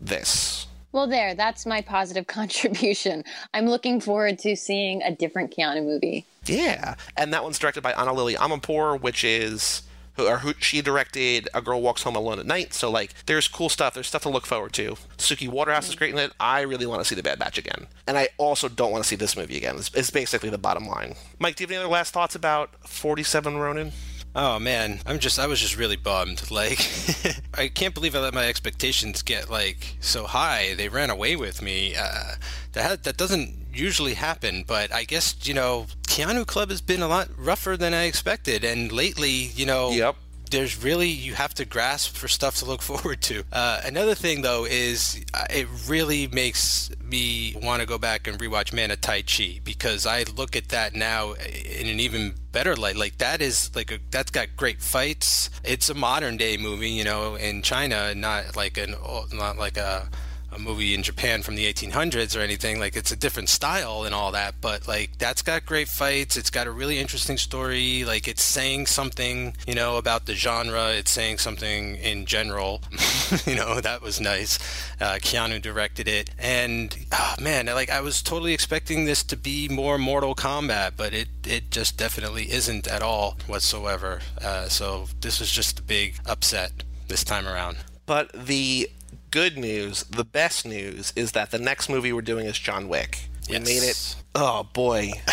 this. 0.00 0.66
Well, 0.94 1.08
there, 1.08 1.34
that's 1.34 1.66
my 1.66 1.80
positive 1.80 2.26
contribution. 2.28 3.24
I'm 3.52 3.66
looking 3.66 4.00
forward 4.00 4.38
to 4.38 4.54
seeing 4.54 5.02
a 5.02 5.10
different 5.10 5.54
Keanu 5.54 5.84
movie. 5.84 6.24
Yeah, 6.46 6.94
and 7.16 7.32
that 7.34 7.42
one's 7.42 7.58
directed 7.58 7.82
by 7.82 7.92
Ana 7.94 8.12
Lily 8.12 8.34
Amirpour, 8.36 9.00
which 9.00 9.24
is 9.24 9.82
who, 10.14 10.28
or 10.28 10.38
who 10.38 10.52
she 10.60 10.82
directed 10.82 11.48
A 11.52 11.60
Girl 11.60 11.82
Walks 11.82 12.04
Home 12.04 12.14
Alone 12.14 12.38
at 12.38 12.46
Night. 12.46 12.72
So 12.74 12.92
like, 12.92 13.12
there's 13.26 13.48
cool 13.48 13.68
stuff. 13.68 13.94
There's 13.94 14.06
stuff 14.06 14.22
to 14.22 14.28
look 14.28 14.46
forward 14.46 14.72
to. 14.74 14.96
Suki 15.18 15.48
Waterhouse 15.48 15.88
is 15.88 15.96
great 15.96 16.12
in 16.12 16.18
it. 16.18 16.32
I 16.38 16.60
really 16.60 16.86
want 16.86 17.00
to 17.00 17.04
see 17.04 17.16
The 17.16 17.24
Bad 17.24 17.40
Batch 17.40 17.58
again, 17.58 17.88
and 18.06 18.16
I 18.16 18.28
also 18.38 18.68
don't 18.68 18.92
want 18.92 19.02
to 19.02 19.08
see 19.08 19.16
this 19.16 19.36
movie 19.36 19.56
again. 19.56 19.74
It's, 19.74 19.92
it's 19.94 20.10
basically 20.10 20.50
the 20.50 20.58
bottom 20.58 20.86
line. 20.86 21.16
Mike, 21.40 21.56
do 21.56 21.64
you 21.64 21.66
have 21.66 21.72
any 21.72 21.82
other 21.82 21.92
last 21.92 22.14
thoughts 22.14 22.36
about 22.36 22.70
47 22.88 23.56
Ronin? 23.56 23.90
Oh 24.36 24.58
man, 24.58 25.00
I'm 25.06 25.18
just 25.20 25.38
I 25.38 25.46
was 25.46 25.60
just 25.60 25.76
really 25.76 25.96
bummed. 25.96 26.42
Like 26.50 26.80
I 27.54 27.68
can't 27.68 27.94
believe 27.94 28.14
I 28.14 28.20
let 28.20 28.34
my 28.34 28.46
expectations 28.46 29.22
get 29.22 29.50
like 29.50 29.96
so 30.00 30.24
high. 30.24 30.74
They 30.74 30.88
ran 30.88 31.10
away 31.10 31.36
with 31.36 31.62
me. 31.62 31.94
Uh, 31.96 32.34
that 32.72 33.04
that 33.04 33.16
doesn't 33.16 33.56
usually 33.72 34.14
happen, 34.14 34.64
but 34.66 34.92
I 34.92 35.04
guess 35.04 35.36
you 35.42 35.54
know 35.54 35.86
Keanu 36.06 36.46
Club 36.46 36.70
has 36.70 36.80
been 36.80 37.02
a 37.02 37.08
lot 37.08 37.28
rougher 37.36 37.76
than 37.76 37.92
I 37.94 38.04
expected, 38.04 38.64
and 38.64 38.92
lately, 38.92 39.30
you 39.30 39.66
know, 39.66 39.90
Yep. 39.90 40.16
There's 40.54 40.82
really 40.84 41.08
you 41.08 41.34
have 41.34 41.52
to 41.54 41.64
grasp 41.64 42.14
for 42.14 42.28
stuff 42.28 42.56
to 42.56 42.64
look 42.64 42.80
forward 42.90 43.20
to. 43.22 43.44
Uh, 43.52 43.80
another 43.84 44.14
thing 44.14 44.42
though 44.42 44.64
is 44.64 45.24
uh, 45.34 45.44
it 45.50 45.66
really 45.88 46.28
makes 46.28 46.90
me 47.02 47.56
want 47.62 47.80
to 47.80 47.86
go 47.86 47.98
back 47.98 48.26
and 48.26 48.38
rewatch 48.38 48.72
Man 48.72 48.90
of 48.90 49.00
Tai 49.00 49.22
Chi 49.22 49.60
because 49.64 50.06
I 50.06 50.24
look 50.36 50.56
at 50.56 50.68
that 50.68 50.94
now 50.94 51.32
in 51.32 51.88
an 51.88 52.00
even 52.00 52.34
better 52.52 52.76
light. 52.76 52.96
Like 52.96 53.18
that 53.18 53.42
is 53.42 53.74
like 53.74 53.90
a, 53.90 53.98
that's 54.10 54.30
got 54.30 54.56
great 54.56 54.80
fights. 54.80 55.50
It's 55.64 55.90
a 55.90 55.94
modern 55.94 56.36
day 56.36 56.56
movie, 56.56 56.90
you 56.90 57.04
know, 57.04 57.34
in 57.34 57.62
China, 57.62 58.14
not 58.14 58.56
like 58.56 58.78
an 58.78 58.94
not 59.32 59.58
like 59.58 59.76
a 59.76 60.08
a 60.54 60.58
movie 60.58 60.94
in 60.94 61.02
Japan 61.02 61.42
from 61.42 61.54
the 61.54 61.72
1800s 61.72 62.36
or 62.36 62.40
anything. 62.40 62.78
Like 62.78 62.96
it's 62.96 63.12
a 63.12 63.16
different 63.16 63.48
style 63.48 64.04
and 64.04 64.14
all 64.14 64.32
that, 64.32 64.54
but 64.60 64.86
like 64.88 65.18
that's 65.18 65.42
got 65.42 65.66
great 65.66 65.88
fights. 65.88 66.36
It's 66.36 66.50
got 66.50 66.66
a 66.66 66.70
really 66.70 66.98
interesting 66.98 67.36
story. 67.36 68.04
Like 68.04 68.28
it's 68.28 68.42
saying 68.42 68.86
something, 68.86 69.56
you 69.66 69.74
know, 69.74 69.96
about 69.96 70.26
the 70.26 70.34
genre. 70.34 70.90
It's 70.90 71.10
saying 71.10 71.38
something 71.38 71.96
in 71.96 72.26
general. 72.26 72.82
you 73.46 73.54
know, 73.54 73.80
that 73.80 74.00
was 74.02 74.20
nice. 74.20 74.58
Uh, 75.00 75.14
Keanu 75.14 75.60
directed 75.60 76.08
it, 76.08 76.30
and 76.38 76.96
oh, 77.12 77.34
man, 77.40 77.66
like 77.66 77.90
I 77.90 78.00
was 78.00 78.22
totally 78.22 78.54
expecting 78.54 79.04
this 79.04 79.22
to 79.24 79.36
be 79.36 79.68
more 79.68 79.98
Mortal 79.98 80.34
Kombat, 80.34 80.92
but 80.96 81.12
it 81.12 81.28
it 81.44 81.70
just 81.70 81.96
definitely 81.96 82.50
isn't 82.50 82.86
at 82.86 83.02
all 83.02 83.36
whatsoever. 83.46 84.20
Uh, 84.40 84.68
so 84.68 85.06
this 85.20 85.40
was 85.40 85.50
just 85.50 85.78
a 85.78 85.82
big 85.82 86.16
upset 86.26 86.84
this 87.08 87.24
time 87.24 87.46
around. 87.46 87.78
But 88.06 88.32
the 88.32 88.90
good 89.34 89.58
news, 89.58 90.04
the 90.04 90.24
best 90.24 90.64
news, 90.64 91.12
is 91.16 91.32
that 91.32 91.50
the 91.50 91.58
next 91.58 91.88
movie 91.88 92.12
we're 92.12 92.22
doing 92.22 92.46
is 92.46 92.56
John 92.56 92.88
Wick. 92.88 93.28
We 93.48 93.54
Yes. 93.56 93.66
made 93.66 93.82
it. 93.82 94.16
Oh 94.36 94.62
boy. 94.72 95.10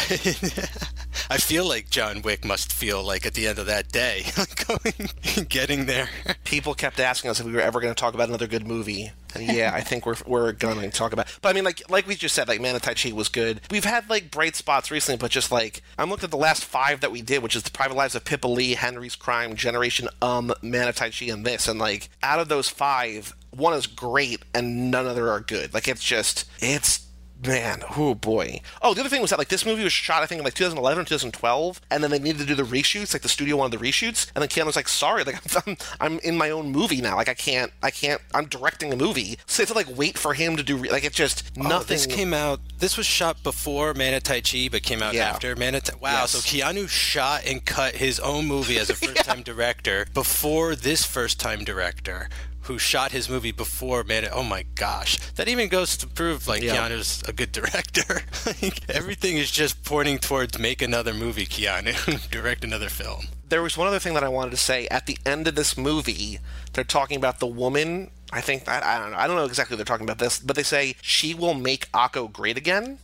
I 1.29 1.37
feel 1.37 1.67
like 1.67 1.89
John 1.91 2.21
Wick 2.23 2.43
must 2.43 2.73
feel 2.73 3.03
like 3.03 3.25
at 3.27 3.35
the 3.35 3.47
end 3.47 3.59
of 3.59 3.67
that 3.67 3.91
day, 3.91 4.25
going, 4.67 5.45
getting 5.47 5.85
there. 5.85 6.09
people 6.43 6.73
kept 6.73 6.99
asking 6.99 7.29
us 7.29 7.39
if 7.39 7.45
we 7.45 7.51
were 7.53 7.61
ever 7.61 7.79
going 7.79 7.93
to 7.93 7.99
talk 7.99 8.13
about 8.15 8.27
another 8.27 8.47
good 8.47 8.65
movie. 8.67 9.11
And 9.35 9.43
yeah, 9.45 9.71
I 9.73 9.81
think 9.81 10.05
we're 10.07 10.15
we're 10.25 10.51
going 10.51 10.81
to 10.81 10.89
talk 10.89 11.13
about. 11.13 11.27
But 11.41 11.49
I 11.49 11.53
mean, 11.53 11.63
like 11.63 11.81
like 11.89 12.05
we 12.07 12.15
just 12.15 12.33
said, 12.35 12.47
like 12.47 12.59
Man 12.59 12.75
of 12.75 12.81
Tai 12.81 12.95
Chi 12.95 13.11
was 13.11 13.29
good. 13.29 13.61
We've 13.69 13.85
had 13.85 14.09
like 14.09 14.29
bright 14.31 14.55
spots 14.55 14.89
recently, 14.91 15.17
but 15.17 15.29
just 15.31 15.51
like 15.51 15.81
I'm 15.97 16.09
looking 16.09 16.25
at 16.25 16.31
the 16.31 16.37
last 16.37 16.65
five 16.65 16.99
that 17.01 17.11
we 17.11 17.21
did, 17.21 17.43
which 17.43 17.55
is 17.55 17.63
the 17.63 17.71
Private 17.71 17.95
Lives 17.95 18.15
of 18.15 18.25
Pippa 18.25 18.47
Lee, 18.47 18.73
Henry's 18.73 19.15
Crime, 19.15 19.55
Generation 19.55 20.09
Um, 20.23 20.53
Man 20.63 20.87
of 20.87 20.95
Tai 20.95 21.11
Chi, 21.11 21.25
and 21.27 21.45
this. 21.45 21.67
And 21.67 21.79
like 21.79 22.09
out 22.23 22.39
of 22.39 22.49
those 22.49 22.67
five, 22.67 23.33
one 23.51 23.73
is 23.73 23.87
great, 23.87 24.41
and 24.53 24.91
none 24.91 25.05
other 25.07 25.29
are 25.29 25.39
good. 25.39 25.73
Like 25.73 25.87
it's 25.87 26.03
just 26.03 26.49
it's 26.59 27.07
Man, 27.43 27.81
oh 27.97 28.13
boy. 28.13 28.61
Oh, 28.83 28.93
the 28.93 28.99
other 28.99 29.09
thing 29.09 29.19
was 29.19 29.31
that 29.31 29.39
like 29.39 29.47
this 29.47 29.65
movie 29.65 29.83
was 29.83 29.91
shot, 29.91 30.21
I 30.21 30.27
think, 30.27 30.37
in 30.37 30.45
like 30.45 30.53
2011 30.53 31.01
or 31.01 31.05
2012, 31.05 31.81
and 31.89 32.03
then 32.03 32.11
they 32.11 32.19
needed 32.19 32.37
to 32.37 32.45
do 32.45 32.53
the 32.53 32.61
reshoots. 32.61 33.13
Like 33.13 33.23
the 33.23 33.29
studio 33.29 33.55
wanted 33.57 33.79
the 33.79 33.83
reshoots, 33.83 34.31
and 34.35 34.43
then 34.43 34.47
Keanu 34.47 34.67
was 34.67 34.75
like, 34.75 34.87
"Sorry, 34.87 35.23
like 35.23 35.41
I'm, 35.67 35.75
I'm 35.99 36.19
in 36.19 36.37
my 36.37 36.51
own 36.51 36.71
movie 36.71 37.01
now. 37.01 37.15
Like 37.15 37.29
I 37.29 37.33
can't, 37.33 37.71
I 37.81 37.89
can't. 37.89 38.21
I'm 38.35 38.45
directing 38.45 38.93
a 38.93 38.95
movie, 38.95 39.39
so 39.47 39.57
they 39.57 39.65
have 39.65 39.69
to 39.69 39.73
like 39.73 39.97
wait 39.97 40.19
for 40.19 40.35
him 40.35 40.55
to 40.55 40.61
do. 40.61 40.77
Re- 40.77 40.91
like 40.91 41.03
it 41.03 41.13
just 41.13 41.51
Oh, 41.57 41.63
nothing. 41.63 41.95
this 41.95 42.05
came 42.05 42.31
out. 42.31 42.59
This 42.77 42.95
was 42.95 43.07
shot 43.07 43.41
before 43.41 43.95
Man 43.95 44.13
of 44.13 44.21
Tai 44.21 44.41
Chi, 44.41 44.67
but 44.71 44.83
came 44.83 45.01
out 45.01 45.15
Yeah. 45.15 45.29
after 45.29 45.55
Man 45.55 45.73
of 45.73 45.83
Tai. 45.83 45.95
Wow. 45.99 46.11
Yes. 46.11 46.31
So 46.33 46.37
Keanu 46.41 46.87
shot 46.87 47.41
and 47.47 47.65
cut 47.65 47.95
his 47.95 48.19
own 48.19 48.45
movie 48.45 48.77
as 48.77 48.91
a 48.91 48.95
first-time 49.07 49.41
director 49.41 50.05
before 50.13 50.75
this 50.75 51.03
first-time 51.07 51.63
director, 51.63 52.29
who 52.71 52.77
shot 52.79 53.11
his 53.11 53.29
movie 53.29 53.51
before 53.51 54.03
made 54.05 54.23
it. 54.23 54.31
Oh 54.33 54.43
my 54.43 54.63
gosh, 54.75 55.17
that 55.35 55.49
even 55.49 55.67
goes 55.67 55.97
to 55.97 56.07
prove 56.07 56.47
like 56.47 56.63
Yeah. 56.63 56.77
Keanu's 56.77 57.21
a 57.27 57.33
good 57.33 57.51
director. 57.51 58.21
like, 58.45 58.89
everything 58.89 59.37
is 59.37 59.51
just 59.51 59.83
pointing 59.83 60.19
towards 60.19 60.57
make 60.57 60.81
another 60.81 61.13
movie, 61.13 61.45
Keanu, 61.45 62.29
direct 62.31 62.63
another 62.63 62.87
film. 62.87 63.25
There 63.49 63.61
was 63.61 63.75
one 63.77 63.87
other 63.87 63.99
thing 63.99 64.13
that 64.13 64.23
I 64.23 64.29
wanted 64.29 64.51
to 64.51 64.57
say. 64.57 64.87
At 64.87 65.05
the 65.05 65.17
end 65.25 65.47
of 65.49 65.55
this 65.55 65.77
movie, 65.77 66.39
they're 66.71 66.85
talking 66.85 67.17
about 67.17 67.39
the 67.39 67.47
woman. 67.47 68.09
I 68.31 68.39
think 68.39 68.69
I, 68.69 68.95
I 68.95 68.99
don't 68.99 69.11
know. 69.11 69.17
I 69.17 69.27
don't 69.27 69.35
know 69.35 69.43
exactly 69.45 69.73
what 69.75 69.77
they're 69.79 69.93
talking 69.93 70.05
about 70.07 70.19
this, 70.19 70.39
but 70.39 70.55
they 70.55 70.63
say 70.63 70.95
she 71.01 71.33
will 71.33 71.53
make 71.53 71.89
Ako 71.93 72.29
great 72.29 72.57
again, 72.57 72.99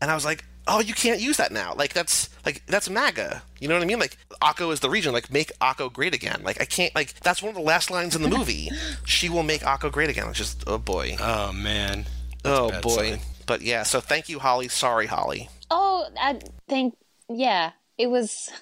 and 0.00 0.10
I 0.10 0.14
was 0.16 0.24
like, 0.24 0.44
oh, 0.66 0.80
you 0.80 0.94
can't 0.94 1.20
use 1.20 1.36
that 1.36 1.52
now. 1.52 1.74
Like 1.74 1.92
that's 1.92 2.28
like 2.44 2.64
that's 2.66 2.88
MAGA. 2.88 3.42
You 3.60 3.68
know 3.68 3.74
what 3.74 3.82
I 3.82 3.86
mean? 3.86 3.98
Like 3.98 4.16
Ako 4.40 4.70
is 4.70 4.80
the 4.80 4.90
region. 4.90 5.12
Like 5.12 5.32
make 5.32 5.52
Ako 5.60 5.88
great 5.88 6.14
again. 6.14 6.42
Like 6.44 6.60
I 6.60 6.64
can't. 6.64 6.94
Like 6.94 7.14
that's 7.20 7.42
one 7.42 7.50
of 7.50 7.56
the 7.56 7.62
last 7.62 7.90
lines 7.90 8.16
in 8.16 8.22
the 8.22 8.28
movie. 8.28 8.70
she 9.04 9.28
will 9.28 9.42
make 9.42 9.64
Ako 9.64 9.90
great 9.90 10.10
again. 10.10 10.28
It's 10.28 10.38
just 10.38 10.64
oh 10.66 10.78
boy. 10.78 11.16
Oh 11.20 11.52
man. 11.52 12.06
That's 12.42 12.58
oh 12.58 12.80
boy. 12.80 13.10
sign. 13.10 13.20
But 13.46 13.62
yeah. 13.62 13.82
So 13.82 14.00
thank 14.00 14.28
you, 14.28 14.38
Holly. 14.38 14.68
Sorry, 14.68 15.06
Holly. 15.06 15.48
Oh, 15.70 16.06
I 16.20 16.38
think 16.68 16.96
yeah, 17.28 17.72
it 17.98 18.08
was. 18.08 18.50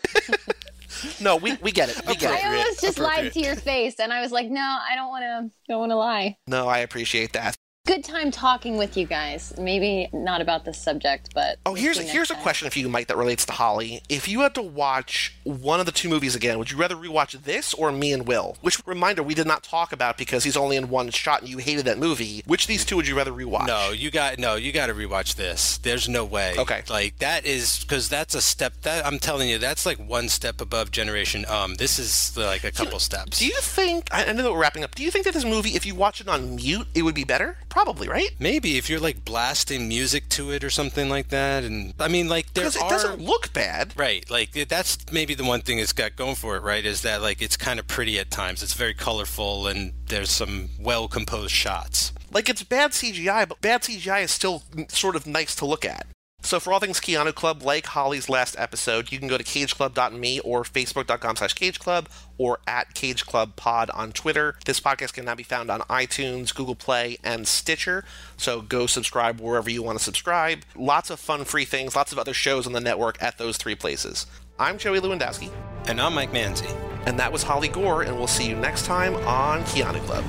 No, 1.21 1.37
we, 1.37 1.57
we 1.63 1.71
get 1.71 1.89
it. 1.89 2.03
We 2.07 2.17
get 2.17 2.33
I 2.33 2.39
it. 2.39 2.59
almost 2.59 2.81
just 2.81 2.99
lied 2.99 3.33
to 3.33 3.41
your 3.41 3.57
face, 3.57 4.01
and 4.01 4.13
I 4.13 4.21
was 4.21 4.33
like, 4.33 4.51
no, 4.51 4.61
I 4.61 4.95
don't 4.97 5.09
want 5.09 5.23
to. 5.23 5.57
Don't 5.69 5.79
want 5.79 5.93
to 5.93 5.97
lie. 5.97 6.37
No, 6.47 6.69
I 6.69 6.79
appreciate 6.79 7.33
that. 7.35 7.57
Good 7.91 8.05
time 8.05 8.31
talking 8.31 8.77
with 8.77 8.97
you 8.97 9.05
guys. 9.05 9.53
Maybe 9.59 10.09
not 10.13 10.41
about 10.41 10.65
this 10.65 10.81
subject, 10.81 11.35
but 11.35 11.59
Oh, 11.67 11.73
we'll 11.73 11.83
here's 11.83 11.97
see 11.97 12.05
next 12.05 12.13
here's 12.13 12.31
a 12.31 12.37
question 12.37 12.71
for 12.71 12.79
you, 12.79 12.89
Mike, 12.89 13.09
that 13.09 13.17
relates 13.17 13.45
to 13.47 13.53
Holly. 13.53 14.01
If 14.09 14.29
you 14.29 14.43
had 14.43 14.55
to 14.55 14.63
watch 14.63 15.35
one 15.43 15.81
of 15.81 15.87
the 15.87 15.93
two 15.93 16.09
movies 16.09 16.37
again, 16.37 16.61
would 16.61 16.71
you 16.71 16.77
rather 16.77 16.95
rewatch 16.95 17.33
this 17.43 17.75
or 17.75 17.91
Me 17.91 18.13
and 18.13 18.29
Will? 18.29 18.57
Which 18.61 18.81
reminder 18.87 19.25
we 19.25 19.35
did 19.35 19.49
not 19.49 19.65
talk 19.65 19.91
about 19.91 20.17
because 20.17 20.45
he's 20.45 20.57
only 20.57 20.77
in 20.77 20.89
one 20.89 21.11
shot 21.11 21.41
and 21.41 21.51
you 21.51 21.59
hated 21.59 21.85
that 21.87 21.99
movie. 21.99 22.45
Which 22.47 22.63
of 22.63 22.69
these 22.69 22.85
two 22.85 22.95
would 22.95 23.09
you 23.09 23.17
rather 23.17 23.33
rewatch? 23.33 23.67
No, 23.67 23.91
you 23.91 24.13
got 24.13 24.39
no. 24.39 24.55
You 24.55 24.71
got 24.71 24.87
to 24.87 24.95
rewatch 24.95 25.35
this. 25.35 25.79
There's 25.79 26.09
no 26.09 26.25
way. 26.25 26.55
Okay. 26.57 26.85
Like 26.89 27.19
that 27.19 27.45
is 27.45 27.81
because 27.81 28.09
that's 28.09 28.37
a 28.37 28.41
step. 28.41 28.83
That 28.83 29.05
I'm 29.05 29.19
telling 29.19 29.49
you, 29.49 29.59
that's 29.59 29.85
like 29.85 29.99
one 29.99 30.29
step 30.29 30.61
above 30.61 30.93
Generation 30.93 31.45
Um. 31.49 31.75
This 31.75 31.99
is 31.99 32.37
like 32.37 32.63
a 32.63 32.71
couple 32.71 33.01
steps. 33.01 33.41
Do 33.41 33.47
you 33.47 33.59
think? 33.61 34.07
I 34.13 34.27
I 34.27 34.33
know 34.33 34.45
that 34.45 34.53
we're 34.53 34.61
wrapping 34.61 34.85
up. 34.85 34.95
Do 34.95 35.03
you 35.03 35.11
think 35.11 35.25
that 35.25 35.35
this 35.35 35.45
movie, 35.45 35.71
if 35.71 35.85
you 35.85 35.97
watch 35.97 36.21
it 36.21 36.29
on 36.29 36.55
mute, 36.55 36.87
it 36.95 37.03
would 37.03 37.17
be 37.17 37.25
better? 37.25 37.57
Probably, 37.69 37.80
right? 38.09 38.31
Maybe 38.39 38.77
if 38.77 38.89
you're 38.89 39.01
like 39.01 39.25
blasting 39.25 39.89
music 39.89 40.29
to 40.31 40.51
it 40.51 40.65
or 40.65 40.71
something 40.71 41.09
like 41.09 41.29
that, 41.29 41.65
and 41.65 41.95
I 41.99 42.09
mean, 42.09 42.29
like 42.29 42.53
there 42.55 42.67
it 42.67 42.77
are 42.77 42.91
doesn't 42.91 43.21
look 43.21 43.53
bad. 43.53 43.93
right. 43.97 44.29
Like 44.31 44.53
that's 44.69 44.99
maybe 45.13 45.35
the 45.35 45.45
one 45.45 45.61
thing 45.61 45.79
it's 45.79 45.93
got 45.93 46.17
going 46.17 46.35
for 46.37 46.57
it, 46.57 46.63
right? 46.63 46.85
Is 46.85 47.03
that 47.03 47.23
like 47.23 47.43
it's 47.43 47.57
kind 47.57 47.79
of 47.79 47.87
pretty 47.87 48.19
at 48.19 48.31
times. 48.31 48.63
It's 48.63 48.75
very 48.75 48.95
colorful 48.95 49.67
and 49.67 49.93
there's 50.07 50.31
some 50.31 50.71
well 50.79 51.09
composed 51.09 51.53
shots. 51.53 52.13
Like 52.33 52.49
it's 52.49 52.63
bad 52.63 52.93
CGI, 52.93 53.49
but 53.49 53.61
bad 53.61 53.83
CGI 53.83 54.23
is 54.25 54.31
still 54.31 54.63
mm, 54.73 54.91
sort 54.91 55.17
of 55.17 55.27
nice 55.27 55.55
to 55.57 55.67
look 55.67 55.85
at. 55.85 56.07
So 56.43 56.59
for 56.59 56.73
all 56.73 56.81
things 56.81 57.01
Keanu 57.01 57.35
Club, 57.35 57.63
like 57.63 57.87
Holly's 57.87 58.29
last 58.29 58.57
episode, 58.59 59.13
you 59.13 59.19
can 59.19 59.29
go 59.29 59.39
to 59.39 59.45
cageclub.me 59.45 60.41
or 60.41 60.63
facebook.com 60.65 61.37
slash 61.37 61.55
cageclub 61.55 62.07
or 62.39 62.59
at 62.67 62.95
cageclubpod 62.95 63.91
on 63.95 64.11
Twitter. 64.13 64.57
This 64.65 64.81
podcast 64.81 65.13
can 65.13 65.27
now 65.27 65.35
be 65.35 65.43
found 65.43 65.71
on 65.71 65.81
iTunes, 65.83 66.53
Google 66.55 66.75
Play, 66.75 67.19
and 67.23 67.47
Stitcher. 67.47 68.05
So 68.37 68.63
go 68.63 68.87
subscribe 68.87 69.39
wherever 69.41 69.71
you 69.71 69.83
want 69.83 69.99
to 69.99 70.05
subscribe. 70.05 70.63
Lots 70.75 71.11
of 71.11 71.21
fun 71.21 71.45
free 71.45 71.67
things, 71.67 71.95
lots 71.95 72.11
of 72.11 72.19
other 72.19 72.35
shows 72.35 72.67
on 72.67 72.73
the 72.73 72.81
network 72.81 73.23
at 73.23 73.39
those 73.39 73.57
three 73.57 73.75
places. 73.77 74.27
I'm 74.59 74.77
Joey 74.77 74.99
Lewandowski, 75.01 75.51
And 75.87 76.01
I'm 76.01 76.15
Mike 76.15 76.33
Manzi. 76.33 76.71
and 77.07 77.19
that 77.19 77.33
was 77.33 77.43
Holly 77.43 77.69
Gore, 77.69 78.03
and 78.03 78.17
we'll 78.17 78.27
see 78.27 78.49
you 78.49 78.57
next 78.57 78.87
time 78.87 79.15
on 79.27 79.63
Keanu 79.65 80.01
Club. 80.07 80.25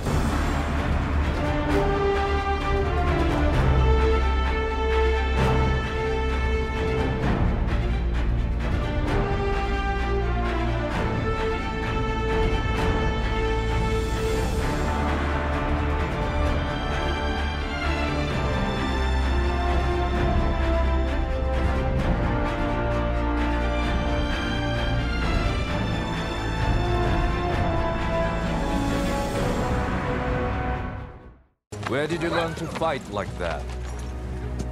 Fight 32.73 33.01
like 33.11 33.29
that? 33.37 33.63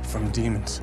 From 0.04 0.30
demons. 0.32 0.82